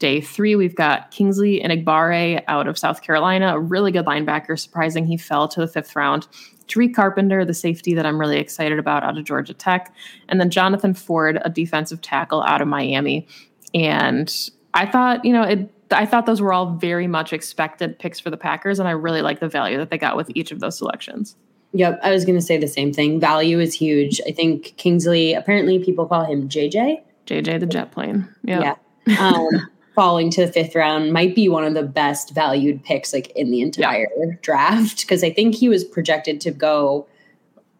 day 0.00 0.20
three, 0.20 0.56
we've 0.56 0.74
got 0.74 1.12
Kingsley 1.12 1.60
Enagbare 1.60 2.42
out 2.48 2.66
of 2.66 2.76
South 2.76 3.02
Carolina, 3.02 3.54
a 3.54 3.60
really 3.60 3.92
good 3.92 4.06
linebacker. 4.06 4.58
Surprising 4.58 5.06
he 5.06 5.16
fell 5.16 5.46
to 5.46 5.60
the 5.60 5.68
fifth 5.68 5.94
round. 5.94 6.26
Tariq 6.66 6.94
Carpenter, 6.94 7.44
the 7.44 7.54
safety 7.54 7.94
that 7.94 8.06
I'm 8.06 8.18
really 8.18 8.38
excited 8.38 8.78
about 8.78 9.04
out 9.04 9.16
of 9.18 9.24
Georgia 9.24 9.54
Tech. 9.54 9.94
And 10.28 10.40
then 10.40 10.50
Jonathan 10.50 10.94
Ford, 10.94 11.40
a 11.44 11.50
defensive 11.50 12.00
tackle 12.00 12.42
out 12.42 12.62
of 12.62 12.68
Miami. 12.68 13.28
And 13.74 14.32
I 14.74 14.86
thought, 14.86 15.24
you 15.24 15.32
know, 15.32 15.42
it, 15.42 15.72
I 15.90 16.06
thought 16.06 16.26
those 16.26 16.40
were 16.40 16.52
all 16.52 16.74
very 16.74 17.06
much 17.06 17.32
expected 17.32 17.98
picks 17.98 18.20
for 18.20 18.30
the 18.30 18.36
Packers, 18.36 18.78
and 18.78 18.88
I 18.88 18.92
really 18.92 19.22
like 19.22 19.40
the 19.40 19.48
value 19.48 19.76
that 19.78 19.90
they 19.90 19.98
got 19.98 20.16
with 20.16 20.30
each 20.34 20.52
of 20.52 20.60
those 20.60 20.78
selections. 20.78 21.36
Yep, 21.72 22.00
I 22.02 22.10
was 22.10 22.24
going 22.24 22.38
to 22.38 22.44
say 22.44 22.56
the 22.56 22.68
same 22.68 22.92
thing. 22.92 23.20
Value 23.20 23.60
is 23.60 23.74
huge. 23.74 24.20
I 24.26 24.32
think 24.32 24.76
Kingsley, 24.76 25.34
apparently 25.34 25.82
people 25.82 26.06
call 26.06 26.24
him 26.24 26.48
JJ. 26.48 27.02
JJ 27.26 27.60
the 27.60 27.66
jet 27.66 27.92
plane. 27.92 28.28
Yep. 28.44 28.78
Yeah. 29.06 29.20
Um, 29.20 29.48
falling 29.94 30.30
to 30.30 30.46
the 30.46 30.52
fifth 30.52 30.74
round 30.74 31.12
might 31.12 31.34
be 31.34 31.48
one 31.48 31.64
of 31.64 31.74
the 31.74 31.82
best 31.82 32.34
valued 32.34 32.82
picks 32.84 33.12
like 33.12 33.30
in 33.30 33.50
the 33.50 33.60
entire 33.60 34.08
yeah. 34.18 34.32
draft 34.42 35.00
because 35.00 35.24
I 35.24 35.30
think 35.32 35.54
he 35.54 35.68
was 35.68 35.84
projected 35.84 36.40
to 36.42 36.50
go 36.50 37.06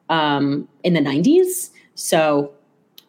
um, 0.08 0.68
in 0.82 0.94
the 0.94 1.00
90s. 1.00 1.70
So 1.94 2.52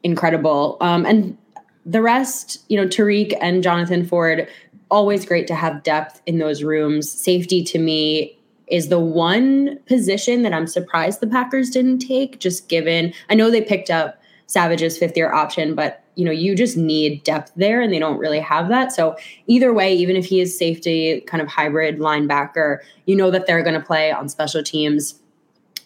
incredible. 0.04 0.78
Um, 0.82 1.06
and 1.06 1.38
the 1.86 2.02
rest, 2.02 2.64
you 2.70 2.78
know, 2.78 2.88
Tariq 2.88 3.36
and 3.42 3.64
Jonathan 3.64 4.06
Ford, 4.06 4.48
always 4.90 5.26
great 5.26 5.48
to 5.48 5.56
have 5.56 5.84
depth 5.84 6.22
in 6.26 6.38
those 6.38 6.64
rooms. 6.64 7.10
Safety 7.10 7.64
to 7.64 7.80
me 7.80 8.38
is 8.68 8.88
the 8.88 9.00
one 9.00 9.78
position 9.86 10.44
that 10.44 10.54
I'm 10.54 10.68
surprised 10.68 11.20
the 11.20 11.28
Packers 11.28 11.70
didn't 11.70 12.00
take, 12.00 12.40
just 12.40 12.70
given 12.70 13.14
I 13.30 13.36
know 13.36 13.50
they 13.50 13.62
picked 13.62 13.90
up 13.90 14.22
Savage's 14.48 14.98
fifth 14.98 15.18
year 15.18 15.34
option, 15.34 15.76
but 15.76 16.01
you 16.15 16.26
know, 16.26 16.32
you 16.32 16.56
just 16.56 16.78
need 16.78 17.24
depth 17.24 17.52
there 17.56 17.82
and 17.82 17.91
they 17.91 18.00
don't 18.00 18.17
really 18.17 18.39
have 18.39 18.69
that. 18.69 18.91
So 18.91 19.15
either 19.47 19.74
way, 19.74 19.93
even 19.93 20.15
if 20.15 20.26
he 20.26 20.41
is 20.41 20.58
safety 20.58 21.21
kind 21.21 21.41
of 21.41 21.47
hybrid 21.47 22.00
linebacker, 22.00 22.80
you 23.06 23.15
know 23.15 23.32
that 23.32 23.47
they're 23.47 23.63
going 23.63 23.80
to 23.80 23.86
play 23.86 24.12
on 24.12 24.30
special 24.30 24.62
teams. 24.63 25.19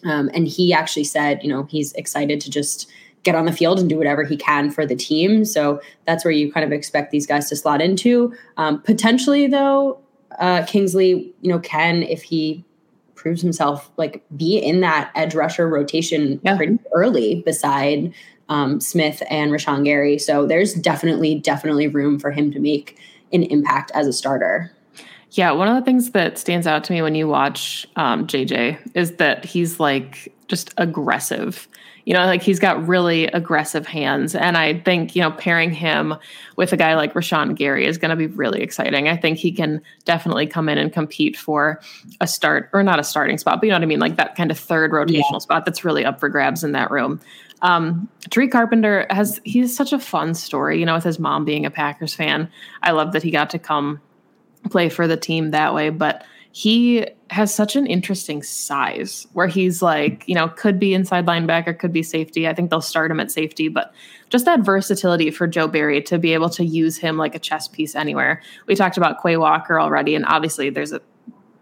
Um, 0.04 0.30
and 0.34 0.46
he 0.46 0.72
actually 0.72 1.04
said, 1.04 1.42
you 1.42 1.48
know, 1.48 1.64
he's 1.64 1.92
excited 1.94 2.40
to 2.42 2.50
just 2.50 2.90
get 3.22 3.34
on 3.34 3.44
the 3.44 3.52
field 3.52 3.80
and 3.80 3.88
do 3.88 3.96
whatever 3.96 4.22
he 4.22 4.36
can 4.36 4.70
for 4.70 4.86
the 4.86 4.94
team. 4.94 5.44
So 5.44 5.80
that's 6.06 6.24
where 6.24 6.32
you 6.32 6.52
kind 6.52 6.64
of 6.64 6.72
expect 6.72 7.10
these 7.10 7.26
guys 7.26 7.48
to 7.48 7.56
slot 7.56 7.82
into. 7.82 8.32
Um, 8.56 8.80
potentially, 8.82 9.48
though, 9.48 9.98
uh, 10.38 10.64
Kingsley, 10.66 11.34
you 11.40 11.50
know, 11.50 11.58
can 11.58 12.02
if 12.02 12.22
he 12.22 12.64
proves 13.14 13.42
himself, 13.42 13.90
like 13.96 14.22
be 14.36 14.58
in 14.58 14.80
that 14.80 15.10
edge 15.16 15.34
rusher 15.34 15.68
rotation 15.68 16.40
yeah. 16.44 16.56
pretty 16.56 16.78
early 16.94 17.42
beside 17.44 18.12
um, 18.48 18.80
Smith 18.80 19.22
and 19.30 19.52
Rashan 19.52 19.84
Gary. 19.84 20.18
So 20.18 20.46
there's 20.46 20.74
definitely, 20.74 21.36
definitely 21.40 21.88
room 21.88 22.18
for 22.18 22.30
him 22.30 22.52
to 22.52 22.60
make 22.60 22.98
an 23.32 23.42
impact 23.44 23.90
as 23.94 24.06
a 24.06 24.12
starter. 24.12 24.72
Yeah, 25.32 25.50
one 25.52 25.68
of 25.68 25.74
the 25.74 25.82
things 25.82 26.12
that 26.12 26.38
stands 26.38 26.66
out 26.66 26.84
to 26.84 26.92
me 26.92 27.02
when 27.02 27.14
you 27.14 27.28
watch 27.28 27.86
um, 27.96 28.26
JJ 28.26 28.78
is 28.94 29.16
that 29.16 29.44
he's 29.44 29.80
like 29.80 30.32
just 30.48 30.72
aggressive 30.78 31.68
you 32.06 32.14
know, 32.14 32.24
like 32.24 32.40
he's 32.40 32.60
got 32.60 32.86
really 32.86 33.26
aggressive 33.26 33.84
hands. 33.84 34.36
And 34.36 34.56
I 34.56 34.78
think, 34.80 35.16
you 35.16 35.22
know, 35.22 35.32
pairing 35.32 35.72
him 35.72 36.14
with 36.54 36.72
a 36.72 36.76
guy 36.76 36.94
like 36.94 37.14
Rashan 37.14 37.56
Gary 37.56 37.84
is 37.84 37.98
going 37.98 38.10
to 38.10 38.16
be 38.16 38.28
really 38.28 38.62
exciting. 38.62 39.08
I 39.08 39.16
think 39.16 39.38
he 39.38 39.50
can 39.50 39.82
definitely 40.04 40.46
come 40.46 40.68
in 40.68 40.78
and 40.78 40.92
compete 40.92 41.36
for 41.36 41.80
a 42.20 42.28
start 42.28 42.70
or 42.72 42.84
not 42.84 43.00
a 43.00 43.04
starting 43.04 43.38
spot, 43.38 43.60
but 43.60 43.66
you 43.66 43.72
know 43.72 43.76
what 43.76 43.82
I 43.82 43.86
mean? 43.86 43.98
Like 43.98 44.16
that 44.16 44.36
kind 44.36 44.52
of 44.52 44.58
third 44.58 44.92
rotational 44.92 45.32
yeah. 45.32 45.38
spot 45.38 45.64
that's 45.64 45.84
really 45.84 46.04
up 46.04 46.20
for 46.20 46.28
grabs 46.28 46.62
in 46.62 46.70
that 46.72 46.92
room. 46.92 47.20
Um, 47.62 48.08
Tariq 48.28 48.50
Carpenter 48.50 49.06
has, 49.10 49.40
he's 49.44 49.74
such 49.74 49.92
a 49.92 49.98
fun 49.98 50.34
story, 50.34 50.78
you 50.78 50.86
know, 50.86 50.94
with 50.94 51.04
his 51.04 51.18
mom 51.18 51.44
being 51.44 51.64
a 51.64 51.70
Packers 51.70 52.14
fan. 52.14 52.50
I 52.82 52.92
love 52.92 53.12
that 53.12 53.22
he 53.22 53.30
got 53.30 53.50
to 53.50 53.58
come 53.58 54.00
play 54.70 54.88
for 54.88 55.06
the 55.06 55.16
team 55.16 55.50
that 55.52 55.74
way. 55.74 55.90
But 55.90 56.24
he 56.52 57.06
has 57.28 57.54
such 57.54 57.76
an 57.76 57.86
interesting 57.86 58.42
size 58.42 59.26
where 59.34 59.46
he's 59.46 59.82
like, 59.82 60.24
you 60.26 60.34
know, 60.34 60.48
could 60.48 60.78
be 60.78 60.94
inside 60.94 61.26
linebacker, 61.26 61.78
could 61.78 61.92
be 61.92 62.02
safety. 62.02 62.48
I 62.48 62.54
think 62.54 62.70
they'll 62.70 62.80
start 62.80 63.10
him 63.10 63.20
at 63.20 63.30
safety, 63.30 63.68
but 63.68 63.92
just 64.30 64.46
that 64.46 64.60
versatility 64.60 65.30
for 65.30 65.46
Joe 65.46 65.68
Barry 65.68 66.00
to 66.02 66.18
be 66.18 66.32
able 66.32 66.48
to 66.50 66.64
use 66.64 66.96
him 66.96 67.18
like 67.18 67.34
a 67.34 67.38
chess 67.38 67.68
piece 67.68 67.94
anywhere. 67.94 68.40
We 68.66 68.74
talked 68.74 68.96
about 68.96 69.22
Quay 69.22 69.36
Walker 69.36 69.78
already, 69.78 70.14
and 70.14 70.24
obviously 70.24 70.70
there's 70.70 70.92
a 70.92 71.02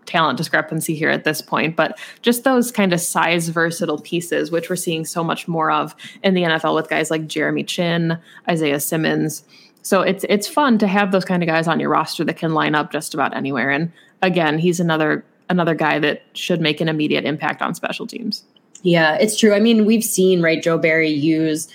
talent 0.07 0.38
discrepancy 0.38 0.95
here 0.95 1.11
at 1.11 1.25
this 1.25 1.40
point, 1.40 1.77
but 1.77 1.99
just 2.23 2.45
those 2.45 2.71
kind 2.71 2.93
of 2.93 3.01
size 3.01 3.49
versatile 3.49 3.99
pieces, 3.99 4.51
which 4.51 4.69
we're 4.69 4.77
seeing 4.77 5.05
so 5.05 5.25
much 5.25 5.49
more 5.49 5.71
of 5.71 5.95
in 6.23 6.35
the 6.35 6.43
NFL 6.43 6.75
with 6.75 6.88
guys 6.88 7.11
like 7.11 7.27
Jeremy 7.27 7.64
Chinn, 7.64 8.19
Isaiah 8.49 8.81
Simmons. 8.81 9.45
So 9.83 10.01
it's 10.01 10.25
it's 10.29 10.49
fun 10.49 10.79
to 10.79 10.87
have 10.87 11.12
those 11.12 11.25
kind 11.25 11.43
of 11.43 11.47
guys 11.47 11.69
on 11.69 11.79
your 11.79 11.90
roster 11.90 12.25
that 12.25 12.38
can 12.38 12.55
line 12.55 12.75
up 12.75 12.90
just 12.90 13.12
about 13.12 13.37
anywhere. 13.37 13.71
And 13.71 13.93
again, 14.23 14.59
he's 14.59 14.81
another 14.81 15.25
another 15.51 15.75
guy 15.75 15.99
that 15.99 16.23
should 16.33 16.61
make 16.61 16.81
an 16.81 16.88
immediate 16.88 17.25
impact 17.25 17.61
on 17.61 17.75
special 17.75 18.07
teams. 18.07 18.45
Yeah, 18.83 19.17
it's 19.17 19.38
true. 19.38 19.55
I 19.55 19.61
mean, 19.61 19.85
we've 19.85 20.05
seen 20.05 20.43
right 20.43 20.62
Joe 20.62 20.79
Barry 20.79 21.11
use 21.11 21.69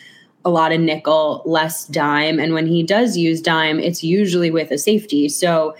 a 0.46 0.50
lot 0.50 0.72
of 0.72 0.80
nickel, 0.80 1.42
less 1.46 1.86
dime, 1.88 2.40
and 2.40 2.54
when 2.54 2.66
he 2.66 2.82
does 2.84 3.18
use 3.18 3.42
dime, 3.42 3.80
it's 3.80 4.04
usually 4.04 4.52
with 4.52 4.72
a 4.72 4.78
safety. 4.78 5.28
So 5.30 5.76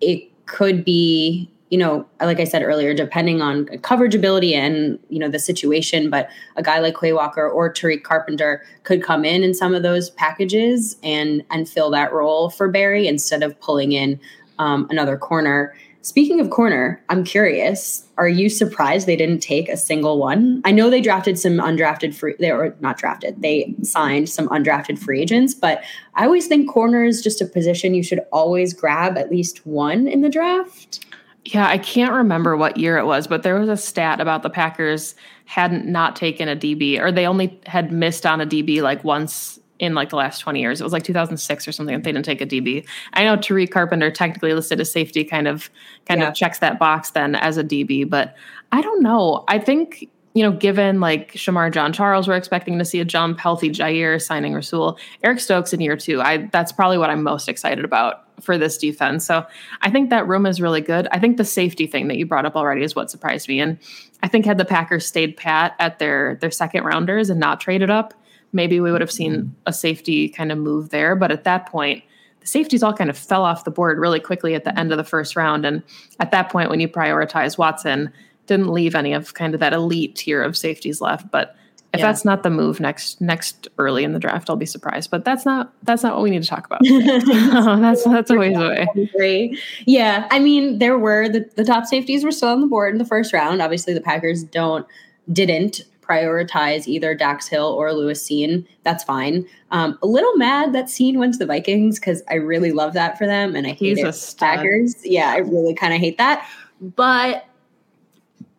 it 0.00 0.30
could 0.46 0.84
be, 0.84 1.50
you 1.70 1.78
know, 1.78 2.06
like 2.20 2.40
I 2.40 2.44
said 2.44 2.62
earlier, 2.62 2.94
depending 2.94 3.40
on 3.40 3.66
coverage 3.78 4.14
ability 4.14 4.54
and 4.54 4.98
you 5.08 5.18
know 5.18 5.28
the 5.28 5.38
situation. 5.38 6.10
But 6.10 6.28
a 6.56 6.62
guy 6.62 6.78
like 6.78 6.96
Quay 6.98 7.12
Walker 7.12 7.48
or 7.48 7.72
Tariq 7.72 8.02
Carpenter 8.02 8.62
could 8.84 9.02
come 9.02 9.24
in 9.24 9.42
in 9.42 9.54
some 9.54 9.74
of 9.74 9.82
those 9.82 10.10
packages 10.10 10.96
and 11.02 11.42
and 11.50 11.68
fill 11.68 11.90
that 11.90 12.12
role 12.12 12.50
for 12.50 12.68
Barry 12.68 13.08
instead 13.08 13.42
of 13.42 13.58
pulling 13.60 13.92
in 13.92 14.20
um, 14.58 14.86
another 14.90 15.16
corner. 15.16 15.74
Speaking 16.02 16.38
of 16.38 16.50
corner, 16.50 17.02
I'm 17.08 17.24
curious. 17.24 18.06
Are 18.18 18.28
you 18.28 18.50
surprised 18.50 19.06
they 19.06 19.16
didn't 19.16 19.40
take 19.40 19.70
a 19.70 19.76
single 19.76 20.18
one? 20.18 20.60
I 20.62 20.70
know 20.70 20.90
they 20.90 21.00
drafted 21.00 21.38
some 21.38 21.54
undrafted 21.54 22.14
free. 22.14 22.34
They 22.38 22.52
were 22.52 22.76
not 22.80 22.98
drafted. 22.98 23.40
They 23.40 23.74
signed 23.82 24.28
some 24.28 24.46
undrafted 24.50 24.98
free 24.98 25.22
agents, 25.22 25.54
but 25.54 25.82
I 26.14 26.26
always 26.26 26.46
think 26.46 26.68
corner 26.68 27.04
is 27.04 27.22
just 27.22 27.40
a 27.40 27.46
position 27.46 27.94
you 27.94 28.02
should 28.02 28.20
always 28.32 28.74
grab 28.74 29.16
at 29.16 29.30
least 29.30 29.64
one 29.66 30.06
in 30.06 30.20
the 30.20 30.28
draft. 30.28 31.06
Yeah, 31.46 31.68
I 31.68 31.76
can't 31.76 32.12
remember 32.12 32.56
what 32.56 32.78
year 32.78 32.96
it 32.96 33.04
was, 33.04 33.26
but 33.26 33.42
there 33.42 33.58
was 33.58 33.68
a 33.68 33.76
stat 33.76 34.20
about 34.20 34.42
the 34.42 34.50
Packers 34.50 35.14
hadn't 35.44 35.86
not 35.86 36.16
taken 36.16 36.48
a 36.48 36.56
DB, 36.56 36.98
or 36.98 37.12
they 37.12 37.26
only 37.26 37.60
had 37.66 37.92
missed 37.92 38.24
on 38.24 38.40
a 38.40 38.46
DB 38.46 38.80
like 38.80 39.04
once 39.04 39.60
in 39.78 39.94
like 39.94 40.08
the 40.08 40.16
last 40.16 40.38
20 40.38 40.60
years. 40.60 40.80
It 40.80 40.84
was 40.84 40.92
like 40.92 41.02
2006 41.02 41.68
or 41.68 41.72
something 41.72 41.94
if 41.94 42.02
they 42.02 42.12
didn't 42.12 42.24
take 42.24 42.40
a 42.40 42.46
DB. 42.46 42.86
I 43.12 43.24
know 43.24 43.36
Tariq 43.36 43.70
Carpenter 43.70 44.10
technically 44.10 44.54
listed 44.54 44.80
as 44.80 44.90
safety 44.90 45.24
kind 45.24 45.46
of 45.46 45.68
kind 46.06 46.20
yeah. 46.20 46.28
of 46.28 46.34
checks 46.34 46.60
that 46.60 46.78
box 46.78 47.10
then 47.10 47.34
as 47.34 47.58
a 47.58 47.64
DB, 47.64 48.08
but 48.08 48.34
I 48.72 48.80
don't 48.80 49.02
know. 49.02 49.44
I 49.48 49.58
think 49.58 50.08
you 50.34 50.42
know, 50.42 50.50
given 50.50 51.00
like 51.00 51.32
Shemar 51.34 51.72
Jean-Charles, 51.72 52.26
we're 52.26 52.36
expecting 52.36 52.78
to 52.78 52.84
see 52.84 52.98
a 52.98 53.04
jump, 53.04 53.38
healthy 53.38 53.70
Jaire 53.70 54.20
signing 54.20 54.52
Rasul, 54.52 54.98
Eric 55.22 55.38
Stokes 55.38 55.72
in 55.72 55.80
year 55.80 55.96
two. 55.96 56.20
I 56.20 56.48
that's 56.52 56.72
probably 56.72 56.98
what 56.98 57.08
I'm 57.08 57.22
most 57.22 57.48
excited 57.48 57.84
about 57.84 58.24
for 58.42 58.58
this 58.58 58.76
defense. 58.76 59.24
So 59.24 59.46
I 59.82 59.90
think 59.90 60.10
that 60.10 60.26
room 60.26 60.44
is 60.44 60.60
really 60.60 60.80
good. 60.80 61.06
I 61.12 61.20
think 61.20 61.36
the 61.36 61.44
safety 61.44 61.86
thing 61.86 62.08
that 62.08 62.16
you 62.16 62.26
brought 62.26 62.46
up 62.46 62.56
already 62.56 62.82
is 62.82 62.96
what 62.96 63.12
surprised 63.12 63.48
me. 63.48 63.60
And 63.60 63.78
I 64.24 64.28
think 64.28 64.44
had 64.44 64.58
the 64.58 64.64
Packers 64.64 65.06
stayed 65.06 65.36
pat 65.36 65.76
at 65.78 66.00
their 66.00 66.36
their 66.40 66.50
second 66.50 66.82
rounders 66.82 67.30
and 67.30 67.38
not 67.38 67.60
traded 67.60 67.90
up, 67.90 68.12
maybe 68.52 68.80
we 68.80 68.90
would 68.90 69.00
have 69.00 69.12
seen 69.12 69.54
a 69.66 69.72
safety 69.72 70.28
kind 70.28 70.50
of 70.50 70.58
move 70.58 70.90
there. 70.90 71.14
But 71.14 71.30
at 71.30 71.44
that 71.44 71.66
point, 71.66 72.02
the 72.40 72.48
safeties 72.48 72.82
all 72.82 72.92
kind 72.92 73.08
of 73.08 73.16
fell 73.16 73.44
off 73.44 73.64
the 73.64 73.70
board 73.70 73.98
really 73.98 74.20
quickly 74.20 74.56
at 74.56 74.64
the 74.64 74.76
end 74.76 74.90
of 74.90 74.98
the 74.98 75.04
first 75.04 75.36
round. 75.36 75.64
And 75.64 75.84
at 76.18 76.32
that 76.32 76.50
point, 76.50 76.70
when 76.70 76.80
you 76.80 76.88
prioritize 76.88 77.56
Watson, 77.56 78.12
didn't 78.46 78.68
leave 78.68 78.94
any 78.94 79.12
of 79.12 79.34
kind 79.34 79.54
of 79.54 79.60
that 79.60 79.72
elite 79.72 80.16
tier 80.16 80.42
of 80.42 80.56
safeties 80.56 81.00
left. 81.00 81.30
But 81.30 81.56
if 81.92 82.00
yeah. 82.00 82.06
that's 82.06 82.24
not 82.24 82.42
the 82.42 82.50
move 82.50 82.80
next 82.80 83.20
next 83.20 83.68
early 83.78 84.02
in 84.02 84.12
the 84.12 84.18
draft, 84.18 84.50
I'll 84.50 84.56
be 84.56 84.66
surprised. 84.66 85.10
But 85.10 85.24
that's 85.24 85.46
not 85.46 85.72
that's 85.84 86.02
not 86.02 86.14
what 86.14 86.22
we 86.22 86.30
need 86.30 86.42
to 86.42 86.48
talk 86.48 86.66
about. 86.66 86.80
that's 87.80 88.04
that's 88.04 88.30
a 88.30 88.36
ways 88.36 88.56
away. 88.56 89.56
Yeah, 89.86 90.26
I 90.30 90.40
mean, 90.40 90.78
there 90.78 90.98
were 90.98 91.28
the, 91.28 91.48
the 91.54 91.64
top 91.64 91.86
safeties 91.86 92.24
were 92.24 92.32
still 92.32 92.48
on 92.48 92.60
the 92.60 92.66
board 92.66 92.92
in 92.92 92.98
the 92.98 93.04
first 93.04 93.32
round. 93.32 93.62
Obviously, 93.62 93.94
the 93.94 94.00
Packers 94.00 94.42
don't 94.42 94.86
didn't 95.32 95.82
prioritize 96.04 96.86
either 96.86 97.14
Dax 97.14 97.48
Hill 97.48 97.66
or 97.66 97.92
Lewis 97.92 98.28
Cine, 98.28 98.66
that's 98.82 99.02
fine. 99.02 99.46
Um, 99.70 99.98
a 100.02 100.06
little 100.06 100.36
mad 100.36 100.72
that 100.74 100.86
Cine 100.86 101.16
went 101.16 101.32
to 101.34 101.38
the 101.38 101.46
Vikings 101.46 101.98
because 101.98 102.22
I 102.28 102.34
really 102.34 102.72
love 102.72 102.92
that 102.94 103.16
for 103.16 103.26
them, 103.26 103.56
and 103.56 103.66
I 103.66 103.70
hate 103.70 103.98
He's 103.98 104.34
it. 104.34 104.38
Packers. 104.38 104.96
Yeah, 105.04 105.30
I 105.30 105.38
really 105.38 105.74
kind 105.74 105.94
of 105.94 106.00
hate 106.00 106.18
that, 106.18 106.46
but 106.80 107.46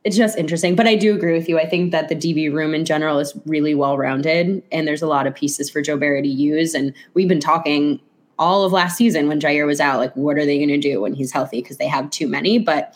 it's 0.06 0.16
just 0.16 0.38
interesting. 0.38 0.76
But 0.76 0.88
I 0.88 0.96
do 0.96 1.16
agree 1.16 1.34
with 1.34 1.50
you. 1.50 1.60
I 1.60 1.68
think 1.68 1.92
that 1.92 2.10
the 2.10 2.16
DB 2.16 2.54
room 2.54 2.76
in 2.76 2.86
general 2.86 3.20
is 3.20 3.34
really 3.46 3.74
well 3.74 3.98
rounded, 3.98 4.62
and 4.72 4.88
there's 4.88 5.02
a 5.02 5.08
lot 5.08 5.26
of 5.26 5.34
pieces 5.34 5.70
for 5.70 5.82
Joe 5.82 5.98
Barry 5.98 6.22
to 6.22 6.28
use. 6.28 6.76
And 6.76 6.94
we've 7.16 7.28
been 7.28 7.40
talking 7.40 8.00
all 8.38 8.64
of 8.64 8.72
last 8.72 8.98
season 8.98 9.28
when 9.28 9.40
Jaire 9.40 9.66
was 9.66 9.80
out, 9.80 9.98
like 9.98 10.16
what 10.16 10.38
are 10.38 10.46
they 10.46 10.58
going 10.58 10.70
to 10.70 10.78
do 10.78 11.02
when 11.02 11.14
he's 11.14 11.32
healthy 11.32 11.62
because 11.62 11.78
they 11.78 11.88
have 11.88 12.10
too 12.12 12.28
many, 12.28 12.60
but 12.60 12.96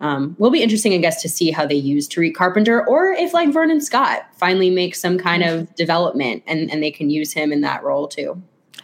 um, 0.00 0.36
will 0.38 0.50
be 0.50 0.62
interesting, 0.62 0.92
I 0.94 0.98
guess, 0.98 1.20
to 1.22 1.28
see 1.28 1.50
how 1.50 1.66
they 1.66 1.74
use 1.74 2.08
Tariq 2.08 2.34
Carpenter 2.34 2.86
or 2.86 3.08
if 3.08 3.34
like 3.34 3.52
Vernon 3.52 3.80
Scott 3.80 4.26
finally 4.36 4.70
makes 4.70 5.00
some 5.00 5.18
kind 5.18 5.42
of 5.42 5.74
development 5.74 6.42
and, 6.46 6.70
and 6.70 6.82
they 6.82 6.90
can 6.90 7.10
use 7.10 7.32
him 7.32 7.52
in 7.52 7.62
that 7.62 7.82
role 7.82 8.06
too. 8.06 8.40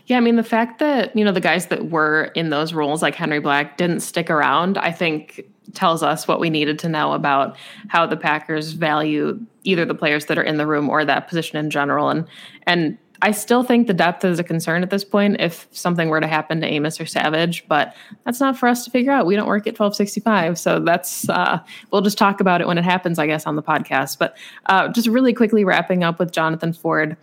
Yeah, 0.06 0.16
I 0.16 0.20
mean 0.20 0.36
the 0.36 0.42
fact 0.42 0.78
that 0.80 1.14
you 1.16 1.24
know 1.24 1.32
the 1.32 1.40
guys 1.40 1.66
that 1.66 1.90
were 1.90 2.32
in 2.34 2.50
those 2.50 2.72
roles 2.72 3.02
like 3.02 3.14
Henry 3.14 3.38
Black 3.38 3.76
didn't 3.76 4.00
stick 4.00 4.30
around, 4.30 4.76
I 4.78 4.90
think 4.90 5.42
tells 5.74 6.02
us 6.02 6.28
what 6.28 6.40
we 6.40 6.50
needed 6.50 6.78
to 6.80 6.88
know 6.88 7.12
about 7.12 7.56
how 7.88 8.06
the 8.06 8.16
Packers 8.16 8.72
value 8.72 9.40
either 9.64 9.84
the 9.84 9.94
players 9.94 10.26
that 10.26 10.38
are 10.38 10.42
in 10.42 10.56
the 10.56 10.66
room 10.66 10.88
or 10.88 11.04
that 11.04 11.28
position 11.28 11.56
in 11.56 11.70
general. 11.70 12.08
And 12.08 12.26
and 12.66 12.98
I 13.24 13.30
still 13.30 13.62
think 13.62 13.86
the 13.86 13.94
depth 13.94 14.24
is 14.24 14.40
a 14.40 14.44
concern 14.44 14.82
at 14.82 14.90
this 14.90 15.04
point 15.04 15.36
if 15.40 15.68
something 15.70 16.08
were 16.08 16.20
to 16.20 16.26
happen 16.26 16.60
to 16.60 16.66
Amos 16.66 17.00
or 17.00 17.06
Savage, 17.06 17.66
but 17.68 17.94
that's 18.24 18.40
not 18.40 18.58
for 18.58 18.68
us 18.68 18.84
to 18.84 18.90
figure 18.90 19.12
out. 19.12 19.26
We 19.26 19.36
don't 19.36 19.46
work 19.46 19.68
at 19.68 19.78
1265. 19.78 20.58
So 20.58 20.80
that's, 20.80 21.28
uh, 21.28 21.60
we'll 21.92 22.00
just 22.00 22.18
talk 22.18 22.40
about 22.40 22.60
it 22.60 22.66
when 22.66 22.78
it 22.78 22.84
happens, 22.84 23.20
I 23.20 23.28
guess, 23.28 23.46
on 23.46 23.54
the 23.54 23.62
podcast. 23.62 24.18
But 24.18 24.36
uh, 24.66 24.88
just 24.88 25.06
really 25.06 25.32
quickly 25.32 25.64
wrapping 25.64 26.02
up 26.02 26.18
with 26.18 26.32
Jonathan 26.32 26.72
Ford, 26.72 27.16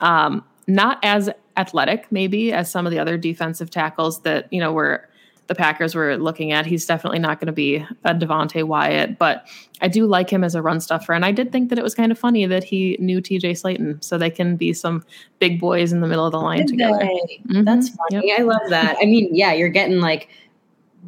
um, 0.00 0.44
not 0.66 0.98
as 1.02 1.30
athletic 1.56 2.12
maybe 2.12 2.52
as 2.52 2.70
some 2.70 2.84
of 2.84 2.92
the 2.92 2.98
other 2.98 3.16
defensive 3.16 3.70
tackles 3.70 4.20
that, 4.20 4.52
you 4.52 4.60
know, 4.60 4.74
were 4.74 5.08
the 5.46 5.54
Packers 5.54 5.94
were 5.94 6.16
looking 6.16 6.52
at. 6.52 6.66
He's 6.66 6.86
definitely 6.86 7.18
not 7.18 7.40
going 7.40 7.46
to 7.46 7.52
be 7.52 7.76
a 8.04 8.14
Devonte 8.14 8.64
Wyatt, 8.64 9.18
but 9.18 9.46
I 9.80 9.88
do 9.88 10.06
like 10.06 10.30
him 10.30 10.42
as 10.42 10.54
a 10.54 10.62
run 10.62 10.80
stuffer. 10.80 11.12
And 11.12 11.24
I 11.24 11.32
did 11.32 11.52
think 11.52 11.68
that 11.68 11.78
it 11.78 11.82
was 11.82 11.94
kind 11.94 12.10
of 12.10 12.18
funny 12.18 12.46
that 12.46 12.64
he 12.64 12.96
knew 12.98 13.20
TJ 13.20 13.52
Slaton, 13.52 14.02
so 14.02 14.18
they 14.18 14.30
can 14.30 14.56
be 14.56 14.72
some 14.72 15.04
big 15.38 15.60
boys 15.60 15.92
in 15.92 16.00
the 16.00 16.08
middle 16.08 16.26
of 16.26 16.32
the 16.32 16.40
line 16.40 16.66
together. 16.66 16.98
Mm-hmm. 16.98 17.64
That's 17.64 17.90
funny. 17.90 18.28
Yep. 18.28 18.40
I 18.40 18.42
love 18.42 18.62
that. 18.70 18.96
I 19.00 19.04
mean, 19.06 19.28
yeah, 19.32 19.52
you're 19.52 19.68
getting 19.68 20.00
like 20.00 20.28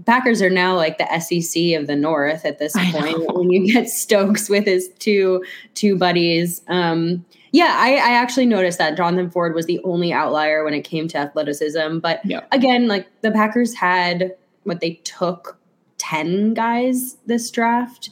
Packers 0.06 0.40
are 0.42 0.50
now 0.50 0.76
like 0.76 0.98
the 0.98 1.20
SEC 1.20 1.78
of 1.78 1.86
the 1.86 1.96
North 1.96 2.44
at 2.44 2.58
this 2.58 2.72
point. 2.74 3.34
When 3.34 3.50
you 3.50 3.72
get 3.72 3.88
Stokes 3.88 4.48
with 4.48 4.64
his 4.64 4.88
two 4.98 5.44
two 5.74 5.96
buddies, 5.96 6.62
um, 6.68 7.24
yeah, 7.52 7.76
I, 7.78 7.94
I, 7.94 8.12
actually 8.12 8.46
noticed 8.46 8.78
that 8.78 8.96
Jonathan 8.96 9.30
Ford 9.30 9.54
was 9.54 9.66
the 9.66 9.80
only 9.84 10.12
outlier 10.12 10.64
when 10.64 10.74
it 10.74 10.82
came 10.82 11.08
to 11.08 11.18
athleticism. 11.18 11.98
But 11.98 12.24
yeah. 12.24 12.40
again, 12.52 12.88
like 12.88 13.06
the 13.22 13.30
Packers 13.30 13.74
had 13.74 14.34
what 14.64 14.80
they 14.80 14.94
took 15.04 15.58
10 15.98 16.54
guys 16.54 17.16
this 17.26 17.50
draft. 17.50 18.10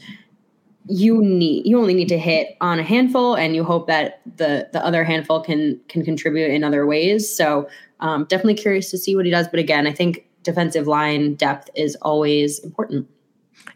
You 0.89 1.21
need 1.21 1.67
you 1.67 1.79
only 1.81 1.95
need 1.95 2.09
to 2.11 2.19
hit 2.19 2.57
on 2.61 2.79
a 2.79 2.83
handful 2.85 3.35
and 3.35 3.57
you 3.57 3.65
hope 3.65 3.89
that 3.89 4.21
the 4.37 4.69
the 4.73 4.85
other 4.85 5.03
handful 5.03 5.41
can 5.43 5.81
can 5.89 6.05
contribute 6.05 6.51
in 6.51 6.63
other 6.63 6.87
ways. 6.87 7.35
So 7.35 7.69
um, 7.99 8.25
definitely 8.27 8.55
curious 8.55 8.91
to 8.93 8.99
see 8.99 9.17
what 9.17 9.25
he 9.25 9.31
does. 9.33 9.49
But 9.49 9.59
again, 9.59 9.89
I 9.89 9.93
think 9.93 10.27
defensive 10.45 10.87
line 10.87 11.35
depth 11.35 11.71
is 11.75 11.97
always 12.03 12.61
important. 12.61 13.09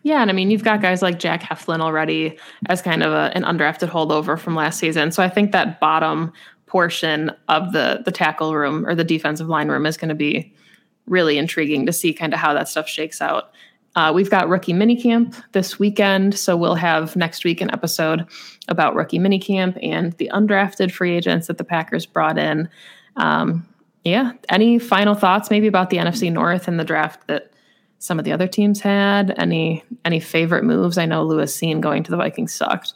Yeah, 0.02 0.22
and 0.22 0.30
I 0.30 0.34
mean, 0.34 0.50
you've 0.50 0.64
got 0.64 0.80
guys 0.80 1.02
like 1.02 1.18
Jack 1.18 1.42
Heflin 1.42 1.80
already 1.80 2.38
as 2.66 2.80
kind 2.82 3.02
of 3.02 3.12
a, 3.12 3.30
an 3.34 3.42
undrafted 3.42 3.88
holdover 3.90 4.38
from 4.38 4.54
last 4.54 4.78
season. 4.78 5.12
So 5.12 5.22
I 5.22 5.28
think 5.28 5.52
that 5.52 5.80
bottom 5.80 6.32
portion 6.66 7.32
of 7.48 7.72
the 7.72 8.00
the 8.04 8.12
tackle 8.12 8.54
room 8.54 8.86
or 8.86 8.94
the 8.94 9.04
defensive 9.04 9.48
line 9.48 9.68
room 9.68 9.86
is 9.86 9.96
going 9.96 10.08
to 10.08 10.14
be 10.14 10.54
really 11.06 11.36
intriguing 11.36 11.84
to 11.86 11.92
see 11.92 12.14
kind 12.14 12.32
of 12.32 12.38
how 12.38 12.54
that 12.54 12.68
stuff 12.68 12.88
shakes 12.88 13.20
out. 13.20 13.50
Uh, 13.96 14.12
we've 14.14 14.30
got 14.30 14.48
rookie 14.48 14.72
minicamp 14.72 15.42
this 15.50 15.78
weekend, 15.78 16.38
so 16.38 16.56
we'll 16.56 16.76
have 16.76 17.16
next 17.16 17.44
week 17.44 17.60
an 17.60 17.70
episode 17.72 18.24
about 18.68 18.94
rookie 18.94 19.18
minicamp 19.18 19.76
and 19.82 20.12
the 20.14 20.30
undrafted 20.32 20.92
free 20.92 21.16
agents 21.16 21.48
that 21.48 21.58
the 21.58 21.64
Packers 21.64 22.06
brought 22.06 22.38
in. 22.38 22.68
Um, 23.16 23.66
yeah, 24.04 24.32
any 24.48 24.78
final 24.78 25.14
thoughts 25.14 25.50
maybe 25.50 25.66
about 25.66 25.90
the 25.90 25.96
NFC 25.96 26.32
North 26.32 26.68
and 26.68 26.78
the 26.78 26.84
draft 26.84 27.26
that 27.26 27.52
some 28.00 28.18
of 28.18 28.24
the 28.24 28.32
other 28.32 28.48
teams 28.48 28.80
had? 28.80 29.38
Any 29.38 29.84
any 30.04 30.18
favorite 30.18 30.64
moves? 30.64 30.98
I 30.98 31.06
know 31.06 31.22
Lewis 31.22 31.56
Cine 31.56 31.80
going 31.80 32.02
to 32.02 32.10
the 32.10 32.16
Vikings 32.16 32.52
sucked. 32.52 32.94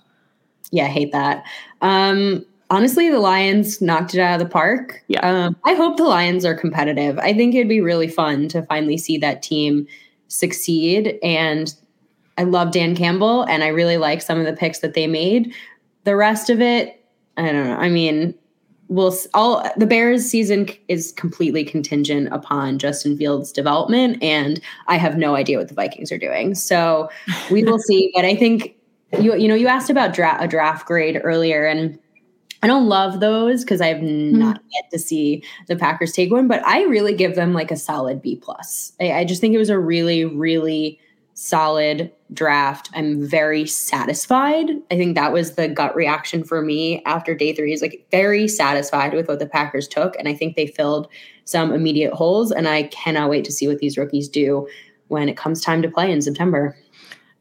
Yeah, 0.73 0.87
I 0.87 0.89
hate 0.89 1.13
that. 1.13 1.45
Um, 1.83 2.45
honestly, 2.71 3.11
the 3.11 3.21
Lions 3.21 3.81
knocked 3.81 4.15
it 4.15 4.21
out 4.21 4.41
of 4.41 4.47
the 4.47 4.53
park. 4.53 5.05
Yeah. 5.07 5.21
Um, 5.21 5.57
I 5.65 5.75
hope 5.75 5.99
the 5.99 6.05
Lions 6.05 6.45
are 6.45 6.55
competitive. 6.55 7.19
I 7.19 7.33
think 7.33 7.55
it'd 7.55 7.69
be 7.69 7.81
really 7.81 8.09
fun 8.09 8.49
to 8.49 8.63
finally 8.63 8.97
see 8.97 9.19
that 9.19 9.43
team 9.43 9.87
succeed. 10.29 11.19
And 11.23 11.73
I 12.37 12.43
love 12.43 12.73
Dan 12.73 12.97
Campbell, 12.97 13.43
and 13.43 13.63
I 13.63 13.69
really 13.69 13.99
like 13.99 14.21
some 14.21 14.41
of 14.41 14.47
the 14.47 14.55
picks 14.55 14.81
that 14.81 14.95
they 14.95 15.07
made. 15.07 15.55
The 16.03 16.17
rest 16.17 16.51
of 16.51 16.61
it, 16.61 17.01
I 17.37 17.53
don't 17.53 17.69
know. 17.69 17.77
I 17.77 17.89
mean, 17.89 18.35
will 18.89 19.17
all 19.33 19.69
the 19.77 19.87
Bears 19.87 20.27
season 20.27 20.69
is 20.89 21.13
completely 21.13 21.65
contingent 21.65 22.29
upon 22.33 22.79
Justin 22.79 23.17
Fields 23.17 23.53
development 23.53 24.23
and 24.23 24.61
I 24.89 24.97
have 24.97 25.17
no 25.17 25.35
idea 25.35 25.59
what 25.59 25.69
the 25.69 25.75
Vikings 25.75 26.13
are 26.13 26.19
doing. 26.19 26.55
So 26.55 27.09
we 27.51 27.65
will 27.65 27.79
see, 27.87 28.11
but 28.15 28.25
I 28.25 28.37
think 28.37 28.77
you 29.21 29.35
you 29.37 29.49
know 29.49 29.55
you 29.55 29.69
asked 29.69 29.91
about 29.91 30.15
dra- 30.15 30.39
a 30.41 30.49
draft 30.49 30.87
grade 30.87 31.21
earlier 31.23 31.67
and 31.67 31.99
I 32.65 32.67
don't 32.67 32.89
love 32.89 33.21
those 33.21 33.63
because 33.63 33.83
I 33.83 33.89
have 33.89 33.99
mm-hmm. 33.99 34.39
not 34.39 34.63
yet 34.73 34.91
to 34.91 34.99
see 34.99 35.45
the 35.69 35.77
Packers 35.77 36.13
take 36.13 36.33
one, 36.33 36.49
but 36.49 36.67
I 36.67 36.85
really 36.85 37.13
give 37.13 37.35
them 37.35 37.53
like 37.53 37.71
a 37.71 37.77
solid 37.77 38.23
B 38.23 38.37
plus. 38.37 38.93
I, 38.99 39.13
I 39.13 39.25
just 39.25 39.43
think 39.43 39.55
it 39.55 39.59
was 39.59 39.69
a 39.69 39.79
really, 39.79 40.25
really 40.25 40.99
solid 41.35 42.13
draft. 42.33 42.91
I'm 42.95 43.27
very 43.27 43.67
satisfied. 43.67 44.71
I 44.91 44.97
think 44.97 45.17
that 45.17 45.33
was 45.33 45.55
the 45.55 45.69
gut 45.69 45.95
reaction 45.95 46.45
for 46.45 46.63
me 46.63 47.03
after 47.05 47.35
day 47.35 47.53
three 47.53 47.73
is 47.73 47.83
like 47.83 48.07
very 48.11 48.49
satisfied 48.49 49.13
with 49.13 49.29
what 49.29 49.41
the 49.41 49.47
Packers 49.47 49.89
took. 49.89 50.17
And 50.19 50.29
I 50.29 50.35
think 50.35 50.57
they 50.57 50.67
filled 50.67 51.09
some 51.45 51.73
immediate 51.73 52.15
holes. 52.15 52.53
And 52.53 52.69
I 52.69 52.85
cannot 52.85 53.31
wait 53.31 53.45
to 53.45 53.53
see 53.53 53.69
what 53.69 53.79
these 53.79 53.99
rookies 53.99 54.29
do 54.29 54.69
when 55.09 55.29
it 55.29 55.37
comes 55.37 55.61
time 55.61 55.83
to 55.83 55.91
play 55.91 56.11
in 56.11 56.23
September. 56.23 56.77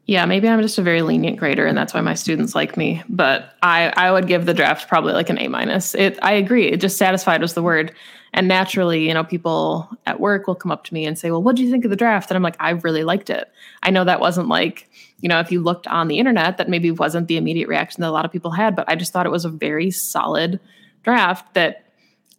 Yeah, 0.06 0.26
maybe 0.26 0.48
I'm 0.48 0.60
just 0.60 0.78
a 0.78 0.82
very 0.82 1.00
lenient 1.00 1.38
grader 1.38 1.66
and 1.66 1.76
that's 1.76 1.94
why 1.94 2.00
my 2.02 2.14
students 2.14 2.54
like 2.54 2.76
me. 2.76 3.02
But 3.08 3.54
I, 3.62 3.92
I 3.96 4.12
would 4.12 4.26
give 4.26 4.44
the 4.44 4.52
draft 4.52 4.86
probably 4.86 5.14
like 5.14 5.30
an 5.30 5.38
A 5.38 5.48
minus. 5.48 5.94
It 5.94 6.18
I 6.22 6.32
agree. 6.32 6.66
It 6.68 6.80
just 6.80 6.98
satisfied 6.98 7.40
was 7.40 7.54
the 7.54 7.62
word. 7.62 7.94
And 8.34 8.48
naturally, 8.48 9.06
you 9.06 9.14
know, 9.14 9.24
people 9.24 9.88
at 10.06 10.20
work 10.20 10.46
will 10.46 10.56
come 10.56 10.72
up 10.72 10.84
to 10.84 10.94
me 10.94 11.06
and 11.06 11.18
say, 11.18 11.30
Well, 11.30 11.42
what 11.42 11.56
do 11.56 11.62
you 11.62 11.70
think 11.70 11.84
of 11.84 11.90
the 11.90 11.96
draft? 11.96 12.30
And 12.30 12.36
I'm 12.36 12.42
like, 12.42 12.56
I 12.60 12.70
really 12.70 13.04
liked 13.04 13.30
it. 13.30 13.50
I 13.82 13.90
know 13.90 14.04
that 14.04 14.20
wasn't 14.20 14.48
like, 14.48 14.90
you 15.20 15.28
know, 15.28 15.40
if 15.40 15.50
you 15.50 15.62
looked 15.62 15.86
on 15.86 16.08
the 16.08 16.18
internet, 16.18 16.58
that 16.58 16.68
maybe 16.68 16.90
wasn't 16.90 17.28
the 17.28 17.36
immediate 17.36 17.68
reaction 17.68 18.02
that 18.02 18.08
a 18.08 18.10
lot 18.10 18.24
of 18.24 18.32
people 18.32 18.50
had, 18.50 18.76
but 18.76 18.88
I 18.88 18.96
just 18.96 19.12
thought 19.12 19.24
it 19.24 19.32
was 19.32 19.44
a 19.44 19.50
very 19.50 19.90
solid 19.90 20.60
draft 21.02 21.54
that 21.54 21.83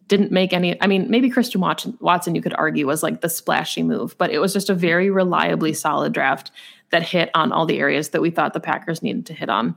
didn't 0.08 0.30
make 0.32 0.52
any 0.52 0.80
I 0.82 0.86
mean, 0.86 1.10
maybe 1.10 1.28
Christian 1.30 1.60
Watson 1.60 2.34
you 2.34 2.42
could 2.42 2.54
argue 2.54 2.86
was 2.86 3.02
like 3.02 3.20
the 3.20 3.28
splashy 3.28 3.82
move, 3.82 4.16
but 4.18 4.30
it 4.30 4.38
was 4.38 4.52
just 4.52 4.70
a 4.70 4.74
very 4.74 5.10
reliably 5.10 5.72
solid 5.72 6.12
draft 6.12 6.50
that 6.90 7.02
hit 7.02 7.30
on 7.34 7.52
all 7.52 7.66
the 7.66 7.78
areas 7.78 8.10
that 8.10 8.22
we 8.22 8.30
thought 8.30 8.52
the 8.52 8.60
Packers 8.60 9.02
needed 9.02 9.26
to 9.26 9.34
hit 9.34 9.48
on. 9.48 9.76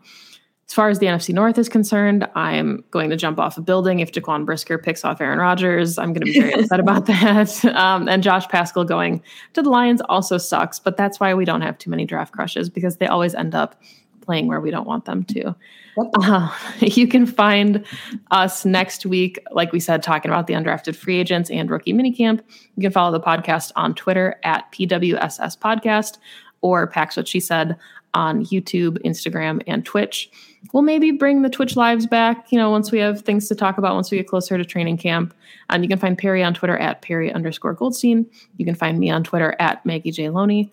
As 0.68 0.74
far 0.76 0.88
as 0.88 1.00
the 1.00 1.08
NFC 1.08 1.34
North 1.34 1.58
is 1.58 1.68
concerned, 1.68 2.28
I'm 2.36 2.84
going 2.92 3.10
to 3.10 3.16
jump 3.16 3.40
off 3.40 3.58
a 3.58 3.62
building 3.62 4.02
if 4.02 4.12
Jaquan 4.12 4.46
Brisker 4.46 4.78
picks 4.78 5.04
off 5.04 5.20
Aaron 5.20 5.40
Rodgers. 5.40 5.98
I'm 5.98 6.14
going 6.14 6.28
to 6.28 6.32
be 6.32 6.40
very 6.40 6.54
upset 6.62 6.80
about 6.80 7.08
that. 7.08 7.66
Um, 7.66 8.08
and 8.08 8.22
Josh 8.22 8.48
Paschal 8.48 8.84
going 8.84 9.24
to 9.54 9.64
the 9.64 9.70
Lions 9.72 10.00
also 10.10 10.38
sucks, 10.38 10.78
but 10.80 10.96
that's 10.96 11.20
why 11.20 11.34
we 11.34 11.44
don't 11.44 11.62
have 11.62 11.80
too 11.80 11.90
many 11.90 12.06
draft 12.06 12.34
crushes 12.34 12.70
because 12.70 12.98
they 12.98 13.08
always 13.08 13.34
end 13.34 13.56
up 13.56 13.82
playing 14.30 14.46
where 14.46 14.62
we 14.62 14.70
don't 14.70 14.86
want 14.86 15.06
them 15.06 15.24
to. 15.24 15.56
Uh, 15.98 16.56
you 16.82 17.08
can 17.08 17.26
find 17.26 17.84
us 18.30 18.64
next 18.64 19.08
week, 19.08 19.40
like 19.50 19.72
we 19.72 19.80
said, 19.80 20.04
talking 20.04 20.30
about 20.30 20.46
the 20.46 20.54
undrafted 20.54 20.96
free 20.96 21.18
agents 21.18 21.50
and 21.50 21.72
rookie 21.72 21.94
minicamp. 21.94 22.42
You 22.76 22.84
can 22.84 22.92
follow 22.92 23.12
the 23.12 23.20
podcast 23.20 23.72
on 23.76 23.96
Twitter 23.96 24.40
at 24.44 24.72
PWSS 24.72 25.58
Podcast 25.58 26.20
or 26.62 26.86
Pack's 26.86 27.18
What 27.18 27.28
She 27.28 27.40
Said 27.40 27.76
on 28.14 28.46
YouTube, 28.46 29.00
Instagram, 29.04 29.64
and 29.66 29.84
Twitch. 29.84 30.30
We'll 30.74 30.84
maybe 30.84 31.10
bring 31.10 31.42
the 31.42 31.50
Twitch 31.50 31.76
lives 31.76 32.06
back, 32.06 32.52
you 32.52 32.60
know, 32.60 32.70
once 32.70 32.92
we 32.92 33.00
have 33.00 33.22
things 33.22 33.48
to 33.48 33.56
talk 33.56 33.80
about, 33.80 33.96
once 33.96 34.12
we 34.12 34.18
get 34.18 34.28
closer 34.28 34.60
to 34.60 34.66
training 34.66 34.98
camp. 34.98 35.34
Um, 35.72 35.82
you 35.82 35.90
can 35.90 35.98
find 35.98 36.16
Perri 36.16 36.44
on 36.44 36.54
Twitter 36.54 36.78
at 36.78 37.02
Perri 37.02 37.34
underscore 37.34 37.74
Goldstein. 37.74 38.28
You 38.58 38.66
can 38.66 38.76
find 38.76 39.00
me 39.00 39.10
on 39.10 39.24
Twitter 39.24 39.56
at 39.58 39.84
Maggie 39.88 40.12
J. 40.12 40.30
Loney. 40.30 40.72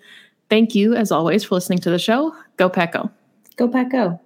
Thank 0.51 0.75
you, 0.75 0.95
as 0.95 1.11
always, 1.11 1.43
for 1.43 1.55
listening 1.55 1.79
to 1.79 1.91
the 1.91 1.99
show. 1.99 2.37
Go 2.59 2.69
Pack 2.69 2.93
Go. 2.93 3.11
Go 3.57 3.69
Pack 3.69 3.91
Go. 3.91 4.21